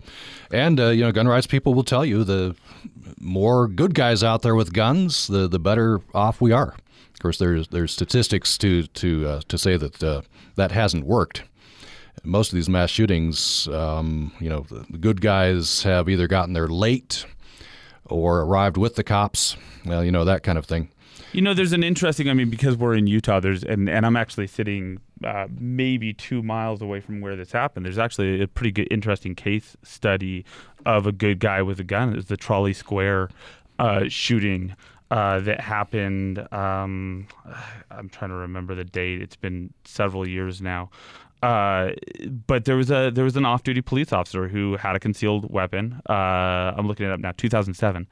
And 0.51 0.79
uh, 0.79 0.89
you 0.89 1.03
know, 1.03 1.13
gun 1.13 1.27
rights 1.27 1.47
people 1.47 1.75
will 1.75 1.85
tell 1.85 2.05
you 2.05 2.23
the 2.25 2.55
more 3.19 3.67
good 3.67 3.95
guys 3.95 4.23
out 4.23 4.43
there 4.43 4.55
with 4.55 4.73
guns, 4.73 5.27
the 5.27 5.49
the 5.49 5.59
better 5.59 6.01
off 6.15 6.41
we 6.41 6.53
are. 6.53 6.75
Of 7.15 7.21
course, 7.21 7.39
there's 7.39 7.69
there's 7.69 7.93
statistics 7.93 8.59
to 8.59 8.87
to 8.89 9.27
uh, 9.27 9.41
to 9.49 9.57
say 9.57 9.77
that 9.77 10.03
uh, 10.03 10.23
that 10.57 10.73
hasn't 10.73 11.07
worked. 11.07 11.45
Most 12.25 12.53
of 12.53 12.57
these 12.57 12.69
mass 12.69 12.91
shootings, 12.91 13.69
um, 13.69 14.33
you 14.41 14.49
know, 14.49 14.67
the 14.69 14.99
good 14.99 15.21
guys 15.21 15.83
have 15.85 16.09
either 16.09 16.27
gotten 16.27 16.55
there 16.55 16.67
late 16.67 17.25
or 18.07 18.41
arrived 18.41 18.77
with 18.77 18.97
the 18.97 19.05
cops. 19.05 19.57
Well, 19.85 20.05
you 20.05 20.11
know 20.11 20.25
that 20.25 20.43
kind 20.43 20.59
of 20.59 20.67
thing. 20.67 20.91
You 21.33 21.43
know, 21.43 21.55
there's 21.55 21.73
an 21.73 21.83
interesting. 21.83 22.29
I 22.29 22.35
mean, 22.35 22.51
because 22.51 22.77
we're 22.77 22.95
in 22.95 23.07
Utah, 23.07 23.41
there's 23.41 23.63
and, 23.65 23.89
and 23.89 24.05
I'm 24.05 24.17
actually 24.17 24.47
sitting 24.47 25.01
uh, 25.25 25.47
maybe 25.59 26.13
two 26.13 26.43
miles 26.43 26.83
away 26.83 27.01
from 27.01 27.21
where 27.21 27.37
this 27.37 27.53
happened. 27.53 27.87
There's 27.87 27.99
actually 27.99 28.43
a 28.43 28.49
pretty 28.49 28.73
good, 28.73 28.89
interesting 28.91 29.35
case 29.35 29.77
study 29.83 30.45
of 30.85 31.07
a 31.07 31.13
good 31.13 31.39
guy 31.39 31.63
with 31.63 31.81
a 31.81 31.85
gun. 31.85 32.11
It 32.13 32.17
was 32.17 32.27
the 32.27 32.37
Trolley 32.37 32.73
Square 32.73 33.31
uh, 33.79 34.05
shooting. 34.09 34.75
Uh, 35.09 35.39
that 35.39 35.61
happened. 35.61 36.53
Um, 36.53 37.29
I'm 37.91 38.09
trying 38.09 38.31
to 38.31 38.37
remember 38.37 38.75
the 38.75 38.85
date. 38.85 39.23
It's 39.23 39.37
been 39.37 39.73
several 39.85 40.27
years 40.27 40.61
now. 40.61 40.91
Uh, 41.43 41.91
but 42.47 42.65
there 42.65 42.77
was 42.77 42.91
a 42.91 43.11
there 43.15 43.25
was 43.25 43.37
an 43.37 43.45
off-duty 43.45 43.83
police 43.83 44.13
officer 44.13 44.49
who 44.49 44.77
had 44.77 44.97
a 44.97 44.99
concealed 44.99 45.51
weapon. 45.53 46.01
Uh, 46.09 46.75
I'm 46.77 46.89
looking 46.89 47.07
it 47.07 47.13
up 47.13 47.21
now. 47.21 47.33
2007. 47.37 48.09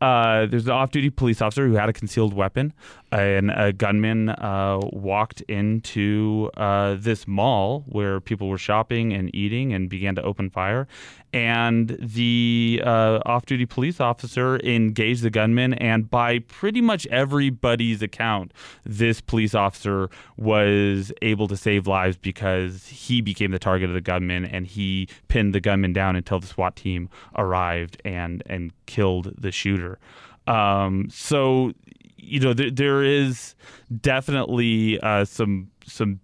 Uh, 0.00 0.44
there's 0.46 0.66
an 0.66 0.72
off-duty 0.72 1.10
police 1.10 1.40
officer 1.40 1.66
who 1.66 1.74
had 1.74 1.88
a 1.88 1.92
concealed 1.92 2.34
weapon, 2.34 2.72
and 3.20 3.50
a 3.50 3.72
gunman 3.72 4.28
uh, 4.28 4.78
walked 4.92 5.40
into 5.42 6.50
uh, 6.56 6.96
this 6.98 7.26
mall 7.26 7.84
where 7.86 8.20
people 8.20 8.48
were 8.48 8.58
shopping 8.58 9.12
and 9.12 9.34
eating, 9.34 9.72
and 9.72 9.88
began 9.88 10.14
to 10.16 10.22
open 10.22 10.50
fire. 10.50 10.86
And 11.32 11.96
the 12.00 12.82
uh, 12.84 13.20
off-duty 13.26 13.66
police 13.66 14.00
officer 14.00 14.58
engaged 14.60 15.22
the 15.22 15.30
gunman, 15.30 15.74
and 15.74 16.10
by 16.10 16.40
pretty 16.40 16.80
much 16.80 17.06
everybody's 17.08 18.02
account, 18.02 18.52
this 18.84 19.20
police 19.20 19.54
officer 19.54 20.08
was 20.36 21.12
able 21.22 21.48
to 21.48 21.56
save 21.56 21.86
lives 21.86 22.16
because 22.16 22.86
he 22.86 23.20
became 23.20 23.50
the 23.50 23.58
target 23.58 23.88
of 23.88 23.94
the 23.94 24.00
gunman, 24.00 24.44
and 24.44 24.66
he 24.66 25.08
pinned 25.28 25.54
the 25.54 25.60
gunman 25.60 25.92
down 25.92 26.16
until 26.16 26.38
the 26.40 26.46
SWAT 26.46 26.76
team 26.76 27.08
arrived 27.36 28.00
and 28.04 28.42
and 28.46 28.72
killed 28.86 29.34
the 29.38 29.52
shooter. 29.52 29.98
Um, 30.46 31.08
so, 31.10 31.72
you 32.16 32.40
know, 32.40 32.52
there, 32.52 32.70
there 32.70 33.02
is 33.02 33.54
definitely 34.00 35.00
uh, 35.00 35.24
some 35.24 35.70
some 35.84 36.20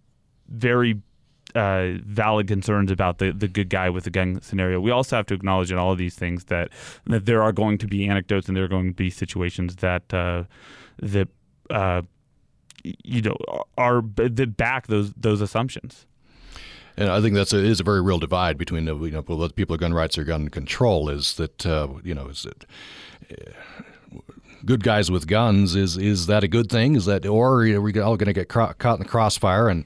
very 0.48 1.00
uh, 1.54 1.92
valid 2.04 2.48
concerns 2.48 2.90
about 2.90 3.18
the, 3.18 3.32
the 3.32 3.48
good 3.48 3.68
guy 3.68 3.90
with 3.90 4.04
the 4.04 4.10
gun 4.10 4.40
scenario. 4.40 4.80
We 4.80 4.90
also 4.90 5.16
have 5.16 5.26
to 5.26 5.34
acknowledge 5.34 5.70
in 5.70 5.78
all 5.78 5.92
of 5.92 5.98
these 5.98 6.14
things 6.14 6.44
that 6.44 6.70
that 7.06 7.26
there 7.26 7.42
are 7.42 7.52
going 7.52 7.78
to 7.78 7.86
be 7.86 8.08
anecdotes 8.08 8.48
and 8.48 8.56
there 8.56 8.64
are 8.64 8.68
going 8.68 8.88
to 8.88 8.94
be 8.94 9.10
situations 9.10 9.76
that 9.76 10.12
uh, 10.12 10.44
that 11.00 11.28
uh, 11.70 12.02
you 12.82 13.22
know 13.22 13.36
are 13.76 14.02
that 14.16 14.56
back 14.56 14.86
those 14.86 15.12
those 15.14 15.40
assumptions. 15.40 16.06
And 16.94 17.08
I 17.08 17.22
think 17.22 17.34
that's 17.34 17.54
a, 17.54 17.58
is 17.58 17.80
a 17.80 17.84
very 17.84 18.02
real 18.02 18.18
divide 18.18 18.58
between 18.58 18.84
the, 18.84 18.94
you 18.96 19.10
know 19.10 19.22
people 19.22 19.74
with 19.74 19.80
gun 19.80 19.94
rights 19.94 20.18
or 20.18 20.24
gun 20.24 20.48
control 20.48 21.08
is 21.08 21.34
that 21.34 21.64
uh, 21.66 21.88
you 22.02 22.14
know 22.14 22.28
is 22.28 22.46
uh, 22.46 23.42
good 24.64 24.82
guys 24.82 25.10
with 25.10 25.26
guns 25.26 25.74
is 25.74 25.96
is 25.96 26.26
that 26.26 26.44
a 26.44 26.48
good 26.48 26.68
thing? 26.70 26.96
Is 26.96 27.06
that 27.06 27.26
or 27.26 27.66
are 27.66 27.80
we 27.80 27.98
all 28.00 28.16
going 28.16 28.26
to 28.26 28.32
get 28.32 28.48
caught 28.48 28.84
in 28.84 28.98
the 28.98 29.08
crossfire 29.08 29.68
and 29.68 29.84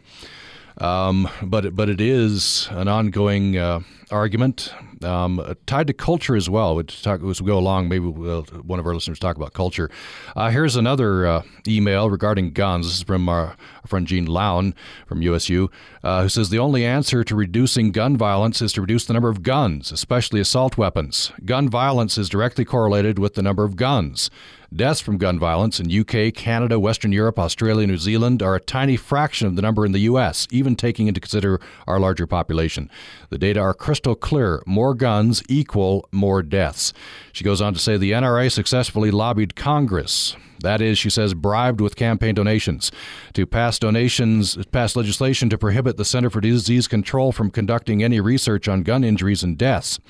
um, 0.78 1.28
but 1.42 1.74
but 1.74 1.88
it 1.88 2.00
is 2.00 2.68
an 2.72 2.88
ongoing 2.88 3.56
uh, 3.56 3.80
argument 4.10 4.72
um, 5.04 5.56
tied 5.66 5.86
to 5.86 5.92
culture 5.92 6.36
as 6.36 6.48
well. 6.48 6.74
we 6.76 6.84
talk, 6.84 7.22
as 7.22 7.40
we 7.40 7.46
go 7.46 7.58
along, 7.58 7.88
maybe 7.88 8.06
we'll, 8.06 8.42
one 8.42 8.78
of 8.78 8.86
our 8.86 8.94
listeners 8.94 9.18
talk 9.18 9.36
about 9.36 9.52
culture. 9.52 9.90
Uh, 10.34 10.50
here's 10.50 10.76
another 10.76 11.26
uh, 11.26 11.42
email 11.66 12.10
regarding 12.10 12.52
guns. 12.52 12.86
This 12.86 12.96
is 12.96 13.02
from 13.02 13.28
our, 13.28 13.48
our 13.48 13.86
friend 13.86 14.06
Jean 14.06 14.26
Lown 14.26 14.74
from 15.06 15.22
USU, 15.22 15.70
uh, 16.02 16.22
who 16.22 16.28
says 16.28 16.50
the 16.50 16.58
only 16.58 16.84
answer 16.84 17.24
to 17.24 17.34
reducing 17.34 17.92
gun 17.92 18.16
violence 18.16 18.62
is 18.62 18.72
to 18.74 18.80
reduce 18.80 19.06
the 19.06 19.12
number 19.12 19.28
of 19.28 19.42
guns, 19.42 19.92
especially 19.92 20.40
assault 20.40 20.78
weapons. 20.78 21.32
Gun 21.44 21.68
violence 21.68 22.16
is 22.18 22.28
directly 22.28 22.64
correlated 22.64 23.18
with 23.18 23.34
the 23.34 23.42
number 23.42 23.64
of 23.64 23.76
guns. 23.76 24.30
Deaths 24.74 25.00
from 25.00 25.18
gun 25.18 25.38
violence 25.38 25.78
in 25.80 26.00
UK, 26.00 26.34
Canada, 26.34 26.78
Western 26.78 27.12
Europe, 27.12 27.38
Australia, 27.38 27.86
New 27.86 27.98
Zealand 27.98 28.42
are 28.42 28.54
a 28.54 28.60
tiny 28.60 28.96
fraction 28.96 29.46
of 29.46 29.56
the 29.56 29.62
number 29.62 29.86
in 29.86 29.92
the 29.92 30.00
US, 30.00 30.46
even 30.50 30.76
taking 30.76 31.06
into 31.06 31.20
consider 31.20 31.60
our 31.86 32.00
larger 32.00 32.26
population. 32.26 32.90
The 33.30 33.38
data 33.38 33.60
are 33.60 33.74
crystal 33.74 34.14
clear. 34.14 34.62
More 34.66 34.94
guns 34.94 35.42
equal 35.48 36.08
more 36.10 36.42
deaths. 36.42 36.92
She 37.32 37.44
goes 37.44 37.60
on 37.60 37.74
to 37.74 37.80
say 37.80 37.96
the 37.96 38.12
NRA 38.12 38.50
successfully 38.50 39.10
lobbied 39.10 39.56
Congress 39.56 40.36
that 40.60 40.80
is, 40.80 40.98
she 40.98 41.10
says, 41.10 41.34
bribed 41.34 41.80
with 41.80 41.96
campaign 41.96 42.34
donations 42.34 42.90
to 43.34 43.46
pass 43.46 43.78
donations, 43.78 44.56
pass 44.66 44.96
legislation 44.96 45.48
to 45.50 45.58
prohibit 45.58 45.96
the 45.96 46.04
Center 46.04 46.30
for 46.30 46.40
Disease 46.40 46.88
Control 46.88 47.32
from 47.32 47.50
conducting 47.50 48.02
any 48.02 48.20
research 48.20 48.68
on 48.68 48.82
gun 48.82 49.04
injuries 49.04 49.42
and 49.42 49.58
deaths. 49.58 50.00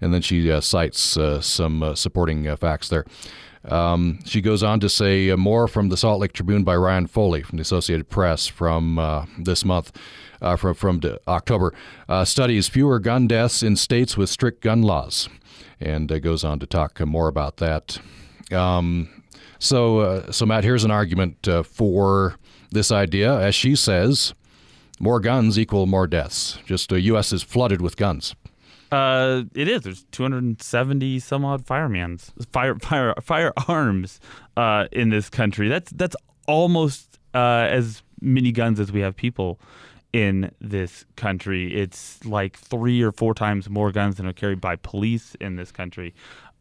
And 0.00 0.14
then 0.14 0.22
she 0.22 0.50
uh, 0.50 0.60
cites 0.60 1.16
uh, 1.16 1.40
some 1.40 1.82
uh, 1.82 1.94
supporting 1.94 2.46
uh, 2.48 2.56
facts 2.56 2.88
there. 2.88 3.04
Um, 3.64 4.20
she 4.24 4.40
goes 4.40 4.62
on 4.62 4.80
to 4.80 4.88
say 4.88 5.30
uh, 5.30 5.36
more 5.36 5.68
from 5.68 5.90
the 5.90 5.96
Salt 5.96 6.20
Lake 6.20 6.32
Tribune 6.32 6.64
by 6.64 6.76
Ryan 6.76 7.06
Foley 7.06 7.42
from 7.42 7.58
the 7.58 7.62
Associated 7.62 8.08
Press 8.08 8.46
from 8.46 8.98
uh, 8.98 9.26
this 9.38 9.64
month, 9.64 9.92
uh, 10.40 10.56
from, 10.56 10.74
from 10.74 11.00
October. 11.28 11.74
Uh, 12.08 12.24
studies 12.24 12.68
fewer 12.68 12.98
gun 12.98 13.26
deaths 13.26 13.62
in 13.62 13.76
states 13.76 14.16
with 14.16 14.30
strict 14.30 14.62
gun 14.62 14.82
laws, 14.82 15.28
and 15.78 16.10
uh, 16.10 16.18
goes 16.18 16.42
on 16.42 16.58
to 16.58 16.66
talk 16.66 16.98
more 17.00 17.28
about 17.28 17.58
that. 17.58 17.98
Um, 18.50 19.08
so, 19.58 20.00
uh, 20.00 20.32
so 20.32 20.46
Matt, 20.46 20.64
here's 20.64 20.84
an 20.84 20.90
argument 20.90 21.46
for 21.64 22.36
this 22.70 22.90
idea. 22.90 23.38
As 23.38 23.54
she 23.54 23.76
says, 23.76 24.32
more 24.98 25.20
guns 25.20 25.58
equal 25.58 25.86
more 25.86 26.06
deaths. 26.06 26.58
Just 26.64 26.88
the 26.88 27.00
U.S. 27.02 27.32
is 27.32 27.42
flooded 27.42 27.82
with 27.82 27.96
guns. 27.96 28.34
Uh, 28.90 29.44
it 29.54 29.68
is. 29.68 29.82
There's 29.82 30.04
270 30.10 31.20
some 31.20 31.44
odd 31.44 31.64
fireman's 31.66 32.32
fire 32.52 32.74
fire 32.76 33.14
firearms 33.22 34.20
uh, 34.56 34.86
in 34.92 35.10
this 35.10 35.30
country. 35.30 35.68
That's 35.68 35.92
that's 35.92 36.16
almost 36.46 37.18
uh, 37.34 37.68
as 37.70 38.02
many 38.20 38.52
guns 38.52 38.80
as 38.80 38.90
we 38.90 39.00
have 39.00 39.14
people 39.16 39.60
in 40.12 40.50
this 40.60 41.04
country. 41.16 41.72
It's 41.74 42.24
like 42.24 42.56
three 42.58 43.00
or 43.02 43.12
four 43.12 43.32
times 43.34 43.70
more 43.70 43.92
guns 43.92 44.16
than 44.16 44.26
are 44.26 44.32
carried 44.32 44.60
by 44.60 44.76
police 44.76 45.36
in 45.40 45.56
this 45.56 45.70
country. 45.70 46.14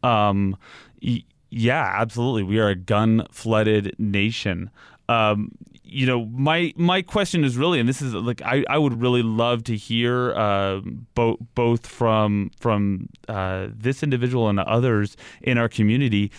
Um, 0.03 0.55
y- 1.01 1.23
yeah, 1.49 1.93
absolutely. 1.95 2.43
We 2.43 2.59
are 2.59 2.69
a 2.69 2.75
gun 2.75 3.25
flooded 3.31 3.95
nation. 3.97 4.69
Um, 5.07 5.51
you 5.91 6.05
know, 6.05 6.25
my 6.25 6.73
my 6.75 7.01
question 7.01 7.43
is 7.43 7.57
really, 7.57 7.79
and 7.79 7.89
this 7.89 8.01
is 8.01 8.13
like 8.13 8.41
I, 8.41 8.63
I 8.69 8.77
would 8.77 9.01
really 9.01 9.23
love 9.23 9.63
to 9.65 9.75
hear 9.75 10.33
uh, 10.33 10.81
both 11.15 11.37
both 11.55 11.87
from 11.87 12.51
from 12.59 13.09
uh, 13.27 13.67
this 13.75 14.03
individual 14.03 14.49
and 14.49 14.59
others 14.59 15.17
in 15.41 15.57
our 15.57 15.69
community. 15.69 16.31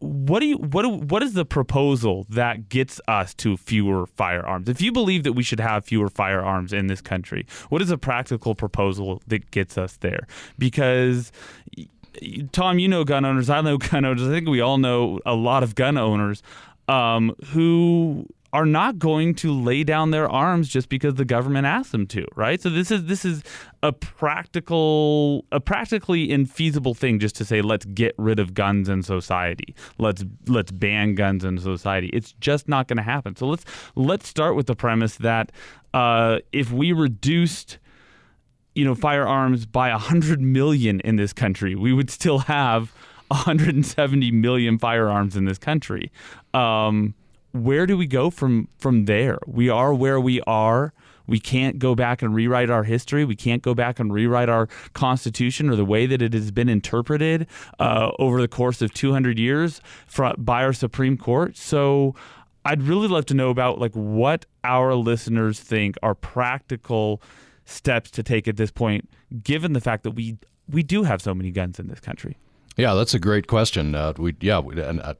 What 0.00 0.40
do 0.40 0.46
you 0.46 0.58
what 0.58 0.82
do, 0.82 0.90
what 0.90 1.22
is 1.22 1.34
the 1.34 1.44
proposal 1.44 2.26
that 2.28 2.68
gets 2.68 3.00
us 3.08 3.34
to 3.34 3.56
fewer 3.56 4.06
firearms? 4.06 4.68
If 4.68 4.82
you 4.82 4.92
believe 4.92 5.22
that 5.22 5.32
we 5.32 5.42
should 5.42 5.60
have 5.60 5.84
fewer 5.84 6.08
firearms 6.08 6.72
in 6.72 6.88
this 6.88 7.00
country, 7.00 7.46
what 7.68 7.80
is 7.80 7.90
a 7.90 7.98
practical 7.98 8.54
proposal 8.54 9.22
that 9.28 9.50
gets 9.52 9.78
us 9.78 9.96
there? 9.98 10.26
Because 10.58 11.30
Tom, 12.50 12.78
you 12.78 12.88
know 12.88 13.04
gun 13.04 13.24
owners. 13.24 13.48
I 13.48 13.60
know 13.60 13.78
gun 13.78 14.04
owners. 14.04 14.26
I 14.26 14.30
think 14.30 14.48
we 14.48 14.60
all 14.60 14.78
know 14.78 15.20
a 15.24 15.34
lot 15.34 15.62
of 15.62 15.74
gun 15.74 15.96
owners 15.96 16.42
um, 16.88 17.34
who 17.46 18.26
are 18.52 18.66
not 18.66 18.98
going 18.98 19.34
to 19.34 19.50
lay 19.50 19.82
down 19.82 20.10
their 20.10 20.28
arms 20.28 20.68
just 20.68 20.88
because 20.88 21.14
the 21.14 21.24
government 21.24 21.66
asks 21.66 21.92
them 21.92 22.06
to, 22.06 22.26
right? 22.36 22.60
So 22.60 22.68
this 22.68 22.90
is 22.90 23.04
this 23.04 23.24
is 23.24 23.42
a 23.82 23.92
practical, 23.92 25.46
a 25.50 25.58
practically 25.58 26.28
infeasible 26.28 26.96
thing 26.96 27.18
just 27.18 27.34
to 27.36 27.44
say 27.44 27.62
let's 27.62 27.86
get 27.86 28.14
rid 28.18 28.38
of 28.38 28.52
guns 28.52 28.88
in 28.88 29.02
society, 29.02 29.74
let's 29.98 30.24
let's 30.46 30.70
ban 30.70 31.14
guns 31.14 31.44
in 31.44 31.58
society. 31.58 32.10
It's 32.12 32.32
just 32.40 32.68
not 32.68 32.88
going 32.88 32.98
to 32.98 33.02
happen. 33.02 33.36
So 33.36 33.46
let's 33.46 33.64
let's 33.94 34.28
start 34.28 34.54
with 34.54 34.66
the 34.66 34.76
premise 34.76 35.16
that 35.16 35.50
uh, 35.94 36.38
if 36.52 36.70
we 36.70 36.92
reduced 36.92 37.78
you 38.74 38.84
know 38.84 38.94
firearms 38.94 39.66
by 39.66 39.90
100 39.90 40.40
million 40.40 41.00
in 41.00 41.16
this 41.16 41.34
country 41.34 41.74
we 41.74 41.92
would 41.92 42.08
still 42.08 42.38
have 42.38 42.90
170 43.28 44.30
million 44.30 44.78
firearms 44.78 45.36
in 45.36 45.44
this 45.44 45.58
country 45.58 46.10
um, 46.54 47.14
where 47.52 47.86
do 47.86 47.96
we 47.96 48.06
go 48.06 48.30
from 48.30 48.68
from 48.78 49.04
there? 49.04 49.38
We 49.46 49.68
are 49.68 49.94
where 49.94 50.20
we 50.20 50.40
are. 50.42 50.92
We 51.26 51.38
can't 51.38 51.78
go 51.78 51.94
back 51.94 52.20
and 52.20 52.34
rewrite 52.34 52.68
our 52.68 52.82
history. 52.82 53.24
We 53.24 53.36
can't 53.36 53.62
go 53.62 53.74
back 53.74 54.00
and 54.00 54.12
rewrite 54.12 54.48
our 54.48 54.68
Constitution 54.92 55.70
or 55.70 55.76
the 55.76 55.84
way 55.84 56.06
that 56.06 56.20
it 56.20 56.32
has 56.32 56.50
been 56.50 56.68
interpreted 56.68 57.46
uh, 57.78 58.10
over 58.18 58.40
the 58.40 58.48
course 58.48 58.82
of 58.82 58.92
200 58.92 59.38
years 59.38 59.80
by 60.38 60.64
our 60.64 60.72
Supreme 60.72 61.16
Court. 61.16 61.56
So, 61.56 62.14
I'd 62.64 62.82
really 62.82 63.08
love 63.08 63.26
to 63.26 63.34
know 63.34 63.50
about 63.50 63.78
like 63.78 63.92
what 63.92 64.46
our 64.62 64.94
listeners 64.94 65.58
think 65.58 65.96
are 66.02 66.14
practical 66.14 67.20
steps 67.64 68.10
to 68.12 68.22
take 68.22 68.46
at 68.46 68.56
this 68.56 68.70
point, 68.70 69.08
given 69.42 69.72
the 69.72 69.80
fact 69.80 70.04
that 70.04 70.12
we 70.12 70.38
we 70.68 70.82
do 70.82 71.02
have 71.02 71.20
so 71.20 71.34
many 71.34 71.50
guns 71.50 71.78
in 71.78 71.88
this 71.88 72.00
country. 72.00 72.36
Yeah, 72.76 72.94
that's 72.94 73.14
a 73.14 73.18
great 73.18 73.46
question. 73.46 73.94
Uh, 73.94 74.12
we 74.16 74.36
yeah, 74.40 74.60
we, 74.60 74.80
and 74.80 75.00
uh, 75.00 75.14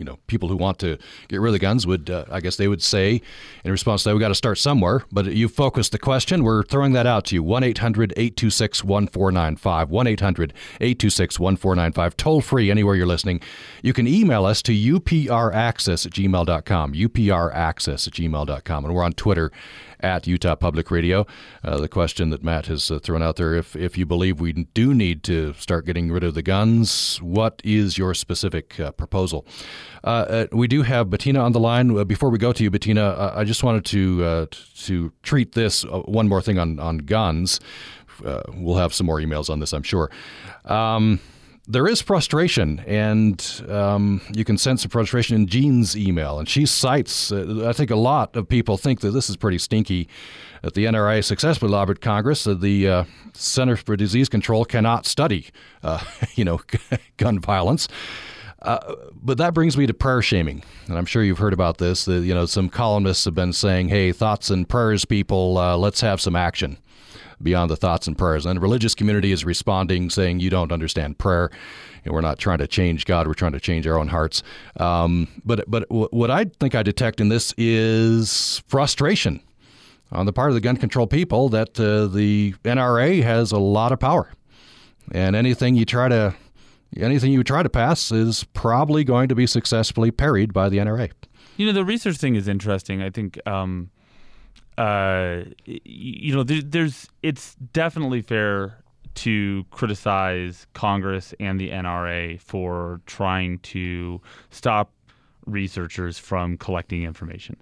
you 0.00 0.04
know 0.04 0.18
people 0.26 0.48
who 0.48 0.56
want 0.56 0.78
to 0.78 0.98
get 1.28 1.40
rid 1.40 1.50
of 1.50 1.52
the 1.52 1.58
guns 1.58 1.86
would 1.86 2.08
uh, 2.10 2.24
I 2.30 2.40
guess 2.40 2.56
they 2.56 2.66
would 2.66 2.82
say 2.82 3.20
in 3.64 3.70
response 3.70 4.02
to 4.02 4.08
that 4.08 4.14
we 4.14 4.20
got 4.20 4.28
to 4.28 4.34
start 4.34 4.58
somewhere. 4.58 5.04
But 5.12 5.26
you 5.26 5.46
focused 5.48 5.92
the 5.92 5.98
question. 5.98 6.42
We're 6.42 6.64
throwing 6.64 6.94
that 6.94 7.06
out 7.06 7.26
to 7.26 7.34
you. 7.34 7.42
1 7.42 7.62
800 7.62 8.12
826 8.16 8.82
1495. 8.82 9.90
1 9.90 10.06
800 10.06 10.54
826 10.80 11.38
1495. 11.38 12.16
Toll 12.16 12.40
free 12.40 12.70
anywhere 12.70 12.94
you're 12.96 13.06
listening. 13.06 13.40
You 13.82 13.92
can 13.92 14.08
email 14.08 14.46
us 14.46 14.62
to 14.62 14.72
upraccess 14.72 16.06
at 16.06 16.12
gmail.com. 16.12 16.94
upraccess 16.94 18.06
at 18.06 18.12
gmail.com. 18.14 18.84
And 18.84 18.94
we're 18.94 19.04
on 19.04 19.12
Twitter 19.12 19.52
at 20.02 20.26
Utah 20.26 20.54
Public 20.54 20.90
Radio. 20.90 21.26
Uh, 21.64 21.78
the 21.78 21.88
question 21.88 22.30
that 22.30 22.42
Matt 22.42 22.66
has 22.66 22.90
uh, 22.90 22.98
thrown 22.98 23.22
out 23.22 23.36
there 23.36 23.54
if, 23.54 23.76
if 23.76 23.96
you 23.96 24.06
believe 24.06 24.40
we 24.40 24.52
do 24.52 24.94
need 24.94 25.22
to 25.24 25.54
start 25.54 25.86
getting 25.86 26.10
rid 26.10 26.24
of 26.24 26.34
the 26.34 26.42
guns, 26.42 27.18
what 27.22 27.60
is 27.64 27.98
your 27.98 28.14
specific 28.14 28.78
uh, 28.80 28.92
proposal? 28.92 29.46
Uh, 30.04 30.06
uh, 30.06 30.46
we 30.52 30.66
do 30.66 30.82
have 30.82 31.10
Bettina 31.10 31.40
on 31.40 31.52
the 31.52 31.60
line. 31.60 32.04
Before 32.04 32.30
we 32.30 32.38
go 32.38 32.52
to 32.52 32.62
you, 32.62 32.70
Bettina, 32.70 33.32
I 33.34 33.44
just 33.44 33.62
wanted 33.62 33.84
to 33.86 34.46
to 34.46 35.12
treat 35.22 35.52
this 35.52 35.82
one 35.82 36.28
more 36.28 36.40
thing 36.40 36.58
on, 36.58 36.78
on 36.78 36.98
guns. 36.98 37.60
we'll 38.22 38.76
have 38.76 38.94
some 38.94 39.06
more 39.06 39.18
emails 39.18 39.50
on 39.50 39.60
this, 39.60 39.72
I'm 39.72 39.82
sure. 39.82 40.10
Um, 40.64 41.20
there 41.70 41.86
is 41.86 42.02
frustration, 42.02 42.80
and 42.80 43.64
um, 43.68 44.20
you 44.32 44.44
can 44.44 44.58
sense 44.58 44.82
the 44.82 44.88
frustration 44.88 45.36
in 45.36 45.46
Jean's 45.46 45.96
email. 45.96 46.40
And 46.40 46.48
she 46.48 46.66
cites, 46.66 47.30
uh, 47.30 47.64
I 47.68 47.72
think 47.72 47.90
a 47.90 47.96
lot 47.96 48.34
of 48.34 48.48
people 48.48 48.76
think 48.76 49.00
that 49.00 49.12
this 49.12 49.30
is 49.30 49.36
pretty 49.36 49.58
stinky. 49.58 50.08
That 50.62 50.74
the 50.74 50.86
NRA 50.86 51.24
successfully 51.24 51.70
lobbied 51.70 52.00
Congress 52.00 52.44
that 52.44 52.60
the 52.60 52.88
uh, 52.88 53.04
Center 53.34 53.76
for 53.76 53.96
Disease 53.96 54.28
Control 54.28 54.64
cannot 54.64 55.06
study, 55.06 55.46
uh, 55.82 56.02
you 56.34 56.44
know, 56.44 56.60
gun 57.16 57.38
violence. 57.38 57.86
Uh, 58.62 58.94
but 59.14 59.38
that 59.38 59.54
brings 59.54 59.76
me 59.76 59.86
to 59.86 59.94
prayer 59.94 60.20
shaming, 60.20 60.62
and 60.86 60.98
I'm 60.98 61.06
sure 61.06 61.22
you've 61.22 61.38
heard 61.38 61.54
about 61.54 61.78
this. 61.78 62.04
That 62.04 62.24
you 62.24 62.34
know, 62.34 62.46
some 62.46 62.68
columnists 62.68 63.24
have 63.24 63.34
been 63.34 63.52
saying, 63.52 63.88
"Hey, 63.88 64.12
thoughts 64.12 64.50
and 64.50 64.68
prayers, 64.68 65.04
people. 65.04 65.56
Uh, 65.56 65.76
let's 65.76 66.00
have 66.00 66.20
some 66.20 66.36
action." 66.36 66.78
Beyond 67.42 67.70
the 67.70 67.76
thoughts 67.76 68.06
and 68.06 68.16
prayers. 68.16 68.46
And 68.46 68.56
the 68.56 68.60
religious 68.60 68.94
community 68.94 69.32
is 69.32 69.44
responding, 69.44 70.10
saying, 70.10 70.40
You 70.40 70.50
don't 70.50 70.72
understand 70.72 71.18
prayer. 71.18 71.50
And 72.04 72.14
we're 72.14 72.22
not 72.22 72.38
trying 72.38 72.58
to 72.58 72.66
change 72.66 73.04
God, 73.04 73.26
we're 73.26 73.34
trying 73.34 73.52
to 73.52 73.60
change 73.60 73.86
our 73.86 73.98
own 73.98 74.08
hearts. 74.08 74.42
Um, 74.78 75.28
but, 75.44 75.70
but 75.70 75.84
what 75.90 76.30
I 76.30 76.44
think 76.44 76.74
I 76.74 76.82
detect 76.82 77.20
in 77.20 77.28
this 77.28 77.52
is 77.58 78.62
frustration 78.66 79.42
on 80.12 80.26
the 80.26 80.32
part 80.32 80.50
of 80.50 80.54
the 80.54 80.60
gun 80.60 80.76
control 80.76 81.06
people 81.06 81.48
that 81.50 81.78
uh, 81.78 82.06
the 82.06 82.54
NRA 82.64 83.22
has 83.22 83.52
a 83.52 83.58
lot 83.58 83.92
of 83.92 84.00
power. 84.00 84.32
And 85.12 85.36
anything 85.36 85.74
you 85.74 85.84
try 85.84 86.08
to 86.08 86.34
anything 86.96 87.32
you 87.32 87.44
try 87.44 87.62
to 87.62 87.68
pass 87.68 88.10
is 88.10 88.44
probably 88.52 89.04
going 89.04 89.28
to 89.28 89.34
be 89.34 89.46
successfully 89.46 90.10
parried 90.10 90.52
by 90.52 90.68
the 90.68 90.78
NRA. 90.78 91.10
You 91.56 91.66
know, 91.66 91.72
the 91.72 91.84
research 91.84 92.16
thing 92.16 92.34
is 92.34 92.48
interesting. 92.48 93.02
I 93.02 93.10
think 93.10 93.38
um, 93.46 93.90
uh, 94.80 95.44
you 95.66 96.34
know, 96.34 96.42
there, 96.42 96.62
there's 96.62 97.06
it's 97.22 97.54
definitely 97.74 98.22
fair 98.22 98.82
to 99.16 99.66
criticize 99.70 100.66
Congress 100.72 101.34
and 101.38 101.60
the 101.60 101.68
NRA 101.70 102.40
for 102.40 103.02
trying 103.04 103.58
to 103.58 104.22
stop 104.48 104.90
researchers 105.44 106.18
from 106.18 106.56
collecting 106.56 107.02
information. 107.02 107.60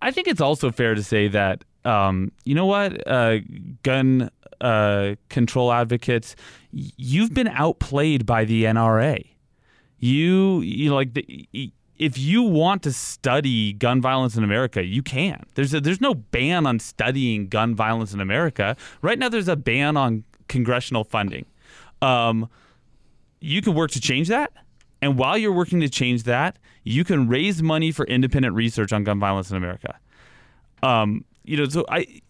I 0.00 0.12
think 0.12 0.28
it's 0.28 0.40
also 0.40 0.70
fair 0.70 0.94
to 0.94 1.02
say 1.02 1.26
that 1.26 1.64
um, 1.84 2.30
you 2.44 2.54
know 2.54 2.66
what, 2.66 3.04
uh, 3.08 3.38
gun 3.82 4.30
uh, 4.60 5.16
control 5.30 5.72
advocates, 5.72 6.36
you've 6.70 7.34
been 7.34 7.48
outplayed 7.48 8.26
by 8.26 8.44
the 8.44 8.62
NRA. 8.64 9.26
You, 9.98 10.60
you 10.60 10.90
know, 10.90 10.94
like 10.94 11.14
the, 11.14 11.72
if 11.98 12.16
you 12.16 12.42
want 12.42 12.82
to 12.84 12.92
study 12.92 13.72
gun 13.72 14.00
violence 14.00 14.36
in 14.36 14.44
America, 14.44 14.84
you 14.84 15.02
can. 15.02 15.44
There's 15.54 15.74
a, 15.74 15.80
there's 15.80 16.00
no 16.00 16.14
ban 16.14 16.66
on 16.66 16.78
studying 16.78 17.48
gun 17.48 17.74
violence 17.74 18.14
in 18.14 18.20
America. 18.20 18.76
Right 19.02 19.18
now, 19.18 19.28
there's 19.28 19.48
a 19.48 19.56
ban 19.56 19.96
on 19.96 20.24
congressional 20.48 21.04
funding. 21.04 21.46
Um, 22.00 22.48
you 23.40 23.62
can 23.62 23.74
work 23.74 23.90
to 23.92 24.00
change 24.00 24.28
that. 24.28 24.52
And 25.02 25.18
while 25.18 25.36
you're 25.38 25.52
working 25.52 25.80
to 25.80 25.88
change 25.88 26.24
that, 26.24 26.58
you 26.84 27.04
can 27.04 27.28
raise 27.28 27.62
money 27.62 27.92
for 27.92 28.04
independent 28.06 28.54
research 28.54 28.92
on 28.92 29.04
gun 29.04 29.20
violence 29.20 29.50
in 29.50 29.56
America. 29.56 29.98
Um, 30.82 31.24
you 31.44 31.56
know, 31.56 31.66
so 31.66 31.84
I, 31.88 32.20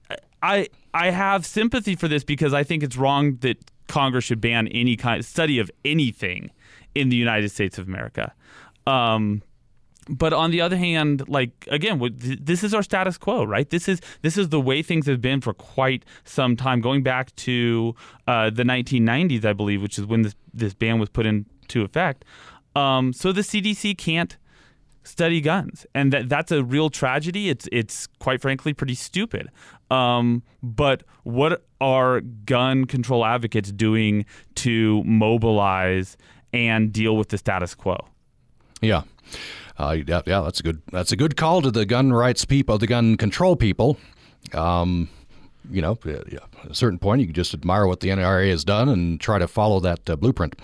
I, 0.42 0.68
I 0.94 1.11
have 1.11 1.46
sympathy 1.46 1.94
for 1.94 2.09
this 2.09 2.24
because 2.24 2.52
I 2.54 2.64
think 2.64 2.83
it's 2.83 2.96
wrong 2.96 3.37
that 3.37 3.59
Congress 3.87 4.24
should 4.24 4.40
ban 4.40 4.68
any 4.68 4.96
kind 4.96 5.24
study 5.24 5.59
of 5.59 5.70
anything 5.85 6.50
in 6.94 7.09
the 7.09 7.16
United 7.16 7.50
States 7.50 7.78
of 7.78 7.88
America. 7.88 8.35
Um, 8.87 9.42
but 10.09 10.33
on 10.33 10.51
the 10.51 10.61
other 10.61 10.77
hand, 10.77 11.29
like 11.29 11.66
again, 11.71 12.01
this 12.16 12.64
is 12.64 12.75
our 12.75 12.83
status 12.83 13.18
quo, 13.18 13.44
right? 13.44 13.68
This 13.68 13.88
is 13.88 14.01
this 14.23 14.37
is 14.37 14.49
the 14.49 14.61
way 14.61 14.83
things 14.83 15.07
have 15.07 15.21
been 15.21 15.40
for 15.40 15.53
quite 15.53 16.05
some 16.25 16.57
time, 16.57 16.81
going 16.81 17.03
back 17.03 17.35
to 17.37 17.94
uh, 18.27 18.51
the 18.51 18.62
1990s, 18.62 19.44
I 19.44 19.53
believe, 19.53 19.83
which 19.83 19.99
is 19.99 20.07
when 20.07 20.23
this 20.23 20.35
this 20.53 20.75
ban 20.75 20.99
was 20.99 21.09
put 21.09 21.27
into 21.27 21.83
effect. 21.83 22.25
Um, 22.75 23.12
so 23.12 23.33
the 23.33 23.42
CDC 23.42 23.99
can't 23.99 24.37
study 25.03 25.40
guns, 25.40 25.87
and 25.94 26.12
that 26.12 26.29
that's 26.29 26.53
a 26.53 26.62
real 26.64 26.90
tragedy. 26.90 27.49
It's 27.49 27.68
it's 27.73 28.07
quite 28.18 28.40
frankly 28.40 28.73
pretty 28.73 28.94
stupid. 28.94 29.49
Um, 29.90 30.42
but 30.62 31.03
what 31.25 31.64
are 31.81 32.21
gun 32.21 32.85
control 32.85 33.25
advocates 33.25 33.73
doing 33.73 34.27
to 34.57 35.03
mobilize 35.05 36.16
and 36.53 36.92
deal 36.92 37.16
with 37.16 37.29
the 37.29 37.38
status 37.38 37.75
quo? 37.75 38.07
Yeah. 38.81 39.03
Uh, 39.78 39.96
yeah, 40.06 40.22
yeah, 40.26 40.40
that's 40.40 40.60
a 40.60 40.62
good 40.62 40.82
that's 40.90 41.12
a 41.12 41.16
good 41.16 41.36
call 41.36 41.62
to 41.62 41.70
the 41.70 41.86
gun 41.86 42.12
rights 42.12 42.44
people, 42.44 42.78
the 42.78 42.86
gun 42.86 43.16
control 43.16 43.54
people. 43.54 43.96
Um, 44.52 45.08
you 45.70 45.82
know, 45.82 45.98
at 46.04 46.34
a 46.68 46.74
certain 46.74 46.98
point, 46.98 47.20
you 47.20 47.26
can 47.26 47.34
just 47.34 47.54
admire 47.54 47.86
what 47.86 48.00
the 48.00 48.08
NRA 48.08 48.48
has 48.50 48.64
done 48.64 48.88
and 48.88 49.20
try 49.20 49.38
to 49.38 49.46
follow 49.46 49.80
that 49.80 50.08
uh, 50.08 50.16
blueprint. 50.16 50.56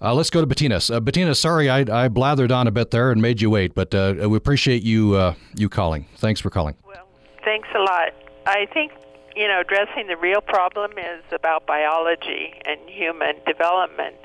Uh, 0.00 0.14
let's 0.14 0.30
go 0.30 0.40
to 0.40 0.46
Bettina. 0.46 0.80
Uh, 0.90 1.00
Bettina, 1.00 1.34
sorry 1.34 1.68
I, 1.68 1.80
I, 1.80 2.08
blathered 2.08 2.54
on 2.54 2.66
a 2.66 2.70
bit 2.70 2.90
there 2.90 3.10
and 3.10 3.20
made 3.20 3.40
you 3.40 3.50
wait, 3.50 3.74
but 3.74 3.94
uh, 3.94 4.28
we 4.28 4.36
appreciate 4.36 4.82
you 4.82 5.14
uh, 5.14 5.34
you 5.54 5.68
calling. 5.68 6.06
Thanks 6.16 6.40
for 6.40 6.50
calling. 6.50 6.76
Well, 6.86 7.08
thanks 7.44 7.68
a 7.74 7.80
lot. 7.80 8.10
I 8.46 8.66
think 8.72 8.92
you 9.34 9.48
know 9.48 9.60
addressing 9.60 10.06
the 10.06 10.16
real 10.16 10.40
problem 10.40 10.92
is 10.92 11.24
about 11.32 11.66
biology 11.66 12.54
and 12.64 12.78
human 12.88 13.36
development. 13.46 14.16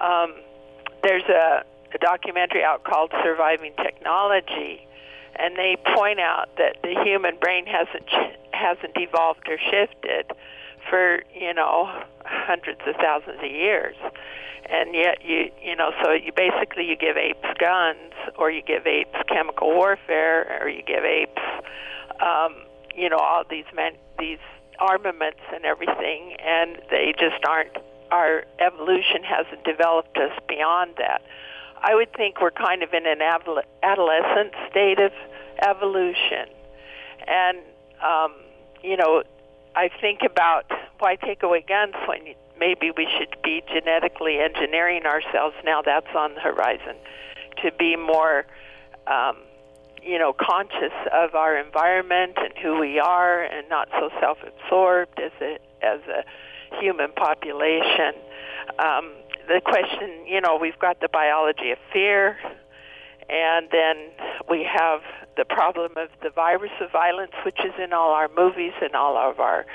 Um, 0.00 0.34
there's 1.02 1.24
a, 1.24 1.64
a 1.94 1.98
documentary 1.98 2.64
out 2.64 2.84
called 2.84 3.12
Surviving 3.22 3.72
Technology, 3.76 4.86
and 5.36 5.56
they 5.56 5.76
point 5.94 6.20
out 6.20 6.48
that 6.58 6.76
the 6.82 6.94
human 7.04 7.36
brain 7.38 7.66
hasn't 7.66 8.08
hasn't 8.52 8.92
evolved 8.96 9.48
or 9.48 9.58
shifted 9.58 10.30
for 10.90 11.22
you 11.34 11.54
know 11.54 11.90
hundreds 12.24 12.80
of 12.86 12.96
thousands 12.96 13.38
of 13.38 13.50
years. 13.50 13.96
And 14.68 14.94
yet 14.94 15.18
you 15.24 15.50
you 15.62 15.76
know 15.76 15.92
so 16.02 16.12
you 16.12 16.32
basically 16.34 16.84
you 16.84 16.96
give 16.96 17.16
apes 17.16 17.46
guns 17.58 18.12
or 18.36 18.50
you 18.50 18.62
give 18.62 18.86
apes 18.86 19.16
chemical 19.28 19.68
warfare 19.68 20.60
or 20.60 20.68
you 20.68 20.82
give 20.82 21.04
apes 21.04 21.42
um, 22.20 22.56
you 22.94 23.08
know 23.08 23.18
all 23.18 23.44
these 23.48 23.66
men 23.74 23.92
these 24.18 24.38
armaments 24.78 25.40
and 25.52 25.64
everything 25.64 26.36
and 26.42 26.80
they 26.90 27.14
just 27.18 27.44
aren't 27.46 27.76
our 28.10 28.44
evolution 28.58 29.22
hasn't 29.22 29.62
developed 29.64 30.16
us 30.16 30.32
beyond 30.48 30.92
that 30.96 31.22
i 31.84 31.94
would 31.94 32.12
think 32.14 32.40
we're 32.40 32.50
kind 32.50 32.82
of 32.82 32.92
in 32.92 33.06
an 33.06 33.20
adolescent 33.82 34.52
state 34.70 34.98
of 34.98 35.12
evolution 35.66 36.46
and 37.26 37.58
um, 38.02 38.34
you 38.82 38.96
know 38.96 39.22
i 39.76 39.88
think 40.00 40.20
about 40.24 40.64
why 40.98 41.16
take 41.16 41.42
away 41.42 41.64
guns 41.66 41.94
when 42.06 42.34
maybe 42.58 42.90
we 42.96 43.08
should 43.18 43.36
be 43.42 43.62
genetically 43.72 44.38
engineering 44.38 45.04
ourselves. 45.06 45.54
Now 45.64 45.82
that's 45.82 46.14
on 46.16 46.34
the 46.34 46.40
horizon 46.40 46.96
to 47.62 47.72
be 47.72 47.96
more, 47.96 48.46
um, 49.06 49.36
you 50.02 50.18
know, 50.18 50.32
conscious 50.32 50.92
of 51.12 51.34
our 51.34 51.56
environment 51.56 52.34
and 52.36 52.52
who 52.62 52.78
we 52.78 52.98
are, 52.98 53.42
and 53.42 53.68
not 53.68 53.88
so 53.92 54.10
self-absorbed 54.20 55.18
as 55.18 55.32
a 55.40 55.58
as 55.82 56.00
a 56.08 56.24
human 56.80 57.12
population. 57.12 58.14
Um, 58.78 59.12
the 59.46 59.60
question, 59.64 60.26
you 60.26 60.40
know, 60.40 60.58
we've 60.60 60.78
got 60.78 61.00
the 61.00 61.08
biology 61.08 61.70
of 61.70 61.78
fear, 61.92 62.36
and 63.28 63.68
then 63.70 63.96
we 64.48 64.64
have 64.64 65.00
the 65.36 65.44
problem 65.44 65.92
of 65.96 66.08
the 66.22 66.30
virus 66.30 66.72
of 66.80 66.90
violence, 66.92 67.32
which 67.44 67.58
is 67.64 67.72
in 67.82 67.92
all 67.92 68.10
our 68.10 68.28
movies 68.36 68.72
and 68.82 68.94
all 68.94 69.16
of 69.16 69.40
our 69.40 69.66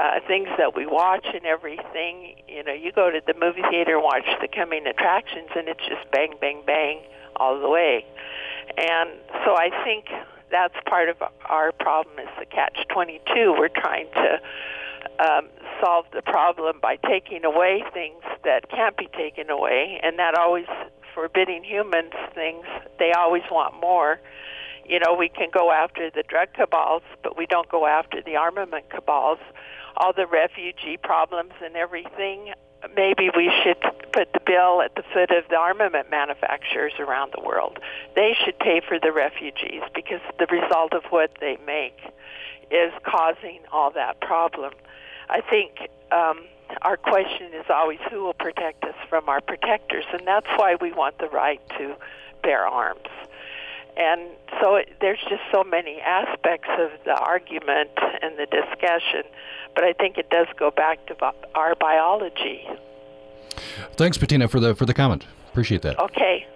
uh, 0.00 0.20
things 0.26 0.48
that 0.58 0.74
we 0.74 0.86
watch 0.86 1.26
and 1.32 1.44
everything. 1.44 2.36
You 2.48 2.64
know, 2.64 2.72
you 2.72 2.92
go 2.92 3.10
to 3.10 3.20
the 3.26 3.34
movie 3.34 3.62
theater 3.70 3.96
and 3.96 4.04
watch 4.04 4.26
the 4.40 4.48
coming 4.48 4.86
attractions, 4.86 5.48
and 5.56 5.68
it's 5.68 5.84
just 5.88 6.10
bang, 6.10 6.34
bang, 6.40 6.62
bang 6.66 7.02
all 7.36 7.60
the 7.60 7.68
way. 7.68 8.04
And 8.78 9.10
so 9.44 9.56
I 9.56 9.70
think 9.84 10.06
that's 10.50 10.74
part 10.86 11.08
of 11.08 11.16
our 11.46 11.72
problem 11.72 12.18
is 12.18 12.28
the 12.38 12.46
catch 12.46 12.78
22. 12.92 13.54
We're 13.58 13.68
trying 13.68 14.06
to 14.14 14.40
um, 15.18 15.48
solve 15.84 16.06
the 16.12 16.22
problem 16.22 16.78
by 16.80 16.96
taking 16.96 17.44
away 17.44 17.84
things 17.92 18.22
that 18.44 18.70
can't 18.70 18.96
be 18.96 19.08
taken 19.08 19.50
away, 19.50 20.00
and 20.02 20.18
that 20.18 20.34
always 20.34 20.66
forbidding 21.14 21.64
humans 21.64 22.12
things. 22.34 22.64
They 22.98 23.12
always 23.12 23.42
want 23.50 23.80
more 23.80 24.20
you 24.86 24.98
know, 24.98 25.14
we 25.14 25.30
can 25.30 25.48
go 25.50 25.72
after 25.72 26.10
the 26.10 26.22
drug 26.22 26.52
cabals, 26.52 27.02
but 27.22 27.38
we 27.38 27.46
don't 27.46 27.70
go 27.70 27.86
after 27.86 28.20
the 28.20 28.36
armament 28.36 28.90
cabals 28.90 29.38
all 29.96 30.12
the 30.12 30.26
refugee 30.26 30.96
problems 30.96 31.52
and 31.62 31.76
everything, 31.76 32.52
maybe 32.96 33.30
we 33.36 33.50
should 33.62 33.80
put 34.12 34.32
the 34.32 34.40
bill 34.44 34.82
at 34.82 34.94
the 34.94 35.02
foot 35.12 35.30
of 35.30 35.44
the 35.48 35.56
armament 35.56 36.10
manufacturers 36.10 36.92
around 36.98 37.32
the 37.34 37.42
world. 37.42 37.78
They 38.14 38.36
should 38.44 38.58
pay 38.58 38.80
for 38.86 38.98
the 38.98 39.12
refugees 39.12 39.82
because 39.94 40.20
the 40.38 40.46
result 40.50 40.92
of 40.92 41.04
what 41.10 41.32
they 41.40 41.58
make 41.66 41.98
is 42.70 42.92
causing 43.04 43.60
all 43.72 43.90
that 43.92 44.20
problem. 44.20 44.72
I 45.28 45.40
think 45.40 45.90
um, 46.12 46.44
our 46.82 46.96
question 46.96 47.52
is 47.54 47.66
always 47.68 47.98
who 48.10 48.22
will 48.22 48.34
protect 48.34 48.84
us 48.84 48.94
from 49.08 49.28
our 49.28 49.40
protectors, 49.40 50.04
and 50.12 50.26
that's 50.26 50.48
why 50.56 50.76
we 50.80 50.92
want 50.92 51.18
the 51.18 51.28
right 51.28 51.60
to 51.78 51.94
bear 52.42 52.66
arms. 52.66 53.08
And 53.96 54.22
so 54.60 54.76
it, 54.76 54.96
there's 55.00 55.20
just 55.28 55.42
so 55.52 55.62
many 55.62 56.00
aspects 56.00 56.68
of 56.78 56.90
the 57.04 57.14
argument 57.14 57.90
and 58.22 58.36
the 58.36 58.46
discussion 58.46 59.22
but 59.74 59.84
I 59.84 59.92
think 59.92 60.18
it 60.18 60.30
does 60.30 60.46
go 60.56 60.70
back 60.70 61.04
to 61.06 61.32
our 61.54 61.74
biology. 61.74 62.66
Thanks, 63.96 64.18
Bettina, 64.18 64.48
for 64.48 64.60
the 64.60 64.74
for 64.74 64.86
the 64.86 64.94
comment. 64.94 65.26
Appreciate 65.50 65.82
that. 65.82 65.98
Okay. 65.98 66.46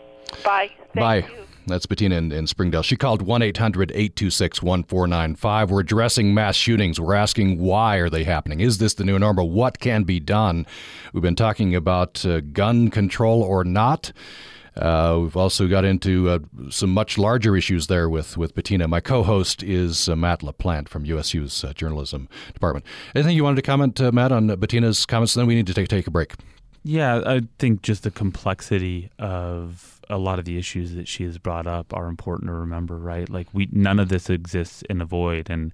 Bye. 0.44 0.70
Thank 0.94 0.94
Bye. 0.94 1.16
You. 1.16 1.47
That's 1.68 1.86
Bettina 1.86 2.16
in, 2.16 2.32
in, 2.32 2.46
Springdale. 2.46 2.82
She 2.82 2.96
called 2.96 3.22
1 3.22 3.42
800 3.42 3.90
826 3.92 4.62
1495. 4.62 5.70
We're 5.70 5.80
addressing 5.80 6.34
mass 6.34 6.56
shootings. 6.56 7.00
We're 7.00 7.14
asking 7.14 7.58
why 7.58 7.96
are 7.96 8.10
they 8.10 8.24
happening? 8.24 8.60
Is 8.60 8.78
this 8.78 8.94
the 8.94 9.04
new 9.04 9.18
normal? 9.18 9.50
What 9.50 9.78
can 9.78 10.04
be 10.04 10.20
done? 10.20 10.66
We've 11.12 11.22
been 11.22 11.36
talking 11.36 11.74
about 11.74 12.24
uh, 12.24 12.40
gun 12.40 12.90
control 12.90 13.42
or 13.42 13.64
not. 13.64 14.12
Uh, 14.76 15.18
we've 15.20 15.36
also 15.36 15.66
got 15.66 15.84
into 15.84 16.28
uh, 16.28 16.38
some 16.70 16.90
much 16.90 17.18
larger 17.18 17.56
issues 17.56 17.88
there 17.88 18.08
with, 18.08 18.36
with 18.36 18.54
Bettina. 18.54 18.86
My 18.86 19.00
co 19.00 19.22
host 19.22 19.62
is 19.62 20.08
uh, 20.08 20.16
Matt 20.16 20.40
LaPlante 20.40 20.88
from 20.88 21.04
USU's 21.04 21.64
uh, 21.64 21.72
journalism 21.72 22.28
department. 22.54 22.86
Anything 23.14 23.36
you 23.36 23.44
wanted 23.44 23.56
to 23.56 23.62
comment, 23.62 24.00
uh, 24.00 24.12
Matt, 24.12 24.30
on 24.30 24.46
Bettina's 24.46 25.04
comments? 25.04 25.34
Then 25.34 25.46
we 25.46 25.54
need 25.54 25.66
to 25.66 25.74
take, 25.74 25.88
take 25.88 26.06
a 26.06 26.10
break. 26.10 26.34
Yeah, 26.84 27.22
I 27.26 27.42
think 27.58 27.82
just 27.82 28.04
the 28.04 28.10
complexity 28.10 29.10
of 29.18 29.97
a 30.10 30.18
lot 30.18 30.38
of 30.38 30.44
the 30.44 30.58
issues 30.58 30.94
that 30.94 31.06
she 31.06 31.24
has 31.24 31.38
brought 31.38 31.66
up 31.66 31.94
are 31.94 32.08
important 32.08 32.48
to 32.48 32.54
remember, 32.54 32.98
right? 32.98 33.28
Like 33.28 33.48
we 33.52 33.68
none 33.72 33.98
of 33.98 34.08
this 34.08 34.30
exists 34.30 34.82
in 34.88 35.00
a 35.00 35.04
void, 35.04 35.50
and 35.50 35.72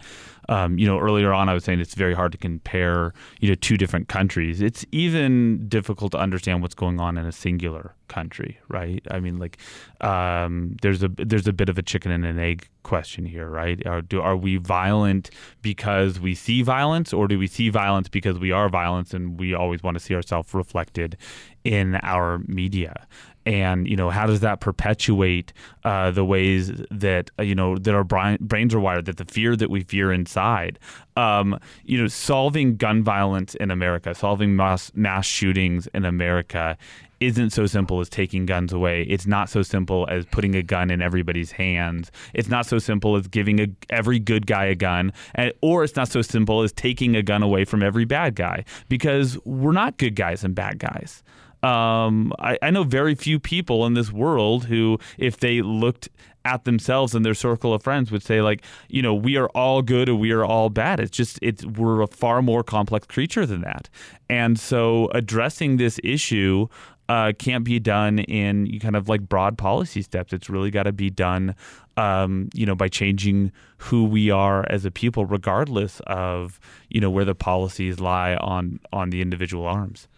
um, 0.48 0.78
you 0.78 0.86
know 0.86 0.98
earlier 0.98 1.32
on 1.32 1.48
I 1.48 1.54
was 1.54 1.64
saying 1.64 1.80
it's 1.80 1.94
very 1.94 2.14
hard 2.14 2.32
to 2.32 2.38
compare 2.38 3.12
you 3.40 3.48
know 3.48 3.54
two 3.54 3.76
different 3.76 4.08
countries. 4.08 4.60
It's 4.60 4.84
even 4.92 5.68
difficult 5.68 6.12
to 6.12 6.18
understand 6.18 6.62
what's 6.62 6.74
going 6.74 7.00
on 7.00 7.16
in 7.16 7.26
a 7.26 7.32
singular 7.32 7.94
country, 8.08 8.58
right? 8.68 9.04
I 9.10 9.20
mean, 9.20 9.38
like 9.38 9.58
um, 10.00 10.76
there's 10.82 11.02
a 11.02 11.08
there's 11.08 11.46
a 11.46 11.52
bit 11.52 11.68
of 11.68 11.78
a 11.78 11.82
chicken 11.82 12.10
and 12.10 12.24
an 12.24 12.38
egg 12.38 12.68
question 12.82 13.24
here, 13.24 13.48
right? 13.48 13.84
Are 13.86 14.02
do 14.02 14.20
are 14.20 14.36
we 14.36 14.56
violent 14.56 15.30
because 15.62 16.20
we 16.20 16.34
see 16.34 16.62
violence, 16.62 17.12
or 17.12 17.28
do 17.28 17.38
we 17.38 17.46
see 17.46 17.68
violence 17.68 18.08
because 18.08 18.38
we 18.38 18.52
are 18.52 18.68
violence 18.68 19.14
and 19.14 19.38
we 19.38 19.54
always 19.54 19.82
want 19.82 19.96
to 19.96 20.02
see 20.02 20.14
ourselves 20.14 20.54
reflected 20.54 21.16
in 21.64 21.96
our 21.96 22.38
media? 22.46 23.06
And 23.46 23.88
you 23.88 23.96
know 23.96 24.10
how 24.10 24.26
does 24.26 24.40
that 24.40 24.60
perpetuate 24.60 25.52
uh, 25.84 26.10
the 26.10 26.24
ways 26.24 26.72
that 26.90 27.30
uh, 27.38 27.42
you 27.42 27.54
know 27.54 27.76
that 27.78 27.94
our 27.94 28.04
brains 28.04 28.74
are 28.74 28.80
wired 28.80 29.06
that 29.06 29.16
the 29.16 29.24
fear 29.24 29.56
that 29.56 29.70
we 29.70 29.82
fear 29.82 30.12
inside? 30.12 30.78
Um, 31.16 31.58
you 31.84 32.00
know 32.00 32.08
solving 32.08 32.76
gun 32.76 33.04
violence 33.04 33.54
in 33.54 33.70
america 33.70 34.14
solving 34.16 34.56
mass 34.56 34.90
mass 34.94 35.26
shootings 35.26 35.86
in 35.94 36.04
america 36.04 36.76
isn't 37.20 37.50
so 37.50 37.66
simple 37.66 38.00
as 38.00 38.08
taking 38.08 38.46
guns 38.46 38.72
away. 38.72 39.02
It's 39.02 39.26
not 39.26 39.48
so 39.48 39.62
simple 39.62 40.06
as 40.10 40.26
putting 40.26 40.54
a 40.54 40.62
gun 40.62 40.90
in 40.90 41.00
everybody's 41.00 41.52
hands. 41.52 42.10
It's 42.34 42.48
not 42.48 42.66
so 42.66 42.78
simple 42.78 43.16
as 43.16 43.26
giving 43.28 43.60
a, 43.60 43.68
every 43.90 44.18
good 44.18 44.46
guy 44.46 44.66
a 44.66 44.74
gun 44.74 45.12
and, 45.34 45.52
or 45.60 45.84
it's 45.84 45.96
not 45.96 46.08
so 46.08 46.22
simple 46.22 46.62
as 46.62 46.72
taking 46.72 47.16
a 47.16 47.22
gun 47.22 47.42
away 47.42 47.64
from 47.64 47.82
every 47.82 48.04
bad 48.04 48.34
guy 48.34 48.64
because 48.88 49.38
we're 49.44 49.72
not 49.72 49.96
good 49.96 50.16
guys 50.16 50.44
and 50.44 50.54
bad 50.54 50.78
guys 50.78 51.22
um, 51.64 52.32
I, 52.38 52.58
I 52.60 52.70
know 52.70 52.84
very 52.84 53.14
few 53.14 53.40
people 53.40 53.86
in 53.86 53.94
this 53.94 54.12
world 54.12 54.66
who, 54.66 54.98
if 55.18 55.38
they 55.38 55.62
looked 55.62 56.08
at 56.44 56.64
themselves 56.64 57.14
and 57.14 57.24
their 57.24 57.34
circle 57.34 57.72
of 57.72 57.82
friends 57.82 58.12
would 58.12 58.22
say 58.22 58.42
like 58.42 58.62
you 58.90 59.00
know 59.00 59.14
we 59.14 59.38
are 59.38 59.48
all 59.54 59.80
good 59.80 60.10
or 60.10 60.14
we 60.14 60.30
are 60.30 60.44
all 60.44 60.68
bad. 60.68 61.00
It's 61.00 61.10
just 61.10 61.38
it's 61.40 61.64
we're 61.64 62.02
a 62.02 62.06
far 62.06 62.42
more 62.42 62.62
complex 62.62 63.06
creature 63.06 63.46
than 63.46 63.62
that. 63.62 63.88
And 64.28 64.60
so 64.60 65.08
addressing 65.14 65.78
this 65.78 65.98
issue 66.04 66.68
uh, 67.08 67.32
can't 67.38 67.64
be 67.64 67.78
done 67.78 68.18
in 68.18 68.78
kind 68.80 68.96
of 68.96 69.08
like 69.08 69.22
broad 69.22 69.58
policy 69.58 70.02
steps. 70.02 70.32
It's 70.32 70.48
really 70.48 70.70
got 70.70 70.84
to 70.84 70.92
be 70.92 71.10
done 71.10 71.54
um, 71.96 72.48
you 72.52 72.66
know 72.66 72.74
by 72.74 72.88
changing 72.88 73.52
who 73.78 74.04
we 74.04 74.30
are 74.30 74.66
as 74.68 74.84
a 74.84 74.90
people 74.90 75.24
regardless 75.24 76.00
of 76.06 76.60
you 76.90 77.00
know 77.00 77.10
where 77.10 77.24
the 77.24 77.34
policies 77.34 78.00
lie 78.00 78.36
on 78.36 78.80
on 78.92 79.10
the 79.10 79.22
individual 79.22 79.66
arms 79.66 80.08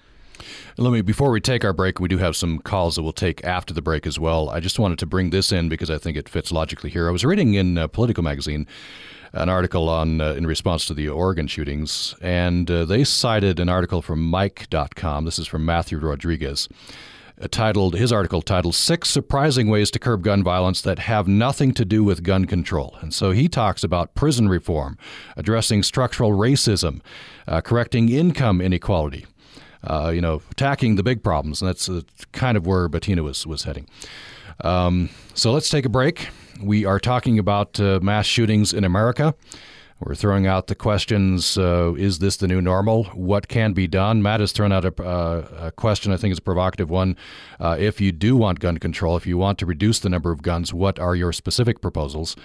let 0.77 0.93
me, 0.93 1.01
before 1.01 1.31
we 1.31 1.41
take 1.41 1.65
our 1.65 1.73
break, 1.73 2.01
we 2.01 2.09
do 2.09 2.19
have 2.19 2.37
some 2.37 2.59
calls 2.59 2.97
that 2.97 3.03
we'll 3.03 3.13
take 3.13 3.45
after 3.45 3.73
the 3.73 3.83
break 3.83 4.07
as 4.07 4.19
well. 4.19 4.51
I 4.51 4.61
just 4.61 4.79
wanted 4.79 4.99
to 5.01 5.07
bring 5.07 5.31
this 5.31 5.53
in 5.53 5.69
because 5.69 5.91
I 5.91 5.99
think 5.99 6.17
it 6.17 6.29
fits 6.29 6.53
logically 6.53 6.91
here. 6.91 7.09
I 7.09 7.13
was 7.13 7.25
reading 7.25 7.55
in 7.55 7.79
uh, 7.79 7.89
Politico 7.89 8.23
magazine 8.23 8.67
an 9.33 9.49
article 9.49 9.89
on 9.89 10.21
uh, 10.21 10.33
in 10.33 10.47
response 10.47 10.87
to 10.87 10.95
the 10.95 11.09
Oregon 11.09 11.47
shootings, 11.47 12.15
and 12.21 12.71
uh, 12.71 12.85
they 12.85 13.05
cited 13.05 13.61
an 13.61 13.69
article 13.69 14.01
from 14.01 14.31
Mic.com. 14.31 15.25
This 15.25 15.39
is 15.39 15.47
from 15.47 15.65
Matthew 15.65 15.99
Rodriguez. 15.99 16.69
Uh, 17.39 17.47
titled 17.51 17.97
his 17.97 18.13
article 18.13 18.41
titled 18.41 18.75
Six 18.75 19.11
Surprising 19.11 19.69
Ways 19.69 19.91
to 19.91 19.99
Curb 19.99 20.23
Gun 20.23 20.43
Violence 20.43 20.81
That 20.81 21.01
Have 21.01 21.29
Nothing 21.29 21.75
to 21.75 21.85
Do 21.85 22.03
with 22.03 22.23
Gun 22.23 22.47
Control. 22.47 22.97
And 23.03 23.13
so 23.13 23.33
he 23.33 23.47
talks 23.47 23.85
about 23.85 24.15
prison 24.15 24.49
reform, 24.49 24.97
addressing 25.37 25.83
structural 25.83 26.31
racism, 26.31 27.03
uh, 27.47 27.61
correcting 27.61 28.09
income 28.09 28.63
inequality, 28.63 29.27
uh, 29.87 30.11
you 30.15 30.21
know, 30.21 30.43
attacking 30.51 30.97
the 30.97 31.03
big 31.03 31.23
problems. 31.23 31.63
And 31.63 31.69
that's 31.69 31.89
kind 32.33 32.57
of 32.57 32.67
where 32.67 32.89
Bettina 32.89 33.23
was, 33.23 33.47
was 33.47 33.65
heading. 33.65 33.89
Um, 34.63 35.11
so 35.35 35.53
let's 35.53 35.69
take 35.69 35.85
a 35.85 35.91
break. 35.91 36.29
We 36.63 36.85
are 36.85 36.99
talking 36.99 37.39
about 37.39 37.79
uh, 37.79 38.01
mass 38.03 38.27
shootings 38.27 38.73
in 38.73 38.85
America. 38.85 39.35
We're 40.01 40.15
throwing 40.15 40.47
out 40.47 40.67
the 40.67 40.75
questions 40.75 41.57
uh, 41.57 41.95
Is 41.97 42.19
this 42.19 42.37
the 42.37 42.47
new 42.47 42.61
normal? 42.61 43.05
What 43.15 43.49
can 43.49 43.73
be 43.73 43.87
done? 43.87 44.23
Matt 44.23 44.41
has 44.41 44.53
thrown 44.53 44.71
out 44.71 44.85
a, 44.85 45.03
uh, 45.03 45.49
a 45.59 45.73
question, 45.73 46.13
I 46.13 46.19
think 46.19 46.33
is 46.33 46.39
a 46.39 46.43
provocative 46.43 46.91
one. 46.91 47.17
Uh, 47.59 47.77
if 47.79 47.99
you 47.99 48.13
do 48.13 48.37
want 48.37 48.61
gun 48.61 48.77
control, 48.77 49.17
if 49.17 49.27
you 49.27 49.39
want 49.39 49.59
to 49.59 49.67
reduce 49.67 49.99
the 50.01 50.11
number 50.11 50.31
of 50.31 50.43
guns, 50.43 50.75
what 50.75 50.99
are 50.99 51.15
your 51.15 51.33
specific 51.33 51.81
proposals? 51.81 52.37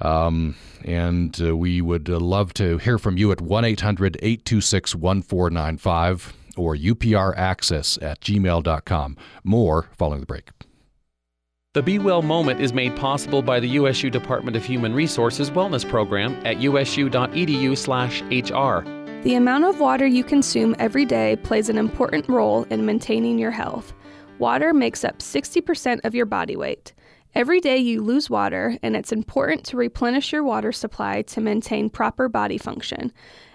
Um, 0.00 0.56
and 0.84 1.40
uh, 1.40 1.56
we 1.56 1.80
would 1.80 2.08
love 2.08 2.54
to 2.54 2.78
hear 2.78 2.98
from 2.98 3.16
you 3.16 3.30
at 3.30 3.40
1 3.40 3.64
800 3.64 4.16
826 4.20 4.96
1495 4.96 6.34
or 6.60 6.76
upraccess 6.76 7.98
at 8.02 8.20
gmail.com. 8.20 9.16
More 9.44 9.88
following 9.96 10.20
the 10.20 10.26
break. 10.26 10.50
The 11.72 11.82
Be 11.82 12.00
Well 12.00 12.22
moment 12.22 12.60
is 12.60 12.72
made 12.72 12.96
possible 12.96 13.42
by 13.42 13.60
the 13.60 13.68
USU 13.68 14.10
Department 14.10 14.56
of 14.56 14.64
Human 14.64 14.92
Resources 14.92 15.50
Wellness 15.50 15.88
Program 15.88 16.34
at 16.44 16.58
usu.edu/hr. 16.60 17.30
The 19.22 19.34
amount 19.34 19.64
of 19.64 19.78
water 19.78 20.06
you 20.06 20.24
consume 20.24 20.74
every 20.78 21.04
day 21.04 21.36
plays 21.36 21.68
an 21.68 21.78
important 21.78 22.28
role 22.28 22.64
in 22.70 22.86
maintaining 22.86 23.38
your 23.38 23.52
health. 23.52 23.92
Water 24.40 24.72
makes 24.72 25.04
up 25.04 25.18
60% 25.18 26.00
of 26.04 26.14
your 26.14 26.26
body 26.26 26.56
weight. 26.56 26.92
Every 27.36 27.60
day 27.60 27.76
you 27.76 28.02
lose 28.02 28.28
water, 28.28 28.76
and 28.82 28.96
it's 28.96 29.12
important 29.12 29.62
to 29.66 29.76
replenish 29.76 30.32
your 30.32 30.42
water 30.42 30.72
supply 30.72 31.22
to 31.22 31.40
maintain 31.40 31.88
proper 31.88 32.28
body 32.28 32.58
function. 32.58 33.12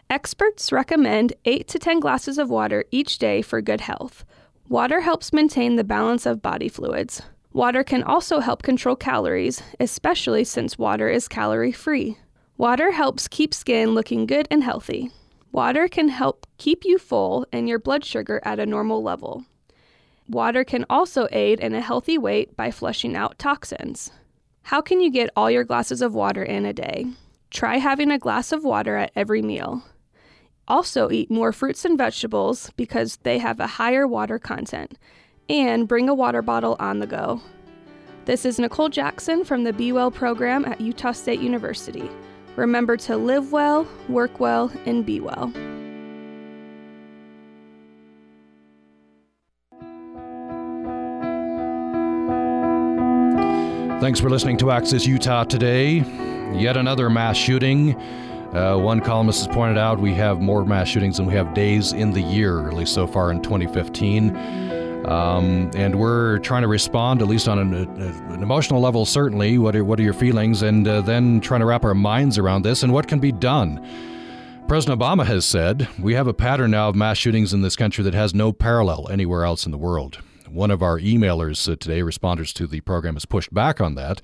Experts 0.07 0.71
recommend 0.71 1.33
8 1.45 1.67
to 1.67 1.79
10 1.79 1.99
glasses 1.99 2.37
of 2.37 2.51
water 2.51 2.85
each 2.91 3.17
day 3.17 3.41
for 3.41 3.59
good 3.59 3.81
health. 3.81 4.23
Water 4.69 5.01
helps 5.01 5.33
maintain 5.33 5.77
the 5.77 5.83
balance 5.83 6.27
of 6.27 6.43
body 6.43 6.69
fluids. 6.69 7.23
Water 7.53 7.83
can 7.83 8.03
also 8.03 8.39
help 8.39 8.61
control 8.61 8.95
calories, 8.95 9.63
especially 9.79 10.43
since 10.43 10.77
water 10.77 11.09
is 11.09 11.27
calorie 11.27 11.71
free. 11.71 12.19
Water 12.55 12.91
helps 12.91 13.27
keep 13.27 13.51
skin 13.51 13.95
looking 13.95 14.27
good 14.27 14.47
and 14.51 14.63
healthy. 14.63 15.09
Water 15.51 15.87
can 15.87 16.09
help 16.09 16.45
keep 16.59 16.85
you 16.85 16.99
full 16.99 17.47
and 17.51 17.67
your 17.67 17.79
blood 17.79 18.05
sugar 18.05 18.39
at 18.43 18.59
a 18.59 18.65
normal 18.65 19.01
level. 19.01 19.43
Water 20.29 20.63
can 20.63 20.85
also 20.87 21.27
aid 21.31 21.59
in 21.59 21.73
a 21.73 21.81
healthy 21.81 22.19
weight 22.19 22.55
by 22.55 22.69
flushing 22.69 23.15
out 23.15 23.39
toxins. 23.39 24.11
How 24.61 24.81
can 24.81 25.01
you 25.01 25.09
get 25.09 25.31
all 25.35 25.49
your 25.49 25.63
glasses 25.63 26.03
of 26.03 26.13
water 26.13 26.43
in 26.43 26.63
a 26.63 26.73
day? 26.73 27.07
Try 27.49 27.77
having 27.77 28.11
a 28.11 28.19
glass 28.19 28.51
of 28.51 28.63
water 28.63 28.97
at 28.97 29.11
every 29.15 29.41
meal. 29.41 29.83
Also, 30.67 31.11
eat 31.11 31.29
more 31.29 31.51
fruits 31.51 31.85
and 31.85 31.97
vegetables 31.97 32.71
because 32.75 33.17
they 33.17 33.37
have 33.37 33.59
a 33.59 33.67
higher 33.67 34.07
water 34.07 34.39
content. 34.39 34.97
And 35.47 35.87
bring 35.87 36.09
a 36.09 36.13
water 36.15 36.41
bottle 36.41 36.75
on 36.79 36.99
the 36.99 37.05
go. 37.07 37.39
This 38.25 38.45
is 38.45 38.57
Nicole 38.57 38.89
Jackson 38.89 39.43
from 39.43 39.63
the 39.63 39.73
Be 39.73 39.91
Well 39.91 40.09
program 40.09 40.65
at 40.65 40.81
Utah 40.81 41.11
State 41.11 41.39
University. 41.39 42.09
Remember 42.55 42.97
to 42.97 43.15
live 43.15 43.51
well, 43.51 43.87
work 44.09 44.39
well, 44.39 44.71
and 44.87 45.05
be 45.05 45.19
well. 45.19 45.51
Thanks 54.01 54.19
for 54.19 54.29
listening 54.31 54.57
to 54.57 54.71
Access 54.71 55.05
Utah 55.05 55.43
today. 55.43 56.03
Yet 56.53 56.77
another 56.77 57.09
mass 57.09 57.37
shooting 57.37 57.99
uh, 58.55 58.77
one 58.77 59.01
columnist 59.01 59.45
has 59.45 59.53
pointed 59.53 59.77
out 59.77 59.99
we 59.99 60.13
have 60.13 60.39
more 60.39 60.63
mass 60.63 60.87
shootings 60.87 61.17
than 61.17 61.25
we 61.25 61.33
have 61.33 61.53
days 61.53 61.91
in 61.91 62.11
the 62.11 62.21
year, 62.21 62.67
at 62.67 62.73
least 62.73 62.93
so 62.93 63.05
far 63.05 63.29
in 63.29 63.41
2015. 63.41 64.35
Um, 65.05 65.69
and 65.75 65.99
we're 65.99 66.39
trying 66.39 66.61
to 66.61 66.67
respond, 66.67 67.21
at 67.21 67.27
least 67.27 67.47
on 67.47 67.59
an, 67.59 67.73
an 67.73 68.41
emotional 68.41 68.79
level, 68.79 69.05
certainly. 69.05 69.57
What 69.57 69.75
are, 69.75 69.83
what 69.83 69.99
are 69.99 70.03
your 70.03 70.13
feelings? 70.13 70.61
And 70.63 70.87
uh, 70.87 71.01
then 71.01 71.41
trying 71.41 71.59
to 71.59 71.65
wrap 71.65 71.83
our 71.83 71.93
minds 71.93 72.37
around 72.37 72.63
this 72.63 72.81
and 72.81 72.91
what 72.91 73.07
can 73.07 73.19
be 73.19 73.31
done. 73.31 73.85
President 74.67 74.99
Obama 74.99 75.25
has 75.25 75.45
said 75.45 75.87
we 75.99 76.15
have 76.15 76.25
a 76.25 76.33
pattern 76.33 76.71
now 76.71 76.89
of 76.89 76.95
mass 76.95 77.17
shootings 77.17 77.53
in 77.53 77.61
this 77.61 77.75
country 77.75 78.03
that 78.03 78.15
has 78.15 78.33
no 78.33 78.51
parallel 78.51 79.07
anywhere 79.11 79.43
else 79.43 79.65
in 79.65 79.71
the 79.71 79.77
world. 79.77 80.19
One 80.49 80.71
of 80.71 80.81
our 80.81 80.97
emailers 80.97 81.71
uh, 81.71 81.75
today, 81.75 81.99
responders 81.99 82.51
to 82.53 82.65
the 82.65 82.81
program, 82.81 83.13
has 83.15 83.25
pushed 83.25 83.53
back 83.53 83.79
on 83.79 83.95
that, 83.95 84.21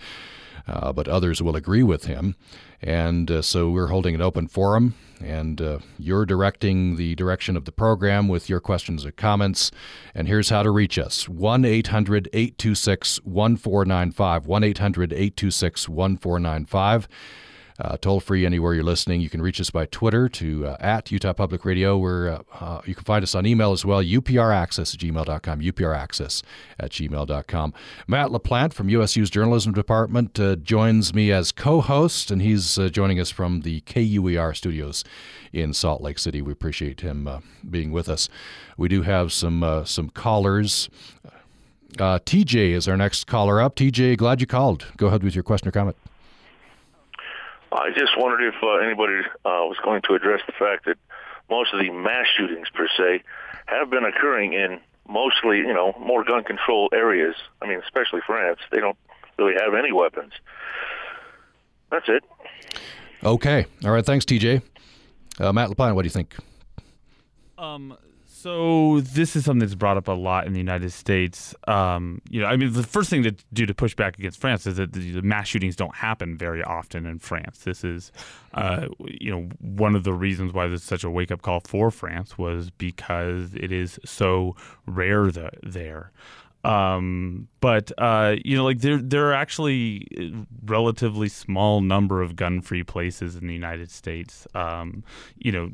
uh, 0.68 0.94
but 0.94 1.08
others 1.08 1.44
will 1.44 1.56
agree 1.56 1.84
with 1.84 2.06
him. 2.06 2.36
And 2.84 3.30
uh, 3.30 3.42
so 3.42 3.70
we're 3.70 3.88
holding 3.88 4.16
an 4.16 4.22
open 4.22 4.48
forum, 4.48 4.96
and 5.24 5.62
uh, 5.62 5.80
you're 6.00 6.26
directing 6.26 6.96
the 6.96 7.14
direction 7.16 7.56
of 7.56 7.66
the 7.66 7.72
program 7.72 8.28
with 8.28 8.50
your 8.50 8.60
questions 8.60 9.06
or 9.06 9.12
comments. 9.12 9.72
And 10.16 10.28
here's 10.28 10.50
how 10.50 10.64
to 10.64 10.72
reach 10.72 10.98
us 10.98 11.30
1 11.30 11.64
800 11.64 12.28
826 12.34 13.24
1495. 13.24 14.48
1 14.48 14.64
800 14.64 15.14
826 15.14 15.90
1495. 15.90 17.08
Uh, 17.84 17.98
toll 17.98 18.20
free 18.20 18.46
anywhere 18.46 18.76
you're 18.76 18.84
listening. 18.84 19.22
You 19.22 19.30
can 19.30 19.42
reach 19.42 19.60
us 19.60 19.72
by 19.72 19.88
Twitter 19.88 20.30
to 20.30 20.68
uh, 20.68 20.78
at 20.80 21.12
Utah 21.12 21.34
Public 21.34 21.66
Radio. 21.66 21.98
Where 21.98 22.30
uh, 22.30 22.42
uh 22.60 22.82
you 22.86 22.94
can 22.94 23.04
find 23.04 23.24
us 23.24 23.34
on 23.34 23.48
email 23.48 23.72
as 23.72 23.84
well, 23.84 24.04
upraccess 24.04 24.94
at 24.94 25.00
gmail.com, 25.00 25.62
upraccess 25.62 26.44
at 26.80 26.92
gmail.com. 26.92 27.74
Matt 28.08 28.30
LaPlante 28.30 28.74
from 28.74 28.90
USU's 28.90 29.32
Journalism 29.32 29.74
Department 29.74 30.40
uh, 30.40 30.58
joins 30.58 31.16
me 31.16 31.32
as 31.32 31.52
co-host, 31.52 32.30
and 32.30 32.44
he's 32.44 32.78
uh, 32.78 32.90
joining 32.90 33.20
us 33.20 33.32
from 33.32 33.62
the 33.62 33.82
KUER 33.82 34.54
studios 34.54 35.04
in 35.52 35.74
Salt 35.74 36.04
Lake 36.04 36.20
City. 36.20 36.44
We 36.44 36.52
appreciate 36.52 37.02
him 37.02 37.28
being 37.68 37.92
with 37.92 38.10
us. 38.10 38.30
We 38.78 38.90
do 38.90 39.02
have 39.02 39.34
some 39.34 39.84
some 39.86 40.10
callers 40.12 40.90
TJ 41.98 42.72
is 42.72 42.88
our 42.88 42.96
next 42.96 43.26
caller 43.26 43.60
up. 43.60 43.76
TJ, 43.76 44.16
glad 44.16 44.40
you 44.40 44.48
called. 44.48 44.86
Go 44.96 45.08
ahead 45.08 45.24
with 45.24 45.36
your 45.36 45.44
question 45.44 45.68
or 45.68 45.72
comment. 45.72 45.98
I 47.72 47.90
just 47.98 48.18
wondered 48.18 48.48
if 48.48 48.56
uh, 48.62 48.86
anybody 48.86 49.22
uh, 49.46 49.66
was 49.66 49.78
going 49.84 50.02
to 50.08 50.14
address 50.14 50.42
the 50.46 50.54
fact 50.54 50.86
that 50.86 50.98
most 51.50 51.74
of 51.74 51.80
the 51.80 51.90
mass 51.92 52.26
shootings, 52.38 52.68
per 52.74 52.88
se, 52.98 53.24
have 53.66 53.90
been 53.90 54.04
occurring 54.04 54.54
in 54.54 54.80
mostly, 55.08 55.58
you 55.58 55.74
know, 55.74 55.94
more 56.00 56.24
gun 56.24 56.44
control 56.44 56.90
areas. 56.94 57.36
I 57.62 57.68
mean, 57.68 57.80
especially 57.80 58.22
France. 58.26 58.60
They 58.72 58.80
don't 58.80 58.98
really 59.38 59.54
have 59.54 59.74
any 59.74 59.92
weapons. 59.92 60.34
That's 61.92 62.08
it. 62.08 62.24
Okay. 63.24 63.66
All 63.84 63.92
right. 63.92 64.06
Thanks, 64.06 64.26
TJ. 64.26 64.62
Uh, 65.40 65.54
Matt 65.54 65.70
LaPlante, 65.70 65.96
what 65.96 66.04
do 66.04 66.08
you 66.08 66.12
think? 66.12 66.36
Um, 67.58 67.98
so 68.42 69.02
this 69.02 69.36
is 69.36 69.46
something 69.46 69.60
that's 69.60 69.76
brought 69.76 69.98
up 69.98 70.08
a 70.08 70.14
lot 70.14 70.48
in 70.48 70.54
the 70.54 70.60
United 70.60 70.92
States. 70.92 71.54
Um, 71.68 72.22
you 72.30 72.42
know, 72.42 72.48
I 72.48 72.56
mean, 72.56 72.74
the 72.74 72.82
first 72.82 73.10
thing 73.12 73.22
to 73.22 73.36
do 73.54 73.68
to 73.68 73.74
push 73.76 73.94
back 73.96 74.18
against 74.18 74.40
France 74.40 74.66
is 74.66 74.78
that 74.78 74.94
the, 74.94 75.22
mass 75.22 75.48
shootings 75.48 75.76
don't 75.76 75.96
happen 75.96 76.38
very 76.38 76.64
often 76.64 77.06
in 77.06 77.20
France. 77.20 77.60
This 77.60 77.84
is, 77.84 78.12
uh, 78.56 78.88
you 79.06 79.30
know, 79.30 79.50
one 79.60 79.96
of 79.96 80.04
the 80.04 80.14
reasons 80.14 80.54
why 80.54 80.68
there's 80.68 80.82
such 80.82 81.04
a 81.04 81.10
wake 81.10 81.30
up 81.30 81.44
call 81.44 81.60
for 81.60 81.92
France 81.92 82.36
was 82.36 82.72
because 82.72 83.54
it 83.54 83.72
is 83.72 84.00
so 84.04 84.56
rare 84.88 85.30
the, 85.32 85.52
there. 85.62 86.12
Um, 86.64 87.48
but 87.60 87.92
uh, 87.98 88.36
you 88.44 88.56
know, 88.56 88.64
like 88.64 88.80
there 88.80 88.98
there 88.98 89.28
are 89.28 89.34
actually 89.34 90.36
relatively 90.66 91.28
small 91.30 91.82
number 91.82 92.22
of 92.22 92.36
gun-free 92.36 92.84
places 92.84 93.36
in 93.36 93.48
the 93.48 93.54
United 93.54 93.90
States. 93.90 94.48
Um, 94.54 95.04
you 95.38 95.52
know, 95.52 95.72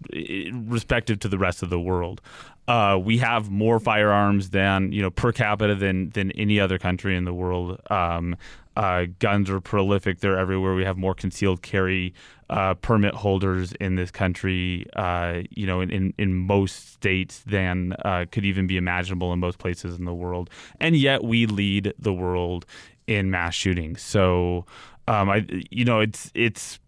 respective 0.68 1.20
to 1.20 1.28
the 1.28 1.38
rest 1.38 1.64
of 1.64 1.70
the 1.70 1.80
world. 1.80 2.22
Uh, 2.68 3.00
we 3.02 3.18
have 3.18 3.50
more 3.50 3.80
firearms 3.80 4.50
than 4.50 4.92
you 4.92 5.02
know 5.02 5.10
per 5.10 5.32
capita 5.32 5.76
than 5.76 6.10
than 6.12 6.32
any 6.34 6.60
other 6.60 6.78
country 6.78 7.16
in 7.16 7.26
the 7.26 7.34
world. 7.34 7.80
Um, 7.90 8.36
uh, 8.76 9.06
guns 9.20 9.50
are 9.50 9.60
prolific; 9.60 10.20
they're 10.20 10.38
everywhere. 10.38 10.76
We 10.76 10.86
have 10.86 10.98
more 10.98 11.16
concealed 11.16 11.62
carry 11.62 12.14
uh, 12.50 12.74
permit 12.76 13.14
holders 13.14 13.74
in 13.74 13.96
this 13.96 14.12
country, 14.12 14.86
uh, 14.96 15.42
you 15.50 15.66
know, 15.66 15.82
in, 15.82 15.90
in, 15.90 16.14
in, 16.18 16.34
most 16.34 16.94
states 16.94 17.44
than 17.46 17.94
uh, 18.06 18.26
could 18.32 18.46
even 18.46 18.68
be 18.68 18.78
imaginable 18.78 19.34
in 19.34 19.40
most 19.40 19.58
places 19.58 19.98
in 19.98 20.06
the 20.06 20.14
world. 20.14 20.50
And 20.80 20.96
yet 20.96 21.24
we 21.24 21.46
lead 21.46 21.94
the 22.00 22.14
world 22.14 22.66
in 23.06 23.30
mass 23.32 23.54
shootings. 23.54 24.02
So, 24.02 24.66
um, 25.08 25.30
I, 25.30 25.46
you 25.70 25.84
know, 25.84 26.00
it's, 26.00 26.32
it's, 26.34 26.80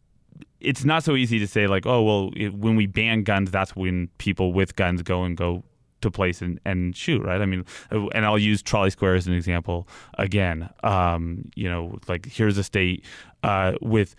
it's 0.61 0.85
not 0.85 1.03
so 1.03 1.15
easy 1.15 1.39
to 1.39 1.47
say 1.47 1.67
like, 1.67 1.85
oh, 1.85 2.03
well, 2.03 2.31
it, 2.35 2.53
when 2.53 2.75
we 2.75 2.85
ban 2.85 3.23
guns, 3.23 3.51
that's 3.51 3.75
when 3.75 4.07
people 4.17 4.53
with 4.53 4.75
guns 4.75 5.01
go 5.01 5.23
and 5.23 5.35
go 5.35 5.63
to 6.01 6.09
place 6.09 6.41
and, 6.41 6.59
and 6.65 6.95
shoot, 6.95 7.21
right? 7.23 7.41
I 7.41 7.45
mean, 7.45 7.65
and 7.91 8.25
I'll 8.25 8.39
use 8.39 8.61
Trolley 8.61 8.89
Square 8.89 9.15
as 9.15 9.27
an 9.27 9.33
example 9.33 9.87
again. 10.17 10.69
Um, 10.83 11.49
you 11.55 11.69
know, 11.69 11.99
like 12.07 12.25
here's 12.25 12.57
a 12.57 12.63
state 12.63 13.03
uh, 13.43 13.73
with 13.81 14.15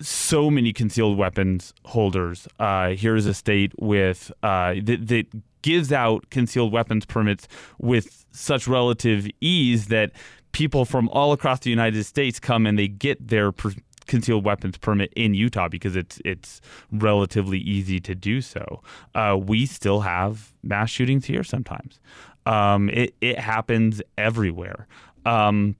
so 0.00 0.50
many 0.50 0.72
concealed 0.72 1.18
weapons 1.18 1.72
holders. 1.84 2.48
Uh, 2.58 2.90
here's 2.90 3.26
a 3.26 3.34
state 3.34 3.72
with 3.78 4.32
uh, 4.42 4.74
that, 4.82 5.08
that 5.08 5.26
gives 5.62 5.92
out 5.92 6.28
concealed 6.30 6.72
weapons 6.72 7.04
permits 7.04 7.48
with 7.78 8.24
such 8.30 8.68
relative 8.68 9.26
ease 9.40 9.86
that 9.86 10.12
people 10.52 10.84
from 10.84 11.08
all 11.10 11.32
across 11.32 11.60
the 11.60 11.70
United 11.70 12.04
States 12.04 12.38
come 12.38 12.66
and 12.66 12.78
they 12.78 12.88
get 12.88 13.28
their 13.28 13.52
per- 13.52 13.74
concealed 14.06 14.44
weapons 14.44 14.78
permit 14.78 15.12
in 15.16 15.34
Utah 15.34 15.68
because 15.68 15.96
it's 15.96 16.20
it's 16.24 16.60
relatively 16.92 17.58
easy 17.58 18.00
to 18.00 18.14
do 18.14 18.40
so. 18.40 18.82
Uh, 19.14 19.36
we 19.40 19.66
still 19.66 20.00
have 20.00 20.52
mass 20.62 20.90
shootings 20.90 21.26
here 21.26 21.44
sometimes. 21.44 22.00
Um, 22.46 22.88
it 22.90 23.14
it 23.20 23.38
happens 23.38 24.00
everywhere. 24.16 24.86
Um, 25.24 25.76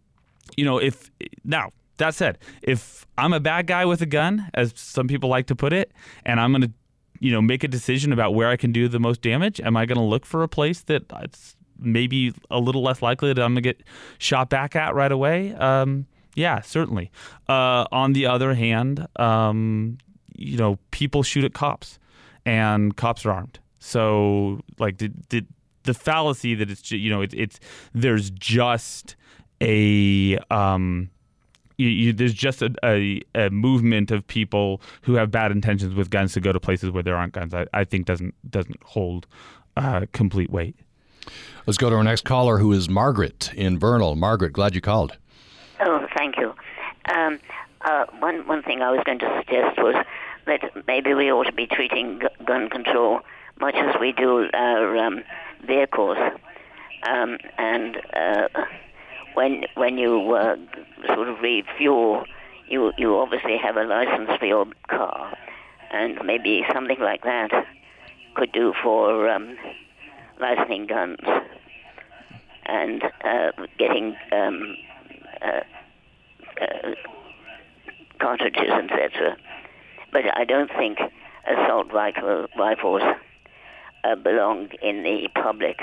you 0.57 0.65
know, 0.65 0.79
if 0.79 1.11
now 1.45 1.71
that 1.99 2.15
said, 2.15 2.39
if 2.63 3.07
I'm 3.19 3.33
a 3.33 3.41
bad 3.41 3.67
guy 3.67 3.85
with 3.85 4.03
a 4.03 4.07
gun, 4.07 4.51
as 4.55 4.73
some 4.77 5.09
people 5.09 5.29
like 5.29 5.47
to 5.47 5.57
put 5.57 5.73
it, 5.73 5.93
and 6.25 6.41
I'm 6.41 6.53
going 6.53 6.63
to, 6.63 6.73
you 7.21 7.33
know, 7.33 7.41
make 7.41 7.65
a 7.65 7.69
decision 7.69 8.13
about 8.13 8.35
where 8.35 8.49
I 8.49 8.57
can 8.57 8.73
do 8.73 8.89
the 8.89 9.01
most 9.01 9.23
damage, 9.23 9.61
am 9.61 9.77
I 9.77 9.87
going 9.87 9.99
to 9.99 10.05
look 10.05 10.27
for 10.27 10.43
a 10.43 10.49
place 10.49 10.83
that 10.83 11.05
it's 11.23 11.57
maybe 11.79 12.35
a 12.51 12.59
little 12.59 12.83
less 12.83 13.03
likely 13.03 13.33
that 13.33 13.43
I'm 13.43 13.55
going 13.55 13.63
to 13.63 13.73
get 13.73 13.83
shot 14.19 14.51
back 14.51 14.77
at 14.77 14.95
right 14.95 15.13
away? 15.13 15.55
Um, 15.55 16.07
yeah, 16.35 16.61
certainly. 16.61 17.11
Uh, 17.49 17.87
on 17.91 18.13
the 18.13 18.27
other 18.27 18.55
hand, 18.55 19.07
um, 19.17 19.99
you 20.37 20.59
know, 20.59 20.79
people 20.91 21.23
shoot 21.23 21.45
at 21.45 21.55
cops, 21.55 21.99
and 22.45 22.97
cops 22.97 23.25
are 23.25 23.33
armed. 23.33 23.59
So, 23.79 24.61
like, 24.79 24.99
did, 24.99 25.29
did 25.29 25.47
the 25.87 25.95
fallacy 25.95 26.55
that 26.55 26.71
it's 26.71 26.91
you 26.91 27.09
know 27.09 27.23
it, 27.23 27.33
it's 27.33 27.59
there's 27.95 28.31
just 28.31 29.17
a 29.63 30.39
um, 30.51 31.09
you, 31.79 31.89
you, 31.89 32.13
there's 32.13 32.35
just 32.35 32.63
a, 32.63 32.75
a, 32.85 33.21
a, 33.35 33.51
movement 33.51 34.11
of 34.11 34.27
people 34.27 34.81
who 35.03 35.15
have 35.15 35.31
bad 35.31 35.53
intentions 35.53 35.95
with 35.95 36.11
guns 36.11 36.33
to 36.35 36.41
go 36.41 36.53
to 36.53 36.61
places 36.61 36.91
where 36.91 37.03
there 37.03 37.17
aren't 37.17 37.33
guns. 37.33 37.55
I, 37.55 37.67
I 37.75 37.85
think 37.85 38.07
doesn't 38.07 38.35
doesn't 38.51 38.83
hold 38.83 39.27
uh, 39.77 40.07
complete 40.13 40.51
weight. 40.51 40.77
Let's 41.67 41.79
go 41.79 41.91
to 41.91 41.97
our 41.97 42.05
next 42.05 42.25
caller, 42.25 42.59
who 42.59 42.73
is 42.73 42.89
Margaret 42.89 43.53
in 43.55 43.79
Vernal. 43.79 44.17
Margaret, 44.17 44.53
glad 44.53 44.75
you 44.75 44.81
called. 44.81 45.17
Oh, 45.81 46.07
thank 46.17 46.37
you. 46.39 46.55
Um, 47.15 47.39
uh, 47.83 48.07
one 48.21 48.47
one 48.47 48.63
thing 48.63 48.83
I 48.83 48.91
was 48.91 49.01
going 49.05 49.19
to 49.19 49.43
suggest 49.45 49.79
was 49.79 49.95
that 50.47 50.87
maybe 50.87 51.13
we 51.15 51.31
ought 51.31 51.45
to 51.45 51.53
be 51.53 51.67
treating 51.67 52.23
gun 52.45 52.71
control 52.71 53.21
much 53.61 53.75
as 53.75 53.95
we 54.01 54.13
do 54.13 54.49
our 54.53 54.97
um, 54.97 55.23
vehicles, 55.67 56.17
um, 57.09 57.39
and. 57.59 57.97
Uh, 58.15 58.49
when 59.37 59.65
when 59.75 59.99
you 59.99 60.33
uh, 60.33 60.57
sort 61.15 61.29
of 61.29 61.41
refuel, 61.41 62.25
you 62.69 62.93
you 62.97 63.17
obviously 63.19 63.59
have 63.63 63.77
a 63.77 63.85
license 63.85 64.31
for 64.39 64.47
your 64.47 64.67
car, 64.89 65.37
and 65.93 66.19
maybe 66.25 66.65
something 66.73 66.99
like 66.99 67.23
that 67.23 67.51
could 68.35 68.51
do 68.53 68.73
for 68.83 69.29
um, 69.29 69.57
licensing 70.41 70.87
guns 70.87 71.19
and 72.65 73.03
uh, 73.25 73.53
getting 73.79 74.17
um, 74.33 74.75
uh, 75.43 75.61
uh, 76.63 76.91
cartridges, 78.19 78.71
etc. 78.71 79.37
But 80.13 80.25
I 80.35 80.45
don't 80.45 80.71
think 80.71 80.99
assault 81.47 81.93
rifle, 81.93 82.47
rifles 82.59 83.03
uh, 84.03 84.15
belong 84.17 84.71
in 84.83 85.03
the 85.03 85.29
public. 85.35 85.79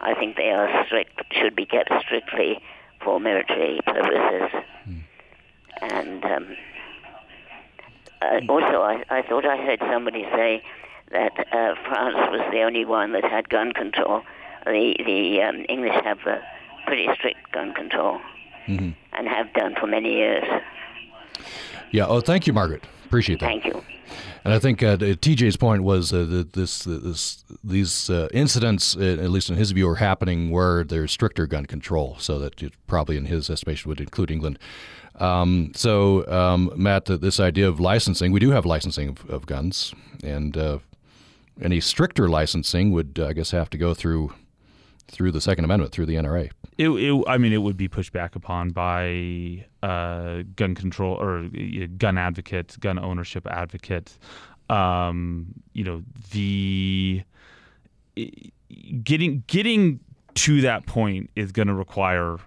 I 0.00 0.12
think 0.14 0.36
they 0.36 0.50
are 0.50 0.84
strict, 0.84 1.22
should 1.32 1.56
be 1.56 1.64
kept 1.64 1.90
strictly 2.04 2.60
for 3.04 3.20
military 3.20 3.80
purposes. 3.86 4.50
Mm. 4.88 5.02
And 5.82 6.24
um, 6.24 6.56
uh, 8.22 8.40
also, 8.48 8.82
I, 8.82 9.04
I 9.10 9.22
thought 9.22 9.44
I 9.44 9.56
heard 9.56 9.80
somebody 9.90 10.22
say 10.32 10.62
that 11.10 11.32
uh, 11.52 11.74
France 11.86 12.16
was 12.30 12.40
the 12.50 12.62
only 12.62 12.84
one 12.84 13.12
that 13.12 13.24
had 13.24 13.48
gun 13.48 13.72
control. 13.72 14.22
The 14.64 14.96
the 15.04 15.42
um, 15.42 15.66
English 15.68 16.02
have 16.04 16.20
a 16.26 16.42
pretty 16.86 17.08
strict 17.14 17.52
gun 17.52 17.74
control 17.74 18.20
mm-hmm. 18.66 18.90
and 19.12 19.28
have 19.28 19.52
done 19.52 19.74
for 19.78 19.86
many 19.86 20.14
years. 20.14 20.44
Yeah. 21.90 22.06
Oh, 22.06 22.20
thank 22.20 22.46
you, 22.46 22.52
Margaret. 22.52 22.82
Appreciate 23.14 23.38
that. 23.38 23.46
Thank 23.46 23.64
you. 23.66 23.84
And 24.44 24.52
I 24.52 24.58
think 24.58 24.82
uh, 24.82 24.96
TJ's 24.96 25.56
point 25.56 25.84
was 25.84 26.12
uh, 26.12 26.24
that 26.24 26.52
this, 26.54 26.80
this 26.80 27.44
these 27.62 28.10
uh, 28.10 28.28
incidents, 28.34 28.96
uh, 28.96 29.00
at 29.00 29.30
least 29.30 29.50
in 29.50 29.56
his 29.56 29.70
view, 29.70 29.88
are 29.88 29.94
happening 29.94 30.50
where 30.50 30.82
there's 30.82 31.12
stricter 31.12 31.46
gun 31.46 31.64
control. 31.64 32.16
So 32.18 32.40
that 32.40 32.60
probably, 32.88 33.16
in 33.16 33.26
his 33.26 33.48
estimation, 33.48 33.88
would 33.88 34.00
include 34.00 34.32
England. 34.32 34.58
Um, 35.14 35.70
so, 35.76 36.26
um, 36.26 36.72
Matt, 36.74 37.04
this 37.04 37.38
idea 37.38 37.68
of 37.68 37.78
licensing, 37.78 38.32
we 38.32 38.40
do 38.40 38.50
have 38.50 38.66
licensing 38.66 39.10
of, 39.10 39.30
of 39.30 39.46
guns, 39.46 39.94
and 40.24 40.56
uh, 40.56 40.78
any 41.62 41.80
stricter 41.80 42.28
licensing 42.28 42.90
would, 42.90 43.20
I 43.20 43.32
guess, 43.32 43.52
have 43.52 43.70
to 43.70 43.78
go 43.78 43.94
through 43.94 44.34
through 45.08 45.32
the 45.32 45.40
Second 45.40 45.64
Amendment, 45.64 45.92
through 45.92 46.06
the 46.06 46.14
NRA. 46.14 46.50
It, 46.76 46.88
it, 46.88 47.24
I 47.28 47.38
mean, 47.38 47.52
it 47.52 47.58
would 47.58 47.76
be 47.76 47.88
pushed 47.88 48.12
back 48.12 48.34
upon 48.34 48.70
by 48.70 49.64
uh, 49.82 50.42
gun 50.56 50.74
control 50.74 51.16
or 51.20 51.48
gun 51.98 52.18
advocates, 52.18 52.76
gun 52.76 52.98
ownership 52.98 53.46
advocates. 53.46 54.18
Um, 54.70 55.46
you 55.72 55.84
know, 55.84 56.02
the 56.32 57.22
getting 59.02 59.44
getting 59.46 60.00
to 60.34 60.60
that 60.62 60.86
point 60.86 61.30
is 61.36 61.52
going 61.52 61.68
to 61.68 61.74
require 61.74 62.38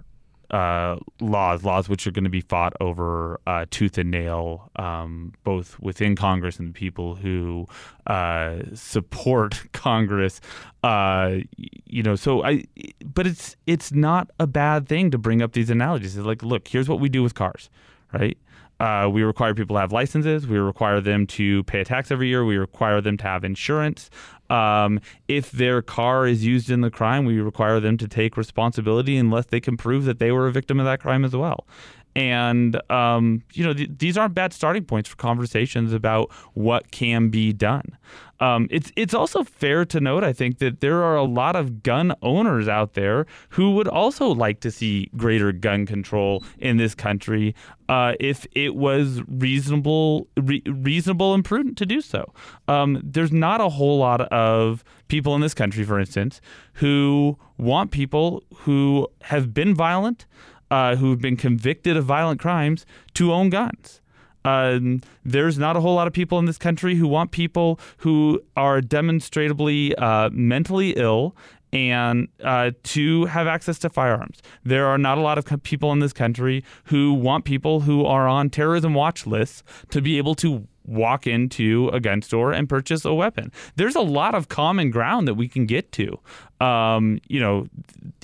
uh, 0.52 0.98
laws, 1.20 1.64
laws 1.64 1.90
which 1.90 2.08
are 2.08 2.12
going 2.12 2.24
to 2.24 2.30
be 2.30 2.42
fought 2.42 2.74
over 2.80 3.40
uh, 3.48 3.66
tooth 3.70 3.98
and 3.98 4.12
nail, 4.12 4.72
um, 4.78 5.34
both 5.44 5.80
within 5.80 6.16
Congress 6.16 6.58
and 6.58 6.70
the 6.70 6.74
people 6.74 7.16
who 7.16 7.66
uh, 8.08 8.60
support 8.74 9.62
Congress. 9.74 10.40
Uh, 10.84 11.38
you 11.58 12.02
know, 12.04 12.16
so 12.16 12.44
I, 12.44 12.64
but 13.04 13.28
it's 13.28 13.56
it's 13.66 13.92
not 13.92 14.30
a 14.40 14.48
bad 14.48 14.88
thing 14.88 15.12
to 15.12 15.18
bring 15.18 15.42
up 15.42 15.54
these 15.54 15.70
analogies. 15.70 16.16
It's 16.18 16.26
like, 16.26 16.44
look, 16.44 16.68
here's 16.68 16.88
what 16.88 17.00
we 17.00 17.10
do 17.10 17.24
with 17.24 17.36
cars, 17.36 17.70
right? 18.14 18.38
Uh, 18.80 19.10
we 19.12 19.24
require 19.24 19.54
people 19.54 19.76
to 19.76 19.80
have 19.80 19.92
licenses. 19.92 20.46
We 20.48 20.58
require 20.58 21.02
them 21.02 21.26
to 21.28 21.64
pay 21.64 21.82
a 21.82 21.86
tax 21.86 22.12
every 22.12 22.28
year. 22.28 22.46
We 22.46 22.58
require 22.58 23.02
them 23.02 23.18
to 23.18 23.24
have 23.24 23.44
insurance. 23.44 24.10
Um, 24.50 25.02
if 25.28 25.52
their 25.52 25.82
car 25.82 26.28
is 26.28 26.46
used 26.46 26.70
in 26.70 26.82
the 26.82 26.92
crime, 26.92 27.26
we 27.26 27.40
require 27.40 27.80
them 27.80 27.98
to 27.98 28.08
take 28.08 28.38
responsibility 28.38 29.18
unless 29.18 29.48
they 29.48 29.60
can 29.60 29.78
prove 29.78 30.06
that 30.06 30.20
they 30.20 30.32
were 30.32 30.48
a 30.48 30.52
victim 30.52 30.80
of 30.80 30.86
that 30.86 31.02
crime 31.02 31.26
as 31.26 31.36
well. 31.36 31.68
And 32.16 32.82
um, 32.92 33.44
you 33.54 33.64
know, 33.64 33.74
th- 33.74 33.92
these 34.00 34.18
aren't 34.18 34.34
bad 34.34 34.52
starting 34.54 34.86
points 34.86 35.08
for 35.10 35.16
conversations 35.18 35.94
about 35.94 36.32
what 36.54 36.92
can 36.92 37.30
be 37.30 37.54
done. 37.54 37.98
Um, 38.40 38.68
it's 38.70 38.92
it's 38.96 39.14
also 39.14 39.44
fair 39.44 39.86
to 39.86 40.00
note, 40.00 40.24
I 40.24 40.34
think, 40.34 40.60
that 40.60 40.82
there 40.82 41.04
are 41.04 41.16
a 41.16 41.24
lot 41.24 41.56
of 41.56 41.84
gun 41.84 42.14
owners 42.22 42.68
out 42.68 42.94
there 42.94 43.26
who 43.50 43.72
would 43.72 43.88
also 43.88 44.28
like 44.28 44.60
to 44.62 44.72
see 44.72 45.10
greater 45.16 45.52
gun 45.52 45.86
control 45.86 46.44
in 46.60 46.78
this 46.78 46.94
country 46.94 47.56
uh, 47.90 48.14
if 48.20 48.46
it 48.52 48.76
was 48.76 49.22
reasonable, 49.28 50.28
re- 50.38 50.64
reasonable 50.66 51.34
and 51.34 51.44
prudent 51.44 51.78
to 51.78 51.86
do 51.86 52.02
so. 52.02 52.34
Um, 52.68 53.02
there's 53.04 53.32
not 53.32 53.62
a 53.62 53.70
whole 53.70 53.98
lot 54.00 54.22
of 54.22 54.84
people 55.08 55.36
in 55.36 55.42
this 55.42 55.54
country, 55.54 55.84
for 55.84 56.00
instance, 56.00 56.42
who 56.74 57.38
want 57.58 57.92
people 57.92 58.44
who 58.54 59.08
have 59.22 59.54
been 59.54 59.74
violent 59.74 60.26
uh, 60.70 60.96
who've 60.96 61.22
been 61.22 61.38
convicted 61.38 61.98
of 61.98 62.06
violent 62.06 62.40
crimes 62.40 62.86
to 63.14 63.34
own 63.34 63.50
guns. 63.50 64.02
Um, 64.48 65.02
there's 65.26 65.58
not 65.58 65.76
a 65.76 65.82
whole 65.82 65.96
lot 65.96 66.08
of 66.08 66.14
people 66.14 66.40
in 66.40 66.46
this 66.46 66.58
country 66.58 66.96
who 66.96 67.08
want 67.08 67.32
people 67.32 67.80
who 67.98 68.42
are 68.56 68.80
demonstrably 68.82 69.96
uh, 69.96 70.30
mentally 70.32 70.92
ill 70.92 71.36
and 71.74 72.30
uh, 72.44 72.72
to 72.84 73.26
have 73.26 73.48
access 73.48 73.78
to 73.80 73.90
firearms. 73.90 74.42
There 74.64 74.86
are 74.88 74.98
not 74.98 75.18
a 75.18 75.22
lot 75.22 75.38
of 75.38 75.64
people 75.64 75.92
in 75.92 76.00
this 76.00 76.14
country 76.14 76.64
who 76.86 77.14
want 77.14 77.44
people 77.44 77.82
who 77.82 78.06
are 78.06 78.28
on 78.28 78.50
terrorism 78.50 78.94
watch 78.94 79.28
lists 79.28 79.64
to 79.90 80.02
be 80.02 80.18
able 80.18 80.36
to 80.36 80.68
walk 80.88 81.28
into 81.28 81.90
a 81.94 82.00
gun 82.00 82.22
store 82.22 82.52
and 82.52 82.68
purchase 82.68 83.06
a 83.06 83.14
weapon. 83.14 83.52
There's 83.76 83.96
a 83.96 84.02
lot 84.02 84.34
of 84.34 84.48
common 84.48 84.90
ground 84.90 85.28
that 85.28 85.36
we 85.36 85.48
can 85.48 85.66
get 85.66 85.92
to. 85.94 86.20
Um, 86.60 87.20
you 87.28 87.40
know, 87.40 87.68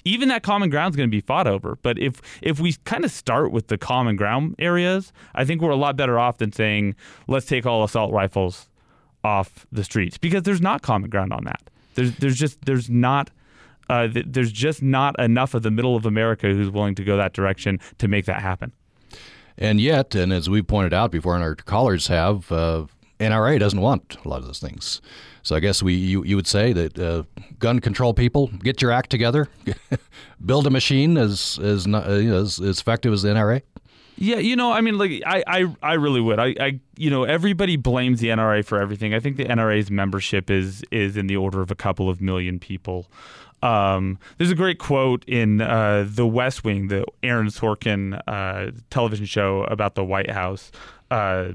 even 0.06 0.30
that 0.30 0.44
common 0.44 0.70
ground 0.70 0.94
is 0.94 0.98
going 0.98 1.10
to 1.10 1.12
be 1.16 1.22
fought 1.22 1.48
over. 1.48 1.78
But 1.82 2.00
if 2.00 2.22
if 2.42 2.60
we 2.60 2.74
kind 2.86 3.06
of 3.06 3.12
start 3.12 3.52
with 3.52 3.68
the 3.68 3.78
common 3.78 4.16
ground 4.16 4.56
areas, 4.58 5.14
I 5.36 5.46
think 5.46 5.62
we're 5.62 5.70
a 5.70 5.76
lot 5.76 5.96
better 5.96 6.18
off 6.18 6.38
than 6.38 6.52
saying 6.52 6.96
let's 7.28 7.46
take 7.46 7.66
all 7.66 7.84
assault 7.84 8.12
rifles 8.12 8.70
off 9.24 9.66
the 9.72 9.84
streets 9.84 10.18
because 10.18 10.44
there's 10.44 10.62
not 10.62 10.82
common 10.82 11.10
ground 11.10 11.32
on 11.32 11.44
that. 11.46 11.62
There's 11.96 12.16
there's 12.18 12.38
just 12.38 12.66
there's 12.66 12.90
not. 12.90 13.30
Uh, 13.90 14.08
th- 14.08 14.26
there's 14.30 14.52
just 14.52 14.82
not 14.82 15.20
enough 15.20 15.54
of 15.54 15.62
the 15.62 15.70
middle 15.70 15.98
of 15.98 16.06
America 16.06 16.48
who's 16.48 16.70
willing 16.70 16.96
to 16.96 17.04
go 17.04 17.18
that 17.18 17.34
direction 17.34 17.82
to 17.98 18.08
make 18.08 18.26
that 18.26 18.42
happen. 18.42 18.72
And 19.58 19.80
yet, 19.80 20.16
and 20.16 20.34
as 20.34 20.50
we 20.50 20.62
pointed 20.62 20.94
out 20.94 21.12
before, 21.12 21.36
and 21.36 21.44
our 21.44 21.56
callers 21.56 22.08
have, 22.08 22.52
uh, 22.52 22.86
NRA 23.20 23.60
doesn't 23.60 23.80
want 23.80 24.18
a 24.24 24.28
lot 24.28 24.40
of 24.40 24.46
those 24.46 24.60
things. 24.60 25.02
So 25.44 25.56
I 25.56 25.60
guess 25.60 25.84
we 25.84 25.94
you, 25.94 26.24
you 26.24 26.36
would 26.36 26.48
say 26.48 26.74
that 26.74 26.98
uh, 26.98 27.24
gun 27.60 27.80
control 27.80 28.14
people 28.14 28.48
get 28.48 28.82
your 28.82 28.92
act 28.92 29.10
together, 29.10 29.50
build 30.46 30.66
a 30.68 30.70
machine 30.70 31.18
as 31.18 31.60
as, 31.62 31.86
not, 31.86 32.08
uh, 32.08 32.12
as 32.12 32.60
as 32.60 32.80
effective 32.80 33.14
as 33.14 33.24
the 33.24 33.30
NRA. 33.30 33.62
Yeah, 34.16 34.38
you 34.38 34.56
know, 34.56 34.72
I 34.72 34.82
mean, 34.82 34.98
like, 35.00 35.24
I, 35.26 35.44
I, 35.48 35.76
I 35.82 35.94
really 35.94 36.22
would. 36.22 36.38
I, 36.38 36.56
I, 36.60 36.80
you 36.96 37.10
know, 37.10 37.24
everybody 37.24 37.78
blames 37.78 38.20
the 38.20 38.28
NRA 38.28 38.64
for 38.64 38.80
everything. 38.80 39.14
I 39.14 39.20
think 39.20 39.38
the 39.38 39.46
NRA's 39.46 39.90
membership 39.90 40.52
is 40.52 40.84
is 40.92 41.18
in 41.18 41.28
the 41.28 41.36
order 41.36 41.62
of 41.62 41.72
a 41.72 41.76
couple 41.76 42.10
of 42.10 42.22
million 42.22 42.60
people. 42.60 43.08
Um, 43.64 44.20
there's 44.38 44.52
a 44.52 44.56
great 44.56 44.78
quote 44.78 45.24
in 45.26 45.62
uh, 45.62 46.06
The 46.08 46.28
West 46.28 46.66
Wing, 46.66 46.90
the 46.90 47.06
Aaron 47.24 47.48
Sorkin 47.48 48.22
uh, 48.28 48.72
television 48.90 49.26
show 49.26 49.64
about 49.64 49.96
the 49.96 50.04
White 50.04 50.30
House. 50.30 50.70
Uh, 51.10 51.50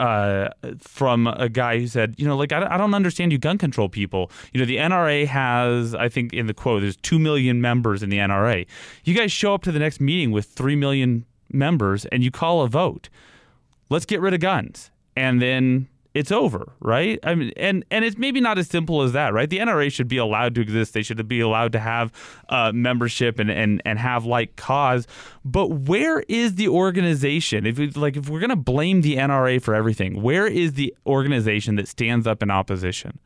uh, 0.00 0.48
from 0.80 1.28
a 1.28 1.48
guy 1.48 1.78
who 1.78 1.86
said, 1.86 2.14
you 2.18 2.26
know, 2.26 2.36
like, 2.36 2.50
I, 2.50 2.66
I, 2.74 2.76
don't 2.76 2.92
understand 2.92 3.30
you 3.30 3.38
gun 3.38 3.56
control 3.56 3.88
people. 3.88 4.32
You 4.52 4.58
know, 4.58 4.66
the 4.66 4.78
NRA 4.78 5.26
has, 5.26 5.94
I 5.94 6.08
think 6.08 6.32
in 6.32 6.46
the 6.46 6.54
quote, 6.54 6.82
there's 6.82 6.96
2 6.96 7.20
million 7.20 7.60
members 7.60 8.02
in 8.02 8.10
the 8.10 8.16
NRA. 8.16 8.66
You 9.04 9.14
guys 9.14 9.30
show 9.30 9.54
up 9.54 9.62
to 9.62 9.70
the 9.70 9.78
next 9.78 10.00
meeting 10.00 10.32
with 10.32 10.46
3 10.46 10.74
million 10.74 11.24
members 11.52 12.04
and 12.06 12.24
you 12.24 12.32
call 12.32 12.62
a 12.62 12.68
vote. 12.68 13.10
Let's 13.90 14.04
get 14.04 14.20
rid 14.20 14.34
of 14.34 14.40
guns. 14.40 14.90
And 15.14 15.40
then 15.40 15.86
it's 16.14 16.30
over, 16.30 16.72
right? 16.80 17.18
I 17.22 17.34
mean, 17.34 17.52
and 17.56 17.84
and 17.90 18.04
it's 18.04 18.18
maybe 18.18 18.40
not 18.40 18.58
as 18.58 18.68
simple 18.68 19.02
as 19.02 19.12
that, 19.12 19.32
right? 19.32 19.48
The 19.48 19.58
NRA 19.58 19.90
should 19.90 20.08
be 20.08 20.18
allowed 20.18 20.54
to 20.56 20.60
exist. 20.60 20.92
They 20.92 21.02
should 21.02 21.26
be 21.26 21.40
allowed 21.40 21.72
to 21.72 21.78
have 21.78 22.12
uh, 22.48 22.72
membership 22.74 23.38
and, 23.38 23.50
and 23.50 23.80
and 23.84 23.98
have 23.98 24.24
like 24.24 24.56
cause. 24.56 25.06
But 25.44 25.68
where 25.68 26.20
is 26.28 26.56
the 26.56 26.68
organization? 26.68 27.66
If 27.66 27.78
we, 27.78 27.88
like 27.90 28.16
if 28.16 28.28
we're 28.28 28.40
gonna 28.40 28.56
blame 28.56 29.00
the 29.00 29.16
NRA 29.16 29.62
for 29.62 29.74
everything, 29.74 30.22
where 30.22 30.46
is 30.46 30.74
the 30.74 30.94
organization 31.06 31.76
that 31.76 31.88
stands 31.88 32.26
up 32.26 32.42
in 32.42 32.50
opposition? 32.50 33.18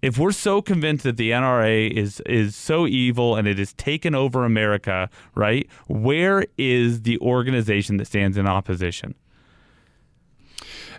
If 0.00 0.16
we're 0.16 0.32
so 0.32 0.62
convinced 0.62 1.04
that 1.04 1.16
the 1.18 1.32
NRA 1.32 1.90
is 1.90 2.20
is 2.20 2.56
so 2.56 2.86
evil 2.86 3.36
and 3.36 3.46
it 3.46 3.58
has 3.58 3.74
taken 3.74 4.14
over 4.14 4.44
America, 4.44 5.10
right? 5.34 5.68
Where 5.88 6.46
is 6.56 7.02
the 7.02 7.18
organization 7.18 7.98
that 7.98 8.06
stands 8.06 8.38
in 8.38 8.46
opposition? 8.46 9.14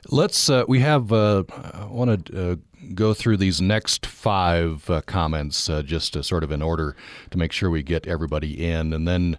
Let's. 0.08 0.50
Uh, 0.50 0.64
we 0.68 0.80
have. 0.80 1.12
Uh, 1.12 1.44
I 1.74 1.86
want 1.86 2.28
to 2.28 2.52
uh, 2.52 2.56
go 2.94 3.14
through 3.14 3.38
these 3.38 3.62
next 3.62 4.06
five 4.06 4.90
uh, 4.90 5.02
comments 5.02 5.70
uh, 5.70 5.82
just 5.82 6.22
sort 6.24 6.44
of 6.44 6.52
in 6.52 6.62
order 6.62 6.96
to 7.32 7.38
make 7.38 7.52
sure 7.52 7.70
we 7.70 7.84
get 7.84 8.08
everybody 8.08 8.66
in, 8.66 8.94
and 8.94 9.08
then 9.08 9.38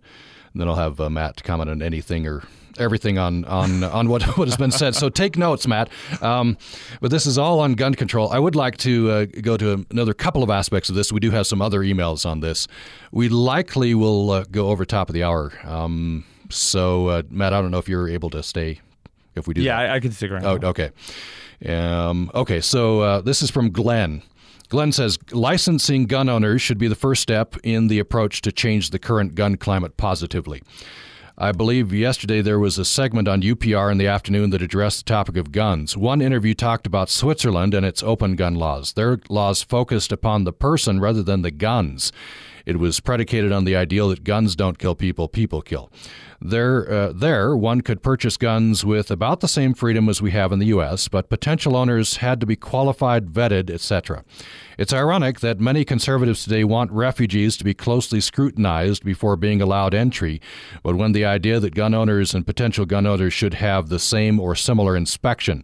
and 0.52 0.60
then 0.60 0.68
I'll 0.68 0.76
have 0.76 1.00
uh, 1.00 1.08
Matt 1.08 1.42
comment 1.44 1.70
on 1.70 1.82
anything 1.82 2.26
or 2.26 2.42
everything 2.78 3.18
on 3.18 3.44
on 3.46 3.82
on 3.84 4.08
what 4.08 4.22
what 4.36 4.48
has 4.48 4.56
been 4.56 4.70
said. 4.70 4.94
So 4.94 5.08
take 5.08 5.38
notes, 5.38 5.66
Matt. 5.66 5.88
Um, 6.20 6.58
but 7.00 7.10
this 7.10 7.26
is 7.26 7.38
all 7.38 7.60
on 7.60 7.74
gun 7.74 7.94
control. 7.94 8.30
I 8.30 8.38
would 8.38 8.54
like 8.54 8.76
to 8.78 9.26
go 9.26 9.56
to 9.56 9.86
another 9.90 10.14
couple 10.14 10.42
of 10.42 10.50
aspects 10.50 10.90
of 10.90 10.94
this. 10.94 11.10
We 11.10 11.20
do 11.20 11.30
have 11.30 11.46
some 11.46 11.62
other 11.62 11.80
emails 11.80 12.28
on 12.28 12.40
this. 12.40 12.68
We 13.12 13.28
likely 13.28 13.94
will 13.94 14.44
go 14.44 14.68
over 14.68 14.84
top 14.84 15.08
of 15.08 15.14
the 15.14 15.24
hour. 15.24 15.52
Um, 15.64 16.24
so 16.50 17.22
Matt, 17.30 17.54
I 17.54 17.62
don't 17.62 17.70
know 17.70 17.78
if 17.78 17.88
you're 17.88 18.08
able 18.08 18.30
to 18.30 18.42
stay 18.42 18.80
if 19.34 19.46
we 19.46 19.54
do 19.54 19.62
yeah, 19.62 19.82
that. 19.82 19.90
I, 19.90 19.94
I 19.96 20.00
can 20.00 20.12
stick 20.12 20.30
around. 20.30 20.44
Oh, 20.44 20.68
okay. 20.68 20.90
Um, 21.66 22.30
okay, 22.34 22.60
so 22.60 23.00
uh, 23.00 23.20
this 23.20 23.42
is 23.42 23.50
from 23.50 23.70
Glenn. 23.70 24.22
Glenn 24.68 24.92
says 24.92 25.18
licensing 25.32 26.06
gun 26.06 26.28
owners 26.28 26.62
should 26.62 26.78
be 26.78 26.88
the 26.88 26.94
first 26.94 27.22
step 27.22 27.56
in 27.64 27.88
the 27.88 27.98
approach 27.98 28.40
to 28.42 28.52
change 28.52 28.90
the 28.90 29.00
current 29.00 29.34
gun 29.34 29.56
climate 29.56 29.96
positively. 29.96 30.62
I 31.42 31.52
believe 31.52 31.92
yesterday 31.92 32.42
there 32.42 32.58
was 32.58 32.78
a 32.78 32.84
segment 32.84 33.26
on 33.26 33.40
UPR 33.40 33.90
in 33.90 33.96
the 33.96 34.06
afternoon 34.06 34.50
that 34.50 34.60
addressed 34.60 35.06
the 35.06 35.10
topic 35.10 35.38
of 35.38 35.52
guns. 35.52 35.96
One 35.96 36.20
interview 36.20 36.52
talked 36.52 36.86
about 36.86 37.08
Switzerland 37.08 37.72
and 37.72 37.84
its 37.84 38.02
open 38.02 38.36
gun 38.36 38.56
laws. 38.56 38.92
Their 38.92 39.18
laws 39.30 39.62
focused 39.62 40.12
upon 40.12 40.44
the 40.44 40.52
person 40.52 41.00
rather 41.00 41.22
than 41.22 41.40
the 41.40 41.50
guns. 41.50 42.12
It 42.66 42.78
was 42.78 43.00
predicated 43.00 43.52
on 43.52 43.64
the 43.64 43.74
ideal 43.74 44.10
that 44.10 44.22
guns 44.22 44.54
don't 44.54 44.78
kill 44.78 44.94
people, 44.94 45.28
people 45.28 45.62
kill. 45.62 45.90
There, 46.42 46.90
uh, 46.90 47.12
there, 47.12 47.54
one 47.54 47.82
could 47.82 48.02
purchase 48.02 48.38
guns 48.38 48.82
with 48.82 49.10
about 49.10 49.40
the 49.40 49.48
same 49.48 49.74
freedom 49.74 50.08
as 50.08 50.22
we 50.22 50.30
have 50.30 50.52
in 50.52 50.58
the 50.58 50.68
U.S., 50.68 51.06
but 51.06 51.28
potential 51.28 51.76
owners 51.76 52.16
had 52.16 52.40
to 52.40 52.46
be 52.46 52.56
qualified, 52.56 53.26
vetted, 53.26 53.68
etc. 53.68 54.24
It's 54.78 54.94
ironic 54.94 55.40
that 55.40 55.60
many 55.60 55.84
conservatives 55.84 56.44
today 56.44 56.64
want 56.64 56.92
refugees 56.92 57.58
to 57.58 57.64
be 57.64 57.74
closely 57.74 58.22
scrutinized 58.22 59.04
before 59.04 59.36
being 59.36 59.60
allowed 59.60 59.92
entry, 59.92 60.40
but 60.82 60.96
when 60.96 61.12
the 61.12 61.26
idea 61.26 61.60
that 61.60 61.74
gun 61.74 61.92
owners 61.92 62.32
and 62.32 62.46
potential 62.46 62.86
gun 62.86 63.06
owners 63.06 63.34
should 63.34 63.54
have 63.54 63.90
the 63.90 63.98
same 63.98 64.40
or 64.40 64.54
similar 64.54 64.96
inspection. 64.96 65.62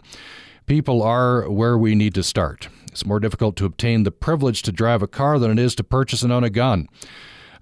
People 0.66 1.02
are 1.02 1.48
where 1.48 1.78
we 1.78 1.94
need 1.94 2.14
to 2.16 2.22
start. 2.22 2.68
It's 2.92 3.06
more 3.06 3.20
difficult 3.20 3.56
to 3.56 3.64
obtain 3.64 4.02
the 4.02 4.10
privilege 4.10 4.60
to 4.62 4.72
drive 4.72 5.02
a 5.02 5.06
car 5.06 5.38
than 5.38 5.52
it 5.52 5.58
is 5.58 5.74
to 5.76 5.84
purchase 5.84 6.22
and 6.22 6.32
own 6.32 6.44
a 6.44 6.50
gun. 6.50 6.88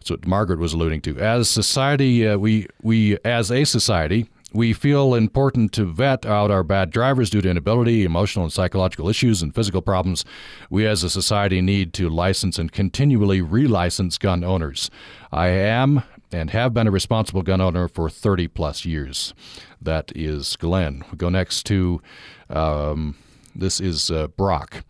That's 0.04 0.10
what 0.10 0.26
Margaret 0.26 0.58
was 0.58 0.74
alluding 0.74 1.00
to. 1.02 1.18
As 1.18 1.48
society, 1.48 2.28
uh, 2.28 2.36
we 2.36 2.66
we 2.82 3.16
as 3.24 3.50
a 3.50 3.64
society, 3.64 4.28
we 4.52 4.74
feel 4.74 5.14
important 5.14 5.72
to 5.72 5.86
vet 5.86 6.26
out 6.26 6.50
our 6.50 6.62
bad 6.62 6.90
drivers 6.90 7.30
due 7.30 7.40
to 7.40 7.48
inability, 7.48 8.04
emotional 8.04 8.44
and 8.44 8.52
psychological 8.52 9.08
issues, 9.08 9.40
and 9.40 9.54
physical 9.54 9.80
problems. 9.80 10.26
We 10.68 10.86
as 10.86 11.04
a 11.04 11.08
society 11.08 11.62
need 11.62 11.94
to 11.94 12.10
license 12.10 12.58
and 12.58 12.70
continually 12.70 13.40
relicense 13.40 14.18
gun 14.18 14.44
owners. 14.44 14.90
I 15.32 15.46
am 15.46 16.02
and 16.30 16.50
have 16.50 16.74
been 16.74 16.86
a 16.86 16.90
responsible 16.90 17.40
gun 17.40 17.62
owner 17.62 17.88
for 17.88 18.10
30 18.10 18.48
plus 18.48 18.84
years. 18.84 19.32
That 19.80 20.12
is 20.14 20.54
Glenn. 20.56 21.02
We 21.10 21.16
go 21.16 21.30
next 21.30 21.64
to 21.68 22.02
um, 22.50 23.16
this 23.54 23.80
is 23.80 24.10
uh, 24.10 24.26
Brock. 24.26 24.84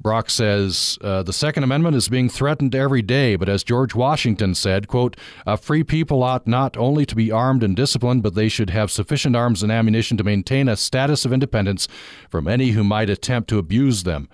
Brock 0.00 0.30
says 0.30 0.98
uh, 1.02 1.22
the 1.22 1.32
Second 1.32 1.62
Amendment 1.62 1.94
is 1.94 2.08
being 2.08 2.30
threatened 2.30 2.74
every 2.74 3.02
day, 3.02 3.36
but 3.36 3.50
as 3.50 3.62
George 3.62 3.94
Washington 3.94 4.54
said, 4.54 4.88
quote, 4.88 5.14
a 5.46 5.58
free 5.58 5.84
people 5.84 6.22
ought 6.22 6.46
not 6.46 6.74
only 6.78 7.04
to 7.04 7.14
be 7.14 7.30
armed 7.30 7.62
and 7.62 7.76
disciplined, 7.76 8.22
but 8.22 8.34
they 8.34 8.48
should 8.48 8.70
have 8.70 8.90
sufficient 8.90 9.36
arms 9.36 9.62
and 9.62 9.70
ammunition 9.70 10.16
to 10.16 10.24
maintain 10.24 10.68
a 10.68 10.76
status 10.76 11.26
of 11.26 11.34
independence 11.34 11.86
from 12.30 12.48
any 12.48 12.70
who 12.70 12.82
might 12.82 13.10
attempt 13.10 13.50
to 13.50 13.58
abuse 13.58 14.04
them, 14.04 14.28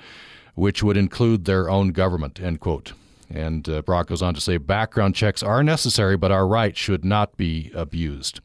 which 0.55 0.85
would 0.85 0.97
include 0.97 1.47
their 1.47 1.69
own 1.69 1.89
government, 1.89 2.41
end 2.41 2.61
quote. 2.61 2.93
And 3.29 3.69
uh, 3.69 3.83
Brock 3.83 4.07
goes 4.07 4.23
on 4.23 4.35
to 4.35 4.41
say 4.41 4.59
background 4.59 5.17
checks 5.17 5.43
are 5.43 5.65
necessary, 5.65 6.17
but 6.17 6.31
our 6.31 6.47
rights 6.47 6.79
should 6.79 7.05
not 7.05 7.37
be 7.37 7.73
abused. 7.75 8.41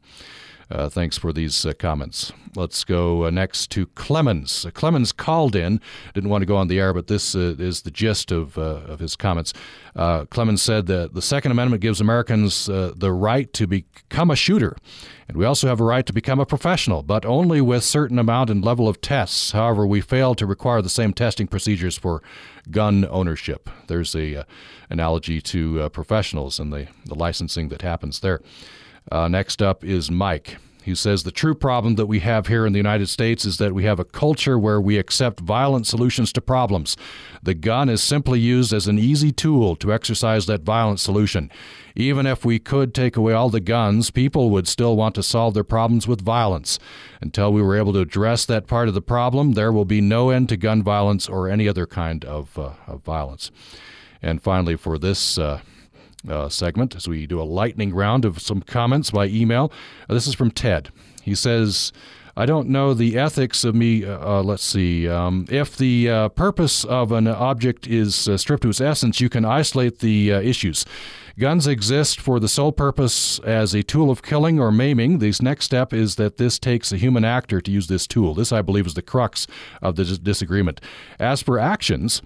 Uh, 0.72 0.88
thanks 0.88 1.18
for 1.18 1.34
these 1.34 1.66
uh, 1.66 1.72
comments. 1.74 2.32
Let's 2.56 2.82
go 2.82 3.26
uh, 3.26 3.30
next 3.30 3.70
to 3.72 3.86
Clemens. 3.88 4.64
Uh, 4.64 4.70
Clemens 4.70 5.12
called 5.12 5.54
in, 5.54 5.82
didn't 6.14 6.30
want 6.30 6.40
to 6.40 6.46
go 6.46 6.56
on 6.56 6.68
the 6.68 6.80
air, 6.80 6.94
but 6.94 7.08
this 7.08 7.34
uh, 7.34 7.56
is 7.58 7.82
the 7.82 7.90
gist 7.90 8.32
of, 8.32 8.56
uh, 8.56 8.80
of 8.86 8.98
his 8.98 9.14
comments. 9.14 9.52
Clemens 10.30 10.62
said 10.62 10.86
that 10.86 11.12
the 11.12 11.20
Second 11.20 11.52
Amendment 11.52 11.82
gives 11.82 12.00
Americans 12.00 12.64
the 12.64 13.12
right 13.12 13.52
to 13.52 13.66
become 13.66 14.30
a 14.30 14.36
shooter, 14.36 14.74
and 15.28 15.36
we 15.36 15.44
also 15.44 15.68
have 15.68 15.78
a 15.78 15.84
right 15.84 16.06
to 16.06 16.12
become 16.14 16.40
a 16.40 16.46
professional, 16.46 17.02
but 17.02 17.26
only 17.26 17.60
with 17.60 17.84
certain 17.84 18.18
amount 18.18 18.48
and 18.48 18.64
level 18.64 18.88
of 18.88 19.02
tests. 19.02 19.52
However, 19.52 19.86
we 19.86 20.00
fail 20.00 20.34
to 20.36 20.46
require 20.46 20.80
the 20.80 20.88
same 20.88 21.12
testing 21.12 21.46
procedures 21.46 21.98
for 21.98 22.22
gun 22.70 23.06
ownership. 23.10 23.68
There's 23.88 24.16
a 24.16 24.46
analogy 24.88 25.42
to 25.42 25.90
professionals 25.90 26.58
and 26.58 26.72
the, 26.72 26.88
the 27.04 27.14
licensing 27.14 27.68
that 27.68 27.82
happens 27.82 28.20
there. 28.20 28.40
Uh, 29.10 29.28
next 29.28 29.60
up 29.60 29.84
is 29.84 30.10
Mike. 30.10 30.58
He 30.82 30.94
says 30.96 31.22
the 31.22 31.30
true 31.30 31.54
problem 31.54 31.94
that 31.94 32.06
we 32.06 32.18
have 32.20 32.48
here 32.48 32.66
in 32.66 32.72
the 32.72 32.78
United 32.78 33.08
States 33.08 33.44
is 33.44 33.58
that 33.58 33.72
we 33.72 33.84
have 33.84 34.00
a 34.00 34.04
culture 34.04 34.58
where 34.58 34.80
we 34.80 34.98
accept 34.98 35.40
violent 35.40 35.86
solutions 35.86 36.32
to 36.32 36.40
problems. 36.40 36.96
The 37.42 37.54
gun 37.54 37.88
is 37.88 38.02
simply 38.02 38.40
used 38.40 38.72
as 38.72 38.88
an 38.88 38.98
easy 38.98 39.30
tool 39.30 39.76
to 39.76 39.92
exercise 39.92 40.46
that 40.46 40.62
violent 40.62 40.98
solution. 40.98 41.50
Even 41.94 42.26
if 42.26 42.44
we 42.44 42.58
could 42.58 42.94
take 42.94 43.16
away 43.16 43.32
all 43.32 43.48
the 43.48 43.60
guns, 43.60 44.10
people 44.10 44.50
would 44.50 44.66
still 44.66 44.96
want 44.96 45.14
to 45.14 45.22
solve 45.22 45.54
their 45.54 45.64
problems 45.64 46.08
with 46.08 46.20
violence. 46.20 46.78
Until 47.20 47.52
we 47.52 47.62
were 47.62 47.76
able 47.76 47.92
to 47.92 48.00
address 48.00 48.44
that 48.46 48.66
part 48.66 48.88
of 48.88 48.94
the 48.94 49.02
problem, 49.02 49.52
there 49.52 49.72
will 49.72 49.84
be 49.84 50.00
no 50.00 50.30
end 50.30 50.48
to 50.48 50.56
gun 50.56 50.82
violence 50.82 51.28
or 51.28 51.48
any 51.48 51.68
other 51.68 51.86
kind 51.86 52.24
of, 52.24 52.58
uh, 52.58 52.72
of 52.88 53.02
violence. 53.02 53.52
And 54.20 54.42
finally, 54.42 54.76
for 54.76 54.98
this 54.98 55.38
uh, 55.38 55.60
uh, 56.28 56.48
segment 56.48 56.94
as 56.96 57.08
we 57.08 57.26
do 57.26 57.40
a 57.40 57.44
lightning 57.44 57.94
round 57.94 58.24
of 58.24 58.40
some 58.40 58.62
comments 58.62 59.10
by 59.10 59.26
email. 59.26 59.72
Uh, 60.08 60.14
this 60.14 60.26
is 60.26 60.34
from 60.34 60.50
Ted. 60.50 60.90
He 61.22 61.34
says, 61.34 61.92
I 62.36 62.46
don't 62.46 62.68
know 62.68 62.94
the 62.94 63.18
ethics 63.18 63.64
of 63.64 63.74
me. 63.74 64.04
Uh, 64.04 64.38
uh 64.38 64.42
let's 64.42 64.64
see. 64.64 65.08
Um, 65.08 65.46
if 65.50 65.76
the 65.76 66.08
uh, 66.08 66.28
purpose 66.30 66.84
of 66.84 67.12
an 67.12 67.26
object 67.26 67.86
is 67.86 68.28
uh, 68.28 68.36
stripped 68.36 68.62
to 68.62 68.70
its 68.70 68.80
essence, 68.80 69.20
you 69.20 69.28
can 69.28 69.44
isolate 69.44 69.98
the 69.98 70.30
issues. 70.30 70.84
Guns 71.38 71.66
exist 71.66 72.20
for 72.20 72.38
the 72.38 72.48
sole 72.48 72.72
purpose 72.72 73.38
as 73.40 73.72
a 73.72 73.82
tool 73.82 74.10
of 74.10 74.22
killing 74.22 74.60
or 74.60 74.70
maiming. 74.70 75.18
The 75.18 75.34
next 75.40 75.64
step 75.64 75.92
is 75.92 76.16
that 76.16 76.36
this 76.36 76.58
takes 76.58 76.92
a 76.92 76.98
human 76.98 77.24
actor 77.24 77.60
to 77.60 77.70
use 77.70 77.86
this 77.86 78.06
tool. 78.06 78.34
This, 78.34 78.52
I 78.52 78.60
believe, 78.60 78.86
is 78.86 78.94
the 78.94 79.02
crux 79.02 79.46
of 79.80 79.96
the 79.96 80.04
disagreement. 80.04 80.80
As 81.18 81.40
for 81.40 81.58
actions, 81.58 82.20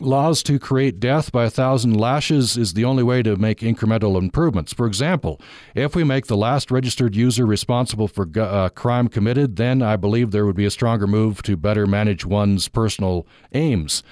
Laws 0.00 0.42
to 0.42 0.58
create 0.58 0.98
death 0.98 1.30
by 1.30 1.44
a 1.44 1.50
thousand 1.50 1.94
lashes 1.94 2.56
is 2.56 2.74
the 2.74 2.84
only 2.84 3.02
way 3.02 3.22
to 3.22 3.36
make 3.36 3.60
incremental 3.60 4.18
improvements. 4.18 4.72
For 4.72 4.86
example, 4.86 5.40
if 5.74 5.94
we 5.94 6.02
make 6.02 6.26
the 6.26 6.36
last 6.36 6.70
registered 6.70 7.14
user 7.14 7.46
responsible 7.46 8.08
for 8.08 8.28
uh, 8.36 8.70
crime 8.70 9.08
committed, 9.08 9.56
then 9.56 9.82
I 9.82 9.96
believe 9.96 10.30
there 10.30 10.46
would 10.46 10.56
be 10.56 10.64
a 10.64 10.70
stronger 10.70 11.06
move 11.06 11.42
to 11.44 11.56
better 11.56 11.86
manage 11.86 12.26
one's 12.26 12.68
personal 12.68 13.26
aims. 13.52 14.02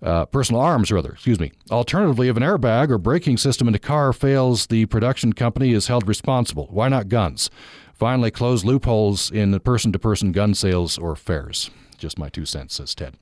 Uh, 0.00 0.26
personal 0.26 0.60
arms, 0.60 0.92
rather, 0.92 1.12
excuse 1.12 1.40
me. 1.40 1.50
Alternatively, 1.70 2.28
if 2.28 2.36
an 2.36 2.42
airbag 2.42 2.90
or 2.90 2.98
braking 2.98 3.36
system 3.36 3.66
in 3.66 3.74
a 3.74 3.78
car 3.80 4.12
fails, 4.12 4.66
the 4.66 4.86
production 4.86 5.32
company 5.32 5.72
is 5.72 5.88
held 5.88 6.06
responsible. 6.06 6.68
Why 6.70 6.88
not 6.88 7.08
guns? 7.08 7.50
Finally, 7.94 8.30
close 8.30 8.64
loopholes 8.64 9.30
in 9.30 9.50
the 9.50 9.60
person 9.60 9.90
to 9.92 9.98
person 9.98 10.30
gun 10.32 10.54
sales 10.54 10.98
or 10.98 11.16
fairs. 11.16 11.70
Just 11.98 12.18
my 12.18 12.28
two 12.28 12.44
cents, 12.44 12.74
says 12.74 12.94
Ted. 12.94 13.16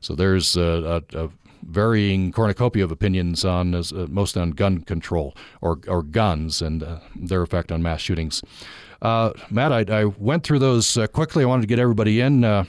So 0.00 0.14
there's 0.14 0.56
a, 0.56 1.02
a, 1.12 1.24
a 1.24 1.30
varying 1.62 2.32
cornucopia 2.32 2.84
of 2.84 2.92
opinions 2.92 3.44
on 3.44 3.74
uh, 3.74 3.82
most 4.08 4.36
on 4.36 4.50
gun 4.50 4.80
control 4.80 5.36
or, 5.60 5.80
or 5.88 6.02
guns 6.02 6.62
and 6.62 6.82
uh, 6.82 7.00
their 7.14 7.42
effect 7.42 7.72
on 7.72 7.82
mass 7.82 8.00
shootings. 8.00 8.42
Uh, 9.02 9.32
Matt, 9.50 9.72
I, 9.72 10.00
I, 10.00 10.04
went 10.04 10.44
through 10.44 10.58
those 10.58 10.96
uh, 10.96 11.06
quickly. 11.06 11.44
I 11.44 11.46
wanted 11.46 11.62
to 11.62 11.68
get 11.68 11.78
everybody 11.78 12.20
in. 12.20 12.44
Uh, 12.44 12.64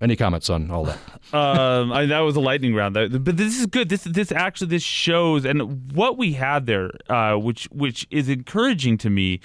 any 0.00 0.16
comments 0.16 0.48
on 0.48 0.70
all 0.70 0.84
that? 0.84 0.98
um, 1.34 1.92
I, 1.92 2.06
that 2.06 2.20
was 2.20 2.36
a 2.36 2.40
lightning 2.40 2.74
round, 2.74 2.94
but 2.94 3.36
this 3.36 3.58
is 3.58 3.66
good. 3.66 3.88
This 3.88 4.04
this 4.04 4.32
actually 4.32 4.68
this 4.68 4.82
shows, 4.82 5.44
and 5.44 5.92
what 5.92 6.18
we 6.18 6.32
had 6.32 6.66
there, 6.66 6.90
uh, 7.08 7.36
which 7.36 7.64
which 7.70 8.06
is 8.10 8.28
encouraging 8.28 8.98
to 8.98 9.10
me, 9.10 9.40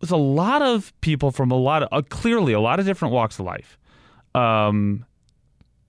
was 0.00 0.10
a 0.10 0.16
lot 0.16 0.62
of 0.62 0.92
people 1.00 1.30
from 1.30 1.50
a 1.50 1.56
lot 1.56 1.84
of 1.84 2.08
clearly 2.08 2.52
a 2.52 2.60
lot 2.60 2.80
of 2.80 2.86
different 2.86 3.14
walks 3.14 3.38
of 3.38 3.46
life. 3.46 3.78
Um, 4.34 5.04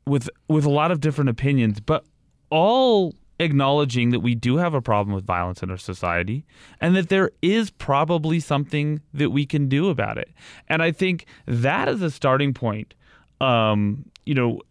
with 0.07 0.29
with 0.47 0.65
a 0.65 0.69
lot 0.69 0.91
of 0.91 0.99
different 0.99 1.29
opinions, 1.29 1.79
but 1.79 2.05
all 2.49 3.13
acknowledging 3.39 4.11
that 4.11 4.21
we 4.21 4.33
do 4.33 4.57
have 4.57 4.73
a 4.73 4.81
problem 4.81 5.13
with 5.13 5.25
violence 5.25 5.61
in 5.61 5.69
our 5.69 5.77
society 5.77 6.45
and 6.79 6.95
that 6.95 7.09
there 7.09 7.31
is 7.41 7.69
probably 7.69 8.39
something 8.39 9.01
that 9.13 9.29
we 9.31 9.45
can 9.45 9.67
do 9.67 9.89
about 9.89 10.17
it. 10.17 10.29
And 10.69 10.81
I 10.81 10.91
think 10.91 11.25
that 11.45 11.89
is 11.89 12.01
a 12.01 12.09
starting 12.09 12.53
point. 12.53 12.93
Um, 13.41 14.05
you 14.25 14.33
know, 14.33 14.61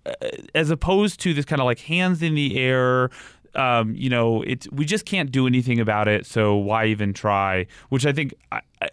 as 0.54 0.70
opposed 0.70 1.20
to 1.20 1.34
this 1.34 1.44
kind 1.44 1.60
of 1.60 1.66
like 1.66 1.78
hands 1.80 2.22
in 2.22 2.34
the 2.34 2.58
air, 2.58 3.10
um, 3.54 3.94
you 3.94 4.08
know, 4.08 4.42
it's 4.42 4.68
we 4.72 4.84
just 4.84 5.04
can't 5.04 5.30
do 5.30 5.46
anything 5.46 5.78
about 5.78 6.08
it. 6.08 6.26
So 6.26 6.56
why 6.56 6.86
even 6.86 7.12
try? 7.12 7.66
Which 7.90 8.06
I 8.06 8.12
think, 8.12 8.34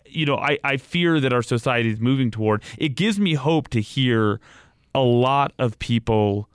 you 0.05 0.25
know, 0.25 0.37
I, 0.37 0.59
I 0.63 0.77
fear 0.77 1.19
that 1.19 1.33
our 1.33 1.41
society 1.41 1.89
is 1.89 1.99
moving 1.99 2.29
toward. 2.29 2.61
It 2.77 2.89
gives 2.89 3.19
me 3.19 3.33
hope 3.33 3.69
to 3.69 3.81
hear 3.81 4.39
a 4.93 5.01
lot 5.01 5.53
of 5.59 5.77
people 5.79 6.47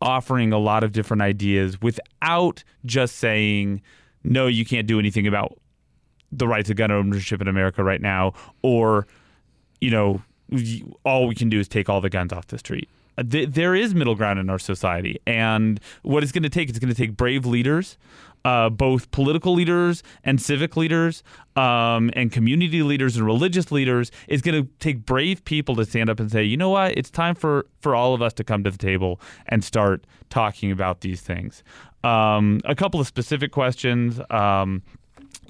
offering 0.00 0.52
a 0.52 0.58
lot 0.58 0.84
of 0.84 0.92
different 0.92 1.22
ideas 1.22 1.80
without 1.80 2.62
just 2.84 3.16
saying, 3.16 3.82
no, 4.24 4.46
you 4.46 4.64
can't 4.64 4.86
do 4.86 4.98
anything 4.98 5.26
about 5.26 5.58
the 6.30 6.46
rights 6.46 6.70
of 6.70 6.76
gun 6.76 6.90
ownership 6.90 7.40
in 7.40 7.48
America 7.48 7.82
right 7.82 8.00
now, 8.00 8.32
or, 8.62 9.06
you 9.80 9.90
know, 9.90 10.22
all 11.04 11.26
we 11.26 11.34
can 11.34 11.48
do 11.48 11.58
is 11.58 11.68
take 11.68 11.88
all 11.88 12.00
the 12.00 12.10
guns 12.10 12.32
off 12.32 12.46
the 12.48 12.58
street. 12.58 12.88
Uh, 13.18 13.22
there 13.26 13.74
is 13.74 13.94
middle 13.94 14.14
ground 14.14 14.38
in 14.38 14.48
our 14.48 14.58
society. 14.58 15.20
And 15.26 15.80
what 16.02 16.22
it's 16.22 16.32
going 16.32 16.44
to 16.44 16.48
take, 16.48 16.68
it's 16.68 16.78
going 16.78 16.92
to 16.92 16.94
take 16.94 17.16
brave 17.16 17.44
leaders 17.44 17.98
uh, 18.44 18.70
both 18.70 19.10
political 19.10 19.52
leaders 19.52 20.02
and 20.24 20.40
civic 20.40 20.76
leaders 20.76 21.22
um, 21.56 22.10
and 22.14 22.32
community 22.32 22.82
leaders 22.82 23.16
and 23.16 23.26
religious 23.26 23.72
leaders 23.72 24.10
is 24.28 24.42
going 24.42 24.64
to 24.64 24.70
take 24.78 25.04
brave 25.04 25.44
people 25.44 25.76
to 25.76 25.84
stand 25.84 26.08
up 26.08 26.20
and 26.20 26.30
say, 26.30 26.42
you 26.42 26.56
know 26.56 26.70
what, 26.70 26.96
it's 26.96 27.10
time 27.10 27.34
for, 27.34 27.66
for 27.80 27.94
all 27.94 28.14
of 28.14 28.22
us 28.22 28.32
to 28.32 28.44
come 28.44 28.64
to 28.64 28.70
the 28.70 28.78
table 28.78 29.20
and 29.46 29.64
start 29.64 30.06
talking 30.30 30.70
about 30.70 31.00
these 31.00 31.20
things. 31.20 31.62
Um, 32.04 32.60
a 32.64 32.74
couple 32.74 33.00
of 33.00 33.06
specific 33.06 33.52
questions. 33.52 34.20
Um, 34.30 34.82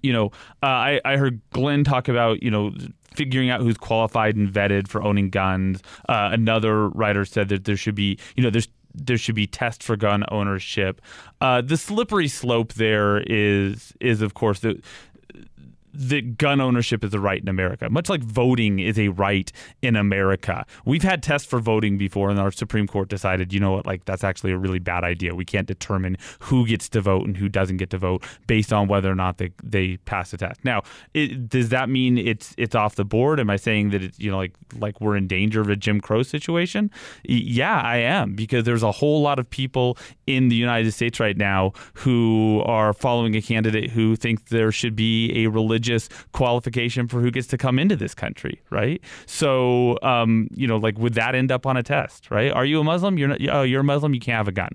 you 0.02 0.12
know, 0.12 0.26
uh, 0.62 0.66
I, 0.66 1.00
I 1.04 1.16
heard 1.16 1.40
Glenn 1.50 1.84
talk 1.84 2.08
about, 2.08 2.42
you 2.42 2.50
know, 2.50 2.72
figuring 3.14 3.50
out 3.50 3.60
who's 3.60 3.76
qualified 3.76 4.36
and 4.36 4.48
vetted 4.48 4.88
for 4.88 5.02
owning 5.02 5.30
guns. 5.30 5.82
Uh, 6.08 6.30
another 6.32 6.88
writer 6.88 7.24
said 7.24 7.48
that 7.48 7.64
there 7.64 7.76
should 7.76 7.94
be, 7.94 8.18
you 8.36 8.42
know, 8.42 8.50
there's 8.50 8.68
there 8.94 9.18
should 9.18 9.34
be 9.34 9.46
tests 9.46 9.84
for 9.84 9.96
gun 9.96 10.24
ownership. 10.30 11.00
Uh, 11.40 11.60
the 11.60 11.76
slippery 11.76 12.28
slope 12.28 12.72
there 12.74 13.22
is 13.26 13.92
is 14.00 14.22
of 14.22 14.34
course 14.34 14.60
the 14.60 14.80
that 15.92 16.38
gun 16.38 16.60
ownership 16.60 17.04
is 17.04 17.14
a 17.14 17.20
right 17.20 17.40
in 17.40 17.48
America, 17.48 17.88
much 17.90 18.08
like 18.08 18.22
voting 18.22 18.78
is 18.78 18.98
a 18.98 19.08
right 19.08 19.50
in 19.82 19.96
America. 19.96 20.64
We've 20.84 21.02
had 21.02 21.22
tests 21.22 21.48
for 21.48 21.60
voting 21.60 21.98
before, 21.98 22.30
and 22.30 22.38
our 22.38 22.50
Supreme 22.50 22.86
Court 22.86 23.08
decided, 23.08 23.52
you 23.52 23.60
know 23.60 23.72
what, 23.72 23.86
like 23.86 24.04
that's 24.04 24.24
actually 24.24 24.52
a 24.52 24.58
really 24.58 24.78
bad 24.78 25.04
idea. 25.04 25.34
We 25.34 25.44
can't 25.44 25.66
determine 25.66 26.16
who 26.40 26.66
gets 26.66 26.88
to 26.90 27.00
vote 27.00 27.26
and 27.26 27.36
who 27.36 27.48
doesn't 27.48 27.78
get 27.78 27.90
to 27.90 27.98
vote 27.98 28.24
based 28.46 28.72
on 28.72 28.88
whether 28.88 29.10
or 29.10 29.14
not 29.14 29.38
they 29.38 29.50
they 29.62 29.96
pass 29.98 30.30
the 30.30 30.36
test. 30.36 30.64
Now, 30.64 30.82
it, 31.14 31.48
does 31.48 31.70
that 31.70 31.88
mean 31.88 32.18
it's 32.18 32.54
it's 32.58 32.74
off 32.74 32.96
the 32.96 33.04
board? 33.04 33.40
Am 33.40 33.50
I 33.50 33.56
saying 33.56 33.90
that 33.90 34.02
it's 34.02 34.18
you 34.18 34.30
know 34.30 34.36
like 34.36 34.52
like 34.78 35.00
we're 35.00 35.16
in 35.16 35.26
danger 35.26 35.60
of 35.60 35.70
a 35.70 35.76
Jim 35.76 36.00
Crow 36.00 36.22
situation? 36.22 36.90
Yeah, 37.24 37.80
I 37.80 37.98
am 37.98 38.34
because 38.34 38.64
there's 38.64 38.82
a 38.82 38.92
whole 38.92 39.22
lot 39.22 39.38
of 39.38 39.48
people 39.48 39.96
in 40.26 40.48
the 40.48 40.56
United 40.56 40.92
States 40.92 41.18
right 41.18 41.36
now 41.36 41.72
who 41.94 42.62
are 42.66 42.92
following 42.92 43.34
a 43.34 43.42
candidate 43.42 43.90
who 43.90 44.16
think 44.16 44.48
there 44.48 44.70
should 44.70 44.94
be 44.94 45.44
a 45.44 45.48
religious 45.48 45.77
religious 45.78 46.08
qualification 46.32 47.06
for 47.08 47.20
who 47.20 47.30
gets 47.30 47.46
to 47.48 47.56
come 47.56 47.78
into 47.78 47.96
this 47.96 48.14
country, 48.14 48.60
right? 48.70 49.00
So, 49.26 49.98
um, 50.02 50.48
you 50.52 50.66
know, 50.66 50.76
like 50.76 50.98
would 50.98 51.14
that 51.14 51.34
end 51.34 51.52
up 51.52 51.66
on 51.66 51.76
a 51.76 51.82
test, 51.82 52.30
right? 52.30 52.50
Are 52.52 52.64
you 52.64 52.80
a 52.80 52.84
Muslim? 52.84 53.18
You're 53.18 53.28
not. 53.28 53.38
Oh, 53.48 53.62
you're 53.62 53.80
a 53.80 53.84
Muslim. 53.84 54.14
You 54.14 54.20
can't 54.20 54.36
have 54.36 54.48
a 54.48 54.52
gun, 54.52 54.70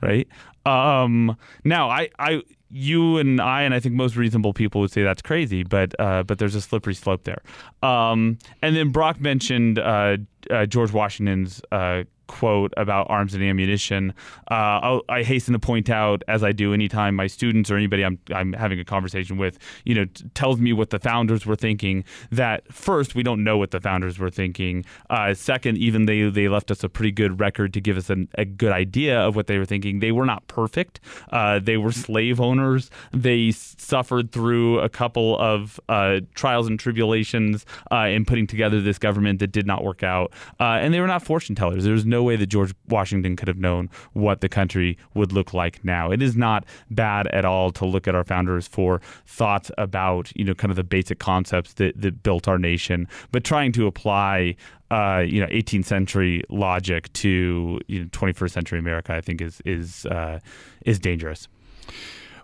right? 0.00 0.26
Um, 0.64 1.36
now, 1.62 1.90
I, 1.90 2.08
I, 2.18 2.42
you 2.70 3.18
and 3.18 3.40
I, 3.40 3.62
and 3.62 3.72
I 3.74 3.80
think 3.80 3.94
most 3.94 4.16
reasonable 4.16 4.52
people 4.52 4.80
would 4.80 4.90
say 4.90 5.02
that's 5.02 5.22
crazy, 5.22 5.62
but 5.62 5.94
uh, 6.00 6.22
but 6.22 6.38
there's 6.38 6.54
a 6.54 6.60
slippery 6.60 6.94
slope 6.94 7.24
there. 7.24 7.42
Um, 7.82 8.38
and 8.62 8.74
then 8.74 8.90
Brock 8.90 9.20
mentioned 9.20 9.78
uh, 9.78 10.16
uh, 10.50 10.66
George 10.66 10.92
Washington's 10.92 11.60
uh, 11.70 12.04
quote 12.26 12.72
about 12.76 13.06
arms 13.10 13.34
and 13.34 13.42
ammunition. 13.42 14.14
Uh, 14.50 15.00
i 15.08 15.22
hasten 15.22 15.52
to 15.52 15.58
point 15.58 15.90
out, 15.90 16.22
as 16.28 16.42
I 16.42 16.52
do 16.52 16.72
anytime 16.72 17.14
my 17.14 17.26
students 17.26 17.70
or 17.70 17.76
anybody 17.76 18.04
I'm, 18.04 18.18
I'm 18.34 18.52
having 18.52 18.80
a 18.80 18.84
conversation 18.84 19.36
with, 19.36 19.58
you 19.84 19.94
know, 19.94 20.04
t- 20.06 20.24
tells 20.34 20.60
me 20.60 20.72
what 20.72 20.90
the 20.90 20.98
founders 20.98 21.46
were 21.46 21.56
thinking. 21.56 22.04
That 22.30 22.72
first, 22.72 23.14
we 23.14 23.22
don't 23.22 23.44
know 23.44 23.58
what 23.58 23.70
the 23.70 23.80
founders 23.80 24.18
were 24.18 24.30
thinking. 24.30 24.84
Uh, 25.10 25.34
second, 25.34 25.78
even 25.78 26.06
they 26.06 26.28
they 26.28 26.48
left 26.48 26.70
us 26.70 26.82
a 26.84 26.88
pretty 26.88 27.12
good 27.12 27.40
record 27.40 27.72
to 27.74 27.80
give 27.80 27.96
us 27.96 28.10
an, 28.10 28.28
a 28.36 28.44
good 28.44 28.72
idea 28.72 29.18
of 29.20 29.36
what 29.36 29.46
they 29.46 29.58
were 29.58 29.64
thinking. 29.64 30.00
They 30.00 30.12
were 30.12 30.26
not 30.26 30.46
perfect. 30.48 31.00
Uh, 31.30 31.58
they 31.58 31.76
were 31.76 31.92
slave 31.92 32.40
owners. 32.40 32.90
They 33.12 33.50
suffered 33.50 34.32
through 34.32 34.80
a 34.80 34.88
couple 34.88 35.38
of 35.38 35.80
uh, 35.88 36.20
trials 36.34 36.66
and 36.66 36.78
tribulations 36.78 37.66
uh, 37.90 38.08
in 38.10 38.24
putting 38.24 38.46
together 38.46 38.80
this 38.80 38.98
government 38.98 39.38
that 39.40 39.52
did 39.52 39.66
not 39.66 39.84
work 39.84 40.02
out, 40.02 40.32
uh, 40.60 40.78
and 40.80 40.92
they 40.92 41.00
were 41.00 41.06
not 41.06 41.22
fortune 41.22 41.54
tellers. 41.54 41.84
There 41.84 41.92
was 41.92 42.06
no 42.06 42.15
way 42.22 42.36
that 42.36 42.46
George 42.46 42.74
Washington 42.88 43.36
could 43.36 43.48
have 43.48 43.58
known 43.58 43.90
what 44.12 44.40
the 44.40 44.48
country 44.48 44.98
would 45.14 45.32
look 45.32 45.52
like 45.52 45.84
now. 45.84 46.10
It 46.10 46.22
is 46.22 46.36
not 46.36 46.64
bad 46.90 47.26
at 47.28 47.44
all 47.44 47.70
to 47.72 47.84
look 47.84 48.08
at 48.08 48.14
our 48.14 48.24
founders 48.24 48.66
for 48.66 49.00
thoughts 49.26 49.70
about 49.78 50.32
you 50.36 50.44
know 50.44 50.54
kind 50.54 50.70
of 50.70 50.76
the 50.76 50.84
basic 50.84 51.18
concepts 51.18 51.74
that, 51.74 52.00
that 52.00 52.22
built 52.22 52.48
our 52.48 52.58
nation, 52.58 53.08
but 53.32 53.44
trying 53.44 53.72
to 53.72 53.86
apply 53.86 54.56
uh, 54.90 55.24
you 55.26 55.40
know 55.40 55.46
18th 55.48 55.84
century 55.84 56.42
logic 56.48 57.12
to 57.14 57.80
you 57.86 58.00
know 58.00 58.08
21st 58.08 58.50
century 58.50 58.78
America, 58.78 59.14
I 59.14 59.20
think 59.20 59.40
is 59.40 59.60
is 59.64 60.06
uh, 60.06 60.40
is 60.84 60.98
dangerous. 60.98 61.48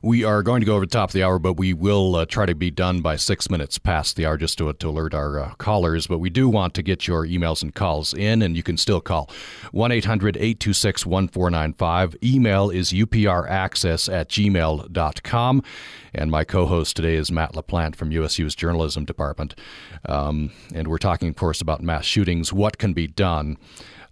We 0.04 0.24
are 0.24 0.42
going 0.42 0.58
to 0.60 0.66
go 0.66 0.74
over 0.74 0.84
the 0.84 0.90
top 0.90 1.10
of 1.10 1.12
the 1.12 1.22
hour, 1.22 1.38
but 1.38 1.52
we 1.52 1.72
will 1.72 2.16
uh, 2.16 2.26
try 2.26 2.44
to 2.44 2.56
be 2.56 2.72
done 2.72 3.02
by 3.02 3.14
six 3.14 3.48
minutes 3.48 3.78
past 3.78 4.16
the 4.16 4.26
hour 4.26 4.36
just 4.36 4.58
to, 4.58 4.72
to 4.72 4.88
alert 4.88 5.14
our 5.14 5.38
uh, 5.38 5.54
callers. 5.54 6.08
But 6.08 6.18
we 6.18 6.28
do 6.28 6.48
want 6.48 6.74
to 6.74 6.82
get 6.82 7.06
your 7.06 7.24
emails 7.24 7.62
and 7.62 7.72
calls 7.72 8.12
in, 8.12 8.42
and 8.42 8.56
you 8.56 8.64
can 8.64 8.76
still 8.76 9.00
call 9.00 9.30
1 9.70 9.92
800 9.92 10.36
826 10.36 11.06
1495. 11.06 12.16
Email 12.20 12.68
is 12.68 12.92
upraccess 12.92 14.12
at 14.12 14.28
gmail.com. 14.28 15.62
And 16.12 16.30
my 16.32 16.42
co 16.42 16.66
host 16.66 16.96
today 16.96 17.14
is 17.14 17.30
Matt 17.30 17.52
LaPlante 17.52 17.94
from 17.94 18.10
USU's 18.10 18.56
Journalism 18.56 19.04
Department. 19.04 19.54
Um, 20.06 20.50
and 20.74 20.88
we're 20.88 20.98
talking, 20.98 21.28
of 21.28 21.36
course, 21.36 21.60
about 21.60 21.80
mass 21.80 22.04
shootings, 22.04 22.52
what 22.52 22.76
can 22.76 22.92
be 22.92 23.06
done. 23.06 23.56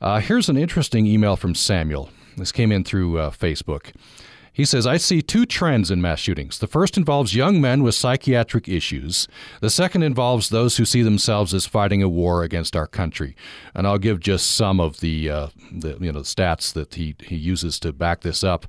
Uh, 0.01 0.21
here's 0.21 0.49
an 0.49 0.57
interesting 0.57 1.05
email 1.07 1.35
from 1.35 1.57
Samuel. 1.57 2.11
This 2.37 2.53
came 2.53 2.71
in 2.71 2.85
through 2.85 3.19
uh, 3.19 3.31
Facebook. 3.31 3.93
He 4.53 4.65
says, 4.65 4.87
I 4.87 4.97
see 4.97 5.23
two 5.23 5.47
trends 5.47 5.91
in 5.91 6.03
mass 6.03 6.19
shootings. 6.19 6.59
The 6.59 6.67
first 6.67 6.97
involves 6.97 7.35
young 7.35 7.61
men 7.61 7.83
with 7.83 7.95
psychiatric 7.95 8.69
issues. 8.69 9.29
The 9.61 9.71
second 9.71 10.03
involves 10.03 10.49
those 10.49 10.77
who 10.77 10.85
see 10.85 11.03
themselves 11.03 11.55
as 11.55 11.67
fighting 11.67 12.03
a 12.03 12.09
war 12.09 12.43
against 12.43 12.75
our 12.75 12.87
country. 12.87 13.37
And 13.75 13.87
I'll 13.87 13.99
give 13.99 14.21
just 14.21 14.51
some 14.51 14.81
of 14.81 15.01
the, 15.01 15.31
uh, 15.31 15.47
the 15.71 15.97
you 16.01 16.13
know, 16.13 16.21
stats 16.21 16.73
that 16.73 16.95
he, 16.95 17.15
he 17.21 17.37
uses 17.37 17.79
to 17.81 17.93
back 17.93 18.21
this 18.21 18.43
up. 18.43 18.67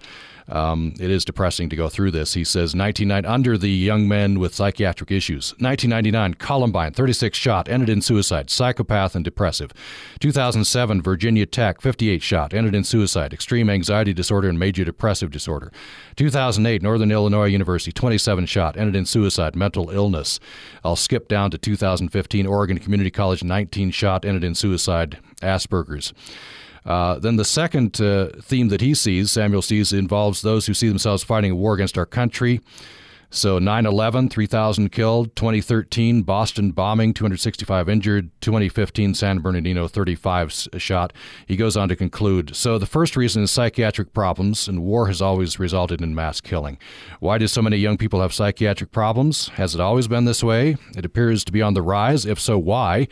Um, 0.52 0.94
it 1.00 1.10
is 1.10 1.24
depressing 1.24 1.70
to 1.70 1.76
go 1.76 1.88
through 1.88 2.12
this. 2.12 2.34
He 2.34 2.44
says 2.44 2.76
1990 2.76 3.28
under 3.28 3.58
the 3.58 3.70
young 3.70 4.08
men 4.08 4.40
with 4.40 4.54
psychiatric 4.54 5.12
issues. 5.12 5.52
1999 5.60 6.34
Columbine 6.36 6.94
36 6.94 7.38
shot 7.38 7.70
ended 7.70 7.90
in 7.90 8.02
suicide, 8.02 8.50
psychopath 8.50 9.16
and 9.16 9.24
depressive. 9.24 9.72
2007 10.20 11.02
Virginia 11.02 11.46
Tech 11.46 11.82
58 11.82 12.22
shot 12.22 12.54
ended 12.54 12.76
in 12.76 12.84
suicide, 12.84 13.34
extreme 13.34 13.70
anxiety 13.70 14.14
disorder 14.14 14.50
and 14.50 14.60
major 14.60 14.84
depressive 14.84 15.32
disorder. 15.32 15.72
2008 16.18 16.82
Northern 16.82 17.12
Illinois 17.12 17.46
University 17.46 17.92
27 17.92 18.46
shot 18.46 18.78
ended 18.78 18.96
in 18.96 19.06
suicide, 19.06 19.56
mental 19.56 19.90
illness. 19.90 20.40
I'll 20.84 20.96
skip 20.96 21.28
down 21.28 21.52
to 21.52 21.58
2015 21.58 22.46
Oregon 22.46 22.78
Community 22.78 23.12
College 23.12 23.44
19 23.44 23.92
shot 23.92 24.26
ended 24.26 24.44
in 24.44 24.56
suicide, 24.56 25.20
Asperger's. 25.42 26.14
Uh, 26.86 27.20
then 27.20 27.36
the 27.36 27.46
second 27.46 28.02
uh, 28.02 28.30
theme 28.42 28.70
that 28.70 28.82
he 28.82 28.94
sees, 28.94 29.32
Samuel 29.32 29.62
sees, 29.62 29.94
involves 29.94 30.42
those 30.42 30.66
who 30.66 30.74
see 30.74 30.88
themselves 30.88 31.24
fighting 31.24 31.52
a 31.52 31.56
war 31.56 31.74
against 31.74 31.98
our 31.98 32.06
country. 32.06 32.60
So 33.34 33.60
9 33.60 33.86
11, 33.86 34.28
3,000 34.28 34.92
killed. 34.92 35.34
2013, 35.38 36.24
Boston 36.24 36.72
bombing, 36.72 37.14
265 37.14 37.88
injured. 37.88 38.30
2015, 38.42 39.14
San 39.14 39.40
Bernardino, 39.40 39.88
35 39.88 40.68
shot. 40.78 41.14
He 41.48 41.56
goes 41.56 41.78
on 41.78 41.88
to 41.88 41.96
conclude 41.96 42.56
So 42.58 42.78
the 42.78 42.86
first 42.86 43.16
reason 43.16 43.42
is 43.44 43.50
psychiatric 43.50 44.14
problems, 44.14 44.68
and 44.68 44.84
war 44.84 45.08
has 45.08 45.22
always 45.22 45.60
resulted 45.60 46.02
in 46.02 46.14
mass 46.14 46.42
killing. 46.42 46.78
Why 47.22 47.38
do 47.38 47.48
so 47.48 47.62
many 47.62 47.78
young 47.78 47.98
people 47.98 48.20
have 48.20 48.34
psychiatric 48.34 48.92
problems? 48.92 49.48
Has 49.50 49.74
it 49.74 49.82
always 49.82 50.10
been 50.10 50.26
this 50.26 50.44
way? 50.44 50.76
It 50.98 51.06
appears 51.06 51.46
to 51.46 51.54
be 51.54 51.62
on 51.62 51.74
the 51.74 51.82
rise. 51.82 52.26
If 52.26 52.38
so, 52.38 52.58
why? 52.58 53.08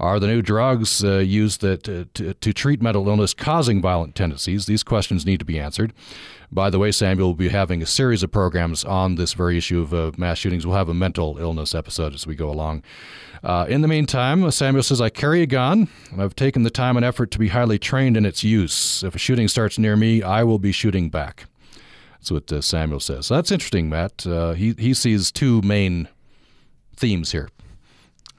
Are 0.00 0.18
the 0.18 0.26
new 0.26 0.42
drugs 0.42 1.04
uh, 1.04 1.18
used 1.18 1.60
that, 1.60 1.88
uh, 1.88 2.04
to, 2.14 2.34
to 2.34 2.52
treat 2.52 2.82
mental 2.82 3.08
illness 3.08 3.32
causing 3.32 3.80
violent 3.80 4.14
tendencies? 4.14 4.66
These 4.66 4.82
questions 4.82 5.24
need 5.24 5.38
to 5.38 5.44
be 5.44 5.58
answered. 5.58 5.92
By 6.50 6.70
the 6.70 6.78
way, 6.78 6.92
Samuel 6.92 7.28
will 7.28 7.34
be 7.34 7.48
having 7.48 7.82
a 7.82 7.86
series 7.86 8.22
of 8.22 8.30
programs 8.30 8.84
on 8.84 9.16
this 9.16 9.34
very 9.34 9.56
issue 9.58 9.80
of 9.80 9.94
uh, 9.94 10.12
mass 10.16 10.38
shootings. 10.38 10.66
We'll 10.66 10.76
have 10.76 10.88
a 10.88 10.94
mental 10.94 11.38
illness 11.38 11.74
episode 11.74 12.14
as 12.14 12.26
we 12.26 12.34
go 12.34 12.50
along. 12.50 12.82
Uh, 13.42 13.66
in 13.68 13.82
the 13.82 13.88
meantime, 13.88 14.50
Samuel 14.50 14.82
says, 14.82 15.00
I 15.00 15.10
carry 15.10 15.42
a 15.42 15.46
gun, 15.46 15.88
and 16.10 16.22
I've 16.22 16.36
taken 16.36 16.62
the 16.62 16.70
time 16.70 16.96
and 16.96 17.04
effort 17.04 17.30
to 17.32 17.38
be 17.38 17.48
highly 17.48 17.78
trained 17.78 18.16
in 18.16 18.24
its 18.24 18.42
use. 18.42 19.02
If 19.02 19.14
a 19.14 19.18
shooting 19.18 19.48
starts 19.48 19.78
near 19.78 19.96
me, 19.96 20.22
I 20.22 20.44
will 20.44 20.58
be 20.58 20.72
shooting 20.72 21.10
back. 21.10 21.46
That's 22.14 22.30
what 22.30 22.50
uh, 22.50 22.62
Samuel 22.62 23.00
says. 23.00 23.26
So 23.26 23.34
that's 23.34 23.50
interesting, 23.50 23.90
Matt. 23.90 24.26
Uh, 24.26 24.52
he, 24.54 24.74
he 24.78 24.94
sees 24.94 25.30
two 25.30 25.60
main 25.60 26.08
themes 26.96 27.32
here. 27.32 27.50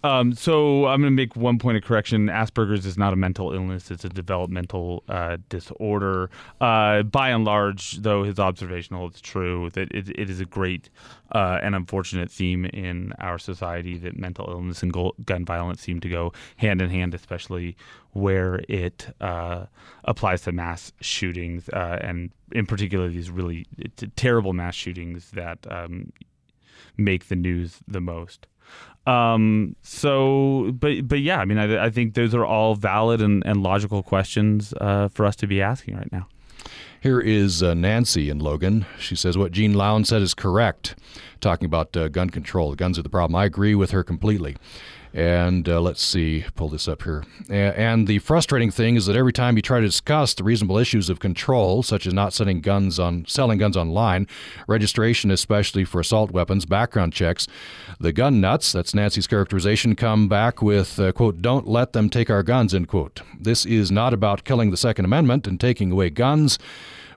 Um, 0.05 0.33
so 0.33 0.85
I'm 0.85 1.01
going 1.01 1.11
to 1.11 1.15
make 1.15 1.35
one 1.35 1.57
point 1.57 1.77
of 1.77 1.83
correction. 1.83 2.27
Asperger's 2.27 2.85
is 2.85 2.95
not 2.95 3.11
a 3.11 3.15
mental 3.15 3.51
illness; 3.51 3.89
it's 3.89 4.05
a 4.05 4.09
developmental 4.09 5.03
uh, 5.09 5.37
disorder. 5.49 6.29
Uh, 6.61 7.01
by 7.01 7.29
and 7.29 7.43
large, 7.43 7.93
though, 8.03 8.23
his 8.23 8.37
observation 8.37 8.95
holds 8.95 9.19
true 9.19 9.71
that 9.71 9.91
it, 9.91 10.09
it 10.09 10.29
is 10.29 10.39
a 10.39 10.45
great 10.45 10.91
uh, 11.31 11.57
and 11.63 11.73
unfortunate 11.73 12.29
theme 12.29 12.65
in 12.65 13.13
our 13.13 13.39
society 13.39 13.97
that 13.97 14.15
mental 14.15 14.47
illness 14.47 14.83
and 14.83 14.93
gun 15.25 15.43
violence 15.43 15.81
seem 15.81 15.99
to 16.01 16.09
go 16.09 16.31
hand 16.57 16.83
in 16.83 16.91
hand, 16.91 17.15
especially 17.15 17.75
where 18.11 18.61
it 18.69 19.07
uh, 19.21 19.65
applies 20.03 20.43
to 20.43 20.51
mass 20.51 20.91
shootings, 21.01 21.67
uh, 21.69 21.97
and 21.99 22.29
in 22.51 22.67
particular 22.67 23.09
these 23.09 23.31
really 23.31 23.65
terrible 24.15 24.53
mass 24.53 24.75
shootings 24.75 25.31
that 25.31 25.65
um, 25.71 26.13
make 26.95 27.27
the 27.27 27.35
news 27.35 27.79
the 27.87 27.99
most. 27.99 28.45
Um, 29.05 29.75
so, 29.81 30.71
but 30.73 31.07
but 31.07 31.19
yeah, 31.19 31.39
I 31.39 31.45
mean, 31.45 31.57
I, 31.57 31.85
I 31.85 31.89
think 31.89 32.15
those 32.15 32.33
are 32.33 32.45
all 32.45 32.75
valid 32.75 33.21
and, 33.21 33.45
and 33.45 33.61
logical 33.61 34.01
questions 34.03 34.73
uh, 34.81 35.09
for 35.09 35.25
us 35.25 35.35
to 35.37 35.47
be 35.47 35.61
asking 35.61 35.97
right 35.97 36.11
now. 36.11 36.27
Here 37.01 37.19
is 37.19 37.61
uh, 37.61 37.75
Nancy 37.75 38.31
in 38.31 38.39
Logan. 38.39 38.87
She 38.97 39.15
says 39.15 39.37
what 39.37 39.51
Jean 39.51 39.75
Lown 39.75 40.05
said 40.05 40.23
is 40.23 40.33
correct, 40.33 40.95
talking 41.39 41.67
about 41.67 41.95
uh, 41.95 42.07
gun 42.07 42.31
control. 42.31 42.73
Guns 42.73 42.97
are 42.97 43.03
the 43.03 43.09
problem. 43.09 43.35
I 43.35 43.45
agree 43.45 43.75
with 43.75 43.91
her 43.91 44.03
completely. 44.03 44.55
And 45.15 45.69
uh, 45.69 45.79
let's 45.79 46.03
see, 46.03 46.43
pull 46.55 46.67
this 46.67 46.89
up 46.89 47.03
here. 47.03 47.23
And 47.49 48.05
the 48.05 48.19
frustrating 48.19 48.69
thing 48.69 48.97
is 48.97 49.05
that 49.05 49.15
every 49.15 49.31
time 49.31 49.55
you 49.55 49.61
try 49.61 49.79
to 49.79 49.85
discuss 49.85 50.33
the 50.33 50.43
reasonable 50.43 50.77
issues 50.77 51.09
of 51.09 51.21
control, 51.21 51.83
such 51.83 52.05
as 52.05 52.13
not 52.13 52.33
selling 52.33 52.59
guns 52.59 52.99
on 52.99 53.25
selling 53.25 53.57
guns 53.57 53.77
online, 53.77 54.27
registration, 54.67 55.31
especially 55.31 55.85
for 55.85 56.01
assault 56.01 56.31
weapons, 56.31 56.65
background 56.65 57.13
checks, 57.13 57.47
the 57.97 58.11
gun 58.11 58.41
nuts, 58.41 58.73
that's 58.73 58.93
Nancy's 58.93 59.25
characterization, 59.25 59.95
come 59.95 60.27
back 60.27 60.61
with, 60.61 60.99
uh, 60.99 61.13
quote, 61.13 61.41
don't 61.41 61.65
let 61.65 61.93
them 61.93 62.09
take 62.09 62.29
our 62.29 62.43
guns, 62.43 62.73
end 62.73 62.89
quote. 62.89 63.21
This 63.39 63.65
is 63.65 63.89
not 63.89 64.13
about 64.13 64.43
killing 64.43 64.69
the 64.69 64.75
Second 64.75 65.05
Amendment 65.05 65.47
and 65.47 65.57
taking 65.57 65.93
away 65.93 66.09
guns. 66.09 66.59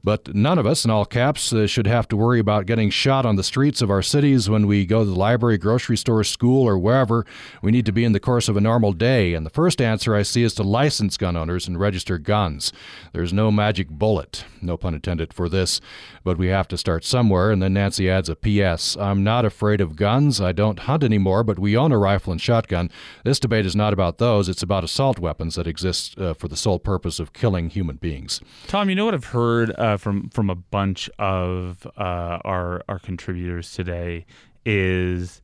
But 0.04 0.34
none 0.34 0.58
of 0.58 0.66
us, 0.66 0.84
in 0.84 0.90
all 0.90 1.04
caps, 1.04 1.52
uh, 1.52 1.66
should 1.66 1.86
have 1.86 2.08
to 2.08 2.16
worry 2.16 2.38
about 2.38 2.66
getting 2.66 2.90
shot 2.90 3.26
on 3.26 3.36
the 3.36 3.42
streets 3.42 3.82
of 3.82 3.90
our 3.90 4.02
cities 4.02 4.48
when 4.48 4.66
we 4.66 4.86
go 4.86 5.00
to 5.00 5.10
the 5.10 5.18
library, 5.18 5.58
grocery 5.58 5.96
store, 5.96 6.24
school, 6.24 6.66
or 6.68 6.78
wherever 6.78 7.26
we 7.62 7.72
need 7.72 7.86
to 7.86 7.92
be 7.92 8.04
in 8.04 8.12
the 8.12 8.20
course 8.20 8.48
of 8.48 8.56
a 8.56 8.60
normal 8.60 8.92
day. 8.92 9.34
And 9.34 9.44
the 9.44 9.50
first 9.50 9.80
answer 9.80 10.14
I 10.14 10.22
see 10.22 10.42
is 10.42 10.54
to 10.54 10.62
license 10.62 11.16
gun 11.16 11.36
owners 11.36 11.66
and 11.66 11.80
register 11.80 12.18
guns. 12.18 12.72
There's 13.12 13.32
no 13.32 13.50
magic 13.50 13.88
bullet, 13.88 14.44
no 14.60 14.76
pun 14.76 14.94
intended, 14.94 15.32
for 15.32 15.48
this, 15.48 15.80
but 16.24 16.38
we 16.38 16.48
have 16.48 16.68
to 16.68 16.78
start 16.78 17.04
somewhere. 17.04 17.50
And 17.50 17.62
then 17.62 17.74
Nancy 17.74 18.08
adds 18.08 18.28
a 18.28 18.36
P.S. 18.36 18.96
I'm 18.96 19.24
not 19.24 19.44
afraid 19.44 19.80
of 19.80 19.96
guns. 19.96 20.40
I 20.40 20.52
don't 20.52 20.80
hunt 20.80 21.02
anymore, 21.02 21.44
but 21.44 21.58
we 21.58 21.76
own 21.76 21.92
a 21.92 21.98
rifle 21.98 22.32
and 22.32 22.40
shotgun. 22.40 22.90
This 23.24 23.40
debate 23.40 23.66
is 23.66 23.76
not 23.76 23.92
about 23.92 24.18
those, 24.18 24.48
it's 24.48 24.62
about 24.62 24.84
assault 24.84 25.18
weapons 25.18 25.56
that 25.56 25.66
exist 25.66 26.18
uh, 26.18 26.34
for 26.34 26.48
the 26.48 26.56
sole 26.56 26.78
purpose 26.78 27.18
of 27.18 27.32
killing 27.32 27.70
human 27.70 27.96
beings. 27.96 28.40
Tom, 28.66 28.88
you 28.88 28.94
know 28.94 29.04
what 29.04 29.14
I've 29.14 29.24
heard? 29.26 29.70
Uh, 29.78 29.87
uh, 29.88 29.96
from 29.96 30.28
from 30.28 30.50
a 30.50 30.54
bunch 30.54 31.08
of 31.18 31.86
uh, 31.96 32.38
our 32.44 32.82
our 32.88 32.98
contributors 32.98 33.72
today 33.72 34.26
is 34.66 35.40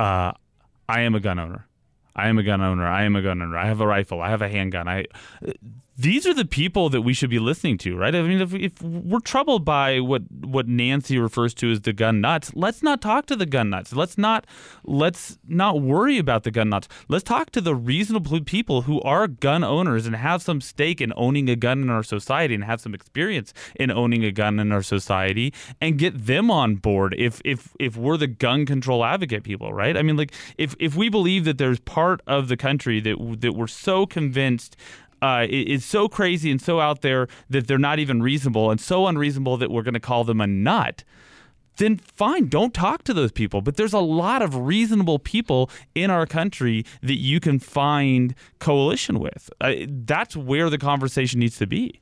uh, 0.00 0.32
I 0.88 1.00
am 1.00 1.14
a 1.14 1.20
gun 1.20 1.38
owner. 1.38 1.66
I 2.16 2.28
am 2.28 2.38
a 2.38 2.42
gun 2.42 2.60
owner. 2.60 2.86
I 2.86 3.04
am 3.04 3.16
a 3.16 3.22
gun 3.22 3.42
owner. 3.42 3.56
I 3.56 3.66
have 3.66 3.80
a 3.80 3.86
rifle. 3.86 4.20
I 4.22 4.30
have 4.30 4.42
a 4.42 4.48
handgun. 4.48 4.88
I 4.88 5.06
these 6.02 6.26
are 6.26 6.34
the 6.34 6.44
people 6.44 6.88
that 6.88 7.02
we 7.02 7.14
should 7.14 7.30
be 7.30 7.38
listening 7.38 7.78
to, 7.78 7.96
right? 7.96 8.14
I 8.14 8.22
mean, 8.22 8.40
if, 8.40 8.52
if 8.54 8.82
we're 8.82 9.20
troubled 9.20 9.64
by 9.64 10.00
what 10.00 10.22
what 10.30 10.66
Nancy 10.66 11.16
refers 11.18 11.54
to 11.54 11.70
as 11.70 11.82
the 11.82 11.92
gun 11.92 12.20
nuts, 12.20 12.50
let's 12.54 12.82
not 12.82 13.00
talk 13.00 13.26
to 13.26 13.36
the 13.36 13.46
gun 13.46 13.70
nuts. 13.70 13.92
Let's 13.94 14.18
not 14.18 14.44
let's 14.84 15.38
not 15.46 15.80
worry 15.80 16.18
about 16.18 16.42
the 16.42 16.50
gun 16.50 16.70
nuts. 16.70 16.88
Let's 17.08 17.22
talk 17.22 17.50
to 17.52 17.60
the 17.60 17.74
reasonable 17.74 18.40
people 18.40 18.82
who 18.82 19.00
are 19.02 19.28
gun 19.28 19.62
owners 19.62 20.04
and 20.04 20.16
have 20.16 20.42
some 20.42 20.60
stake 20.60 21.00
in 21.00 21.12
owning 21.16 21.48
a 21.48 21.54
gun 21.54 21.82
in 21.82 21.90
our 21.90 22.02
society 22.02 22.54
and 22.54 22.64
have 22.64 22.80
some 22.80 22.94
experience 22.94 23.54
in 23.76 23.90
owning 23.92 24.24
a 24.24 24.32
gun 24.32 24.58
in 24.58 24.72
our 24.72 24.82
society 24.82 25.54
and 25.80 25.98
get 25.98 26.26
them 26.26 26.50
on 26.50 26.76
board 26.76 27.14
if 27.16 27.40
if 27.44 27.76
if 27.78 27.96
we're 27.96 28.16
the 28.16 28.26
gun 28.26 28.66
control 28.66 29.04
advocate 29.04 29.44
people, 29.44 29.72
right? 29.72 29.96
I 29.96 30.02
mean, 30.02 30.16
like 30.16 30.32
if 30.58 30.74
if 30.80 30.96
we 30.96 31.08
believe 31.08 31.44
that 31.44 31.58
there's 31.58 31.78
part 31.78 32.22
of 32.26 32.48
the 32.48 32.56
country 32.56 32.98
that 33.00 33.36
that 33.40 33.52
we're 33.52 33.68
so 33.68 34.04
convinced 34.04 34.76
uh, 35.22 35.46
is 35.48 35.84
so 35.84 36.08
crazy 36.08 36.50
and 36.50 36.60
so 36.60 36.80
out 36.80 37.00
there 37.00 37.28
that 37.48 37.66
they're 37.66 37.78
not 37.78 37.98
even 37.98 38.22
reasonable 38.22 38.70
and 38.70 38.80
so 38.80 39.06
unreasonable 39.06 39.56
that 39.56 39.70
we're 39.70 39.82
going 39.82 39.94
to 39.94 40.00
call 40.00 40.24
them 40.24 40.40
a 40.40 40.46
nut 40.46 41.04
then 41.76 41.96
fine, 41.96 42.48
don't 42.48 42.74
talk 42.74 43.02
to 43.04 43.14
those 43.14 43.32
people. 43.32 43.62
But 43.62 43.76
there's 43.76 43.92
a 43.92 44.00
lot 44.00 44.42
of 44.42 44.54
reasonable 44.54 45.18
people 45.18 45.70
in 45.94 46.10
our 46.10 46.26
country 46.26 46.84
that 47.02 47.16
you 47.16 47.40
can 47.40 47.58
find 47.58 48.34
coalition 48.58 49.18
with. 49.18 49.50
Uh, 49.60 49.74
that's 49.88 50.36
where 50.36 50.70
the 50.70 50.78
conversation 50.78 51.40
needs 51.40 51.58
to 51.58 51.66
be. 51.66 52.00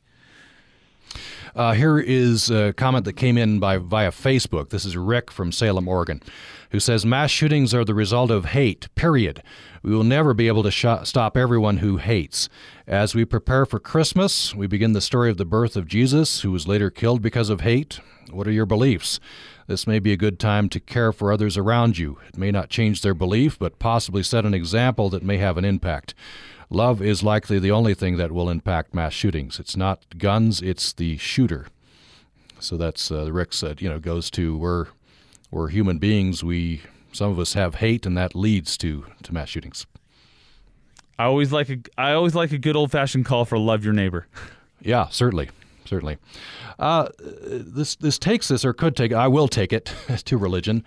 Uh, 1.56 1.72
here 1.72 1.98
is 1.98 2.50
a 2.50 2.72
comment 2.74 3.04
that 3.04 3.14
came 3.14 3.36
in 3.36 3.58
by 3.58 3.78
via 3.78 4.10
Facebook. 4.10 4.70
This 4.70 4.84
is 4.84 4.96
Rick 4.96 5.30
from 5.30 5.50
Salem, 5.50 5.88
Oregon, 5.88 6.22
who 6.70 6.78
says 6.78 7.04
mass 7.04 7.30
shootings 7.30 7.74
are 7.74 7.84
the 7.84 7.94
result 7.94 8.30
of 8.30 8.46
hate. 8.46 8.92
Period. 8.94 9.42
We 9.82 9.94
will 9.94 10.04
never 10.04 10.34
be 10.34 10.48
able 10.48 10.62
to 10.62 10.70
sh- 10.70 10.84
stop 11.04 11.36
everyone 11.36 11.78
who 11.78 11.96
hates. 11.96 12.48
As 12.86 13.14
we 13.14 13.24
prepare 13.24 13.64
for 13.64 13.80
Christmas, 13.80 14.54
we 14.54 14.66
begin 14.66 14.92
the 14.92 15.00
story 15.00 15.30
of 15.30 15.38
the 15.38 15.44
birth 15.44 15.76
of 15.76 15.86
Jesus, 15.86 16.42
who 16.42 16.52
was 16.52 16.68
later 16.68 16.90
killed 16.90 17.22
because 17.22 17.48
of 17.48 17.62
hate. 17.62 18.00
What 18.30 18.46
are 18.46 18.52
your 18.52 18.66
beliefs? 18.66 19.20
This 19.66 19.86
may 19.86 19.98
be 19.98 20.12
a 20.12 20.18
good 20.18 20.38
time 20.38 20.68
to 20.70 20.80
care 20.80 21.12
for 21.12 21.32
others 21.32 21.56
around 21.56 21.96
you. 21.96 22.18
It 22.28 22.36
may 22.36 22.50
not 22.50 22.68
change 22.68 23.00
their 23.00 23.14
belief, 23.14 23.58
but 23.58 23.78
possibly 23.78 24.22
set 24.22 24.44
an 24.44 24.54
example 24.54 25.08
that 25.10 25.22
may 25.22 25.38
have 25.38 25.56
an 25.56 25.64
impact. 25.64 26.14
Love 26.68 27.00
is 27.00 27.22
likely 27.22 27.58
the 27.58 27.70
only 27.70 27.94
thing 27.94 28.16
that 28.16 28.32
will 28.32 28.50
impact 28.50 28.94
mass 28.94 29.12
shootings. 29.12 29.58
It's 29.58 29.76
not 29.76 30.18
guns, 30.18 30.60
it's 30.60 30.92
the 30.92 31.16
shooter. 31.16 31.66
So 32.60 32.76
that's 32.76 33.10
uh, 33.10 33.32
Rick 33.32 33.52
said. 33.52 33.80
You 33.80 33.88
know, 33.88 33.98
goes 33.98 34.30
to 34.32 34.56
we're 34.56 34.86
we're 35.50 35.68
human 35.68 35.98
beings. 35.98 36.44
We 36.44 36.82
some 37.12 37.30
of 37.30 37.38
us 37.38 37.54
have 37.54 37.76
hate, 37.76 38.06
and 38.06 38.16
that 38.16 38.34
leads 38.34 38.76
to 38.78 39.06
to 39.22 39.32
mass 39.32 39.48
shootings. 39.48 39.86
I 41.18 41.24
always 41.24 41.52
like 41.52 41.68
a 41.68 41.78
I 41.98 42.12
always 42.12 42.34
like 42.34 42.52
a 42.52 42.58
good 42.58 42.76
old 42.76 42.90
fashioned 42.90 43.26
call 43.26 43.44
for 43.44 43.58
love 43.58 43.84
your 43.84 43.94
neighbor. 43.94 44.26
Yeah, 44.82 45.08
certainly, 45.10 45.50
certainly. 45.84 46.16
Uh, 46.78 47.08
this 47.18 47.96
this 47.96 48.18
takes 48.18 48.48
this 48.48 48.64
or 48.64 48.72
could 48.72 48.96
take. 48.96 49.12
I 49.12 49.28
will 49.28 49.46
take 49.46 49.74
it 49.74 49.92
to 50.24 50.38
religion. 50.38 50.86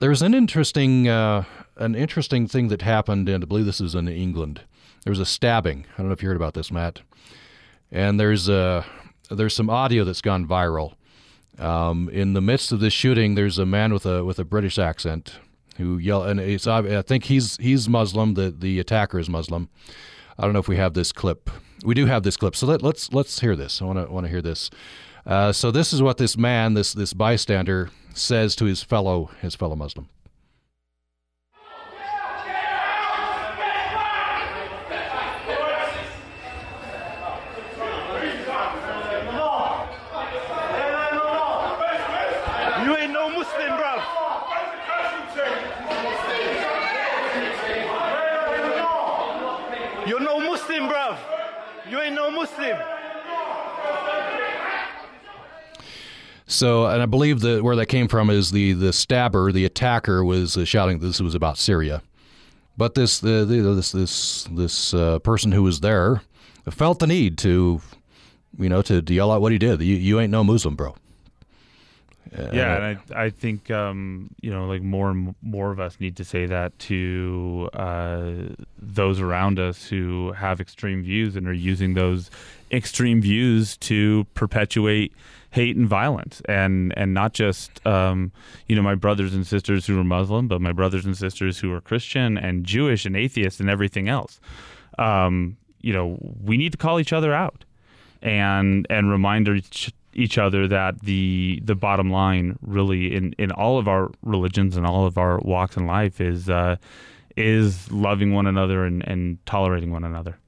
There's 0.00 0.20
an 0.20 0.34
interesting 0.34 1.06
uh, 1.06 1.44
an 1.76 1.94
interesting 1.94 2.48
thing 2.48 2.66
that 2.70 2.82
happened, 2.82 3.28
and 3.28 3.44
I 3.44 3.46
believe 3.46 3.66
this 3.66 3.80
is 3.80 3.94
in 3.94 4.08
England 4.08 4.62
there 5.04 5.10
was 5.10 5.20
a 5.20 5.26
stabbing. 5.26 5.86
I 5.94 5.96
don't 5.98 6.08
know 6.08 6.12
if 6.12 6.22
you 6.22 6.28
heard 6.28 6.36
about 6.36 6.54
this, 6.54 6.70
Matt. 6.70 7.00
And 7.90 8.20
there's 8.20 8.48
a 8.48 8.84
there's 9.30 9.54
some 9.54 9.70
audio 9.70 10.04
that's 10.04 10.20
gone 10.20 10.46
viral. 10.46 10.94
Um, 11.58 12.08
in 12.10 12.32
the 12.32 12.40
midst 12.40 12.72
of 12.72 12.80
this 12.80 12.92
shooting, 12.92 13.34
there's 13.34 13.58
a 13.58 13.66
man 13.66 13.92
with 13.92 14.06
a 14.06 14.24
with 14.24 14.38
a 14.38 14.44
British 14.44 14.78
accent 14.78 15.38
who 15.80 15.98
yell, 15.98 16.22
and 16.22 16.38
it's, 16.38 16.66
I 16.66 17.02
think 17.02 17.24
he's 17.24 17.56
he's 17.56 17.88
Muslim. 17.88 18.34
The 18.34 18.50
the 18.50 18.78
attacker 18.78 19.18
is 19.18 19.28
Muslim. 19.28 19.68
I 20.38 20.44
don't 20.44 20.52
know 20.52 20.60
if 20.60 20.68
we 20.68 20.76
have 20.76 20.94
this 20.94 21.12
clip. 21.12 21.50
We 21.84 21.94
do 21.94 22.06
have 22.06 22.22
this 22.22 22.36
clip, 22.36 22.54
so 22.54 22.66
let, 22.66 22.82
let's 22.82 23.12
let's 23.12 23.40
hear 23.40 23.56
this. 23.56 23.82
I 23.82 23.84
want 23.86 23.98
to 23.98 24.12
want 24.12 24.26
to 24.26 24.30
hear 24.30 24.42
this. 24.42 24.70
Uh, 25.26 25.52
so 25.52 25.70
this 25.70 25.92
is 25.92 26.00
what 26.00 26.18
this 26.18 26.36
man, 26.36 26.74
this 26.74 26.92
this 26.92 27.12
bystander, 27.12 27.90
says 28.14 28.54
to 28.56 28.64
his 28.66 28.82
fellow 28.82 29.30
his 29.40 29.54
fellow 29.54 29.76
Muslim. 29.76 30.06
Muslim. 30.06 30.19
So, 56.50 56.86
and 56.86 57.00
I 57.00 57.06
believe 57.06 57.40
that 57.40 57.62
where 57.62 57.76
that 57.76 57.86
came 57.86 58.08
from 58.08 58.28
is 58.28 58.50
the 58.50 58.72
the 58.72 58.92
stabber, 58.92 59.52
the 59.52 59.64
attacker, 59.64 60.24
was 60.24 60.56
uh, 60.56 60.64
shouting. 60.64 60.98
This 60.98 61.20
was 61.20 61.36
about 61.36 61.58
Syria, 61.58 62.02
but 62.76 62.96
this 62.96 63.20
the, 63.20 63.44
the 63.44 63.62
this 63.74 63.92
this 63.92 64.48
this 64.50 64.92
uh, 64.92 65.20
person 65.20 65.52
who 65.52 65.62
was 65.62 65.78
there 65.78 66.22
felt 66.68 66.98
the 66.98 67.06
need 67.06 67.38
to, 67.38 67.80
you 68.58 68.68
know, 68.68 68.82
to, 68.82 69.00
to 69.00 69.14
yell 69.14 69.30
out 69.30 69.40
what 69.40 69.52
he 69.52 69.58
did. 69.58 69.80
You, 69.80 69.94
you 69.94 70.18
ain't 70.18 70.32
no 70.32 70.42
Muslim, 70.42 70.74
bro. 70.74 70.96
Uh, 72.36 72.50
yeah, 72.52 72.76
and 72.76 72.98
I 73.12 73.24
I 73.24 73.30
think 73.30 73.70
um, 73.70 74.30
you 74.40 74.50
know 74.50 74.66
like 74.66 74.82
more 74.82 75.10
and 75.10 75.34
more 75.42 75.72
of 75.72 75.80
us 75.80 75.98
need 75.98 76.16
to 76.16 76.24
say 76.24 76.46
that 76.46 76.78
to 76.80 77.68
uh, 77.72 78.32
those 78.80 79.20
around 79.20 79.58
us 79.58 79.86
who 79.86 80.32
have 80.32 80.60
extreme 80.60 81.02
views 81.02 81.34
and 81.34 81.48
are 81.48 81.52
using 81.52 81.94
those 81.94 82.30
extreme 82.70 83.20
views 83.20 83.76
to 83.78 84.26
perpetuate 84.34 85.12
hate 85.50 85.76
and 85.76 85.88
violence, 85.88 86.40
and 86.48 86.94
and 86.96 87.14
not 87.14 87.32
just 87.32 87.84
um, 87.84 88.30
you 88.68 88.76
know 88.76 88.82
my 88.82 88.94
brothers 88.94 89.34
and 89.34 89.44
sisters 89.46 89.86
who 89.86 89.98
are 89.98 90.04
Muslim, 90.04 90.46
but 90.46 90.60
my 90.60 90.72
brothers 90.72 91.04
and 91.04 91.16
sisters 91.16 91.58
who 91.58 91.72
are 91.72 91.80
Christian 91.80 92.38
and 92.38 92.64
Jewish 92.64 93.04
and 93.06 93.16
atheist 93.16 93.58
and 93.60 93.68
everything 93.68 94.08
else. 94.08 94.40
Um, 94.98 95.56
you 95.80 95.92
know, 95.92 96.18
we 96.42 96.56
need 96.56 96.72
to 96.72 96.78
call 96.78 97.00
each 97.00 97.12
other 97.12 97.34
out 97.34 97.64
and 98.22 98.86
and 98.90 99.10
remind 99.10 99.48
each 99.48 99.92
each 100.20 100.38
other 100.38 100.68
that 100.68 101.00
the 101.00 101.60
the 101.64 101.74
bottom 101.74 102.10
line 102.10 102.58
really 102.60 103.14
in 103.14 103.34
in 103.38 103.50
all 103.50 103.78
of 103.78 103.88
our 103.88 104.10
religions 104.22 104.76
and 104.76 104.86
all 104.86 105.06
of 105.06 105.18
our 105.18 105.38
walks 105.38 105.76
in 105.76 105.86
life 105.86 106.20
is 106.20 106.48
uh, 106.48 106.76
is 107.36 107.90
loving 107.90 108.34
one 108.34 108.46
another 108.46 108.84
and, 108.84 109.06
and 109.06 109.44
tolerating 109.46 109.90
one 109.90 110.04
another. 110.04 110.38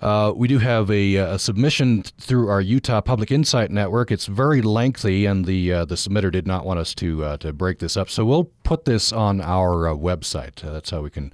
Uh, 0.00 0.32
we 0.36 0.46
do 0.46 0.58
have 0.58 0.88
a, 0.92 1.16
a, 1.16 1.38
submission 1.38 2.04
through 2.20 2.48
our 2.48 2.60
Utah 2.60 3.00
Public 3.00 3.32
Insight 3.32 3.72
Network. 3.72 4.12
It's 4.12 4.26
very 4.26 4.62
lengthy, 4.62 5.26
and 5.26 5.44
the 5.44 5.72
uh, 5.72 5.84
the 5.84 5.96
submitter 5.96 6.30
did 6.30 6.46
not 6.46 6.64
want 6.64 6.78
us 6.78 6.94
to 6.96 7.24
uh, 7.24 7.36
to 7.38 7.52
break 7.52 7.80
this 7.80 7.96
up. 7.96 8.08
So 8.08 8.24
we'll 8.24 8.50
put 8.62 8.84
this 8.84 9.12
on 9.12 9.40
our 9.40 9.88
uh, 9.88 9.94
website. 9.94 10.64
Uh, 10.64 10.72
that's 10.72 10.90
how 10.90 11.00
we 11.00 11.10
can 11.10 11.32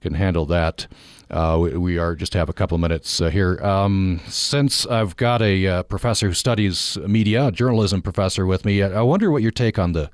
can 0.00 0.14
handle 0.14 0.46
that. 0.46 0.86
Uh, 1.30 1.58
we, 1.60 1.76
we, 1.76 1.98
are 1.98 2.14
just 2.14 2.34
have 2.34 2.48
a 2.48 2.52
couple 2.52 2.76
of 2.76 2.80
minutes 2.80 3.20
uh, 3.20 3.30
here. 3.30 3.58
Um, 3.64 4.20
since 4.28 4.86
I've 4.86 5.16
got 5.16 5.42
a 5.42 5.66
uh, 5.66 5.82
professor 5.82 6.28
who 6.28 6.34
studies 6.34 6.96
media, 6.98 7.48
a 7.48 7.52
journalism 7.52 8.00
professor 8.00 8.46
with 8.46 8.64
me, 8.64 8.82
I 8.82 9.02
wonder 9.02 9.30
what 9.30 9.42
your 9.42 9.50
take 9.50 9.78
on 9.78 9.92
the 9.92 10.10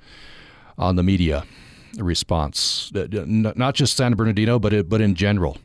on 0.79 0.97
the 0.97 1.03
media 1.03 1.45
response, 1.99 2.91
uh, 2.95 3.07
not 3.27 3.75
just 3.75 3.95
San 3.95 4.15
Bernardino, 4.15 4.59
but 4.59 4.73
it, 4.73 4.89
but 4.89 5.03
in 5.03 5.15
general. 5.15 5.59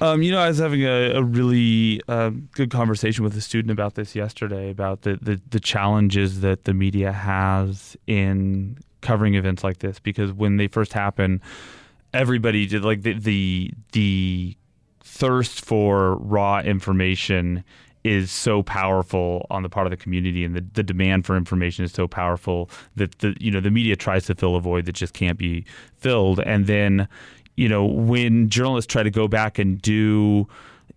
Um, 0.00 0.22
you 0.22 0.32
know, 0.32 0.40
I 0.40 0.48
was 0.48 0.58
having 0.58 0.82
a, 0.82 1.12
a 1.12 1.22
really 1.22 2.00
uh, 2.08 2.30
good 2.52 2.70
conversation 2.70 3.22
with 3.22 3.36
a 3.36 3.40
student 3.40 3.70
about 3.70 3.94
this 3.94 4.16
yesterday 4.16 4.70
about 4.70 5.02
the, 5.02 5.18
the, 5.22 5.40
the 5.50 5.60
challenges 5.60 6.40
that 6.40 6.64
the 6.64 6.74
media 6.74 7.12
has 7.12 7.96
in 8.06 8.78
covering 9.02 9.34
events 9.34 9.62
like 9.62 9.78
this 9.78 10.00
because 10.00 10.32
when 10.32 10.56
they 10.56 10.66
first 10.66 10.94
happen 10.94 11.40
everybody 12.14 12.66
did 12.66 12.84
like 12.84 13.02
the 13.02 13.12
the 13.18 13.70
the 13.92 14.56
thirst 15.00 15.64
for 15.64 16.16
raw 16.16 16.60
information 16.60 17.62
is 18.04 18.30
so 18.30 18.62
powerful 18.62 19.46
on 19.50 19.62
the 19.62 19.68
part 19.68 19.86
of 19.86 19.90
the 19.90 19.96
community 19.96 20.44
and 20.44 20.54
the, 20.54 20.64
the 20.74 20.82
demand 20.82 21.24
for 21.24 21.36
information 21.36 21.84
is 21.84 21.92
so 21.92 22.06
powerful 22.06 22.70
that 22.96 23.18
the 23.18 23.34
you 23.40 23.50
know 23.50 23.60
the 23.60 23.70
media 23.70 23.96
tries 23.96 24.26
to 24.26 24.34
fill 24.34 24.56
a 24.56 24.60
void 24.60 24.84
that 24.84 24.92
just 24.92 25.14
can't 25.14 25.38
be 25.38 25.64
filled. 25.96 26.40
And 26.40 26.66
then 26.66 27.08
you 27.56 27.68
know 27.68 27.84
when 27.84 28.48
journalists 28.48 28.90
try 28.90 29.02
to 29.02 29.10
go 29.10 29.26
back 29.28 29.58
and 29.58 29.80
do 29.82 30.46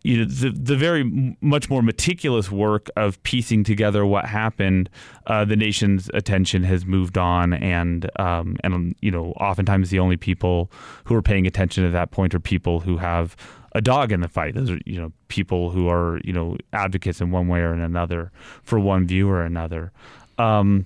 you 0.03 0.17
know 0.17 0.25
the 0.25 0.51
the 0.51 0.75
very 0.75 1.35
much 1.41 1.69
more 1.69 1.81
meticulous 1.81 2.51
work 2.51 2.89
of 2.95 3.21
piecing 3.23 3.63
together 3.63 4.05
what 4.05 4.25
happened. 4.25 4.89
Uh, 5.25 5.43
the 5.43 5.55
nation's 5.55 6.09
attention 6.13 6.63
has 6.63 6.85
moved 6.85 7.17
on, 7.17 7.53
and 7.53 8.09
um, 8.19 8.57
and 8.63 8.95
you 9.01 9.11
know 9.11 9.31
oftentimes 9.33 9.89
the 9.89 9.99
only 9.99 10.17
people 10.17 10.71
who 11.05 11.15
are 11.15 11.21
paying 11.21 11.47
attention 11.47 11.83
at 11.83 11.91
that 11.93 12.11
point 12.11 12.33
are 12.35 12.39
people 12.39 12.79
who 12.79 12.97
have 12.97 13.35
a 13.73 13.81
dog 13.81 14.11
in 14.11 14.21
the 14.21 14.27
fight. 14.27 14.55
Those 14.55 14.71
are 14.71 14.79
you 14.85 14.99
know 14.99 15.11
people 15.27 15.71
who 15.71 15.89
are 15.89 16.19
you 16.23 16.33
know 16.33 16.57
advocates 16.73 17.19
in 17.19 17.31
one 17.31 17.47
way 17.47 17.59
or 17.59 17.73
in 17.73 17.81
another 17.81 18.31
for 18.63 18.79
one 18.79 19.07
view 19.07 19.29
or 19.29 19.43
another. 19.43 19.91
Um, 20.37 20.85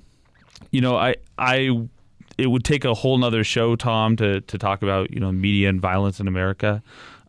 you 0.71 0.81
know, 0.81 0.95
I 0.95 1.15
I 1.37 1.87
it 2.37 2.47
would 2.47 2.63
take 2.63 2.85
a 2.85 2.93
whole 2.93 3.17
nother 3.17 3.43
show, 3.43 3.75
Tom, 3.75 4.15
to 4.17 4.41
to 4.41 4.57
talk 4.57 4.81
about 4.81 5.11
you 5.11 5.19
know 5.19 5.31
media 5.31 5.69
and 5.69 5.81
violence 5.81 6.19
in 6.19 6.27
America. 6.27 6.81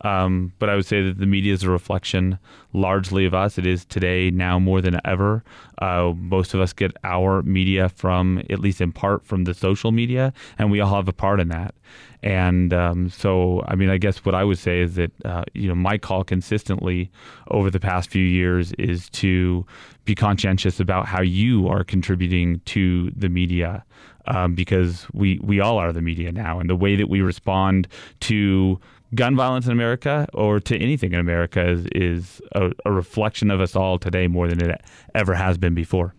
Um, 0.02 0.52
but 0.58 0.68
I 0.68 0.74
would 0.74 0.86
say 0.86 1.02
that 1.02 1.18
the 1.18 1.26
media 1.26 1.54
is 1.54 1.62
a 1.62 1.70
reflection 1.70 2.38
largely 2.72 3.24
of 3.24 3.34
us. 3.34 3.56
It 3.56 3.66
is 3.66 3.84
today 3.84 4.30
now 4.30 4.58
more 4.58 4.80
than 4.80 5.00
ever. 5.04 5.44
Uh, 5.80 6.12
most 6.16 6.54
of 6.54 6.60
us 6.60 6.72
get 6.72 6.96
our 7.04 7.42
media 7.42 7.88
from, 7.88 8.42
at 8.50 8.58
least 8.58 8.80
in 8.80 8.92
part, 8.92 9.24
from 9.24 9.44
the 9.44 9.54
social 9.54 9.92
media, 9.92 10.32
and 10.58 10.70
we 10.70 10.80
all 10.80 10.94
have 10.94 11.08
a 11.08 11.12
part 11.12 11.40
in 11.40 11.48
that. 11.48 11.74
And 12.22 12.72
um, 12.72 13.10
so, 13.10 13.64
I 13.66 13.74
mean, 13.74 13.90
I 13.90 13.98
guess 13.98 14.24
what 14.24 14.34
I 14.34 14.44
would 14.44 14.58
say 14.58 14.80
is 14.80 14.94
that, 14.94 15.10
uh, 15.24 15.44
you 15.54 15.68
know, 15.68 15.74
my 15.74 15.98
call 15.98 16.22
consistently 16.22 17.10
over 17.50 17.70
the 17.70 17.80
past 17.80 18.10
few 18.10 18.24
years 18.24 18.72
is 18.74 19.10
to 19.10 19.66
be 20.04 20.14
conscientious 20.14 20.80
about 20.80 21.06
how 21.06 21.20
you 21.20 21.68
are 21.68 21.84
contributing 21.84 22.60
to 22.66 23.10
the 23.10 23.28
media. 23.28 23.84
Um, 24.26 24.54
because 24.54 25.06
we, 25.12 25.40
we 25.42 25.58
all 25.58 25.78
are 25.78 25.92
the 25.92 26.00
media 26.00 26.30
now, 26.30 26.60
and 26.60 26.70
the 26.70 26.76
way 26.76 26.94
that 26.94 27.08
we 27.08 27.22
respond 27.22 27.88
to 28.20 28.78
gun 29.14 29.36
violence 29.36 29.66
in 29.66 29.72
America 29.72 30.28
or 30.32 30.60
to 30.60 30.76
anything 30.76 31.12
in 31.12 31.20
America 31.20 31.68
is, 31.68 31.86
is 31.92 32.40
a, 32.52 32.72
a 32.84 32.92
reflection 32.92 33.50
of 33.50 33.60
us 33.60 33.76
all 33.76 33.98
today 33.98 34.26
more 34.26 34.48
than 34.48 34.62
it 34.62 34.80
ever 35.14 35.34
has 35.34 35.58
been 35.58 35.74
before. 35.74 36.14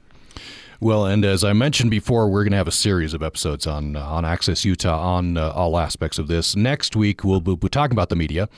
Well, 0.80 1.06
and 1.06 1.24
as 1.24 1.46
I 1.46 1.54
mentioned 1.54 1.92
before, 1.92 2.28
we're 2.28 2.44
going 2.44 2.52
to 2.52 2.58
have 2.58 2.68
a 2.68 2.72
series 2.72 3.14
of 3.14 3.24
episodes 3.24 3.66
on 3.66 3.96
uh, 3.96 4.06
on 4.06 4.26
Access 4.26 4.66
Utah 4.66 5.00
on 5.00 5.38
uh, 5.38 5.50
all 5.52 5.78
aspects 5.78 6.20
of 6.20 6.28
this. 6.28 6.58
Next 6.58 6.94
week, 6.94 7.24
we'll 7.24 7.40
be 7.40 7.70
talking 7.70 7.94
about 7.94 8.10
the 8.10 8.18
media. 8.18 8.50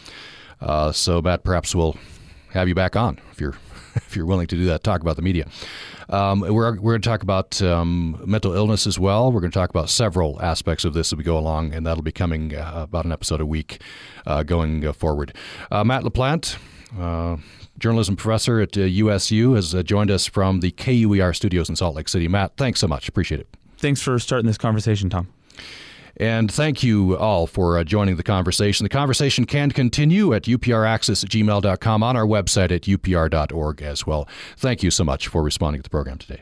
Uh, 0.60 0.91
so, 0.91 1.22
Matt, 1.22 1.43
perhaps 1.43 1.76
we'll 1.76 1.96
have 2.50 2.68
you 2.68 2.74
back 2.74 2.96
on 2.96 3.20
if 3.32 3.39
you're 3.39 3.56
if 4.08 4.16
you're 4.16 4.26
willing 4.26 4.48
to 4.48 4.56
do 4.56 4.66
that. 4.66 4.84
Talk 4.84 5.02
about 5.02 5.16
the 5.16 5.22
media. 5.22 5.48
Um, 6.10 6.41
we're 6.41 6.80
we're 6.80 6.93
going 6.93 7.02
to 7.02 7.10
talk 7.10 7.24
about 7.24 7.62
um, 7.62 8.22
mental 8.26 8.54
illness 8.54 8.86
as 8.86 9.00
well. 9.00 9.32
We're 9.32 9.41
going 9.41 9.52
to 9.52 9.60
talk 9.60 9.70
about 9.70 9.89
several 9.89 10.41
aspects 10.41 10.86
of 10.86 10.93
this 10.93 11.12
as 11.12 11.18
we 11.18 11.24
go 11.24 11.38
along, 11.38 11.74
and 11.74 11.86
that'll 11.86 12.04
be 12.04 12.12
coming 12.12 12.56
uh, 12.56 12.72
about 12.76 13.06
an 13.06 13.12
episode 13.12 13.41
a 13.41 13.46
week 13.46 13.82
uh, 14.26 14.43
going 14.43 14.86
uh, 14.86 14.93
forward. 14.93 15.34
Matt 15.72 16.04
LaPlante 16.04 16.58
journalism 17.78 18.16
professor 18.16 18.60
at 18.60 18.78
uh, 18.78 18.82
USU, 18.82 19.54
has 19.54 19.76
uh, 19.76 19.84
joined 19.84 20.12
us 20.12 20.26
from 20.26 20.62
the 20.62 20.72
KUER 20.72 21.34
studios 21.34 21.70
in 21.70 21.76
Salt 21.76 21.96
Lake 21.96 22.08
City. 22.08 22.28
Matt, 22.28 22.56
thanks 22.58 22.80
so 22.80 22.88
much. 22.88 23.10
Appreciate 23.10 23.41
it. 23.41 23.48
Thanks 23.78 24.02
for 24.02 24.18
starting 24.20 24.48
this 24.48 24.58
conversation, 24.58 25.10
Tom. 25.10 25.28
And 26.18 26.51
thank 26.51 26.84
you 26.84 27.18
all 27.18 27.47
for 27.47 27.78
uh, 27.78 27.84
joining 27.84 28.16
the 28.16 28.24
conversation. 28.24 28.84
The 28.86 28.89
conversation 28.89 29.45
can 29.45 29.72
continue 29.72 30.34
at 30.34 30.43
gmail.com 30.43 32.03
on 32.03 32.16
our 32.16 32.26
website 32.26 32.72
at 32.72 32.84
upr.org 32.84 33.82
as 33.82 34.07
well. 34.07 34.28
Thank 34.57 34.84
you 34.84 34.91
so 34.91 35.03
much 35.03 35.28
for 35.28 35.43
responding 35.43 35.82
to 35.82 35.84
the 35.84 35.89
program 35.89 36.18
today. 36.18 36.41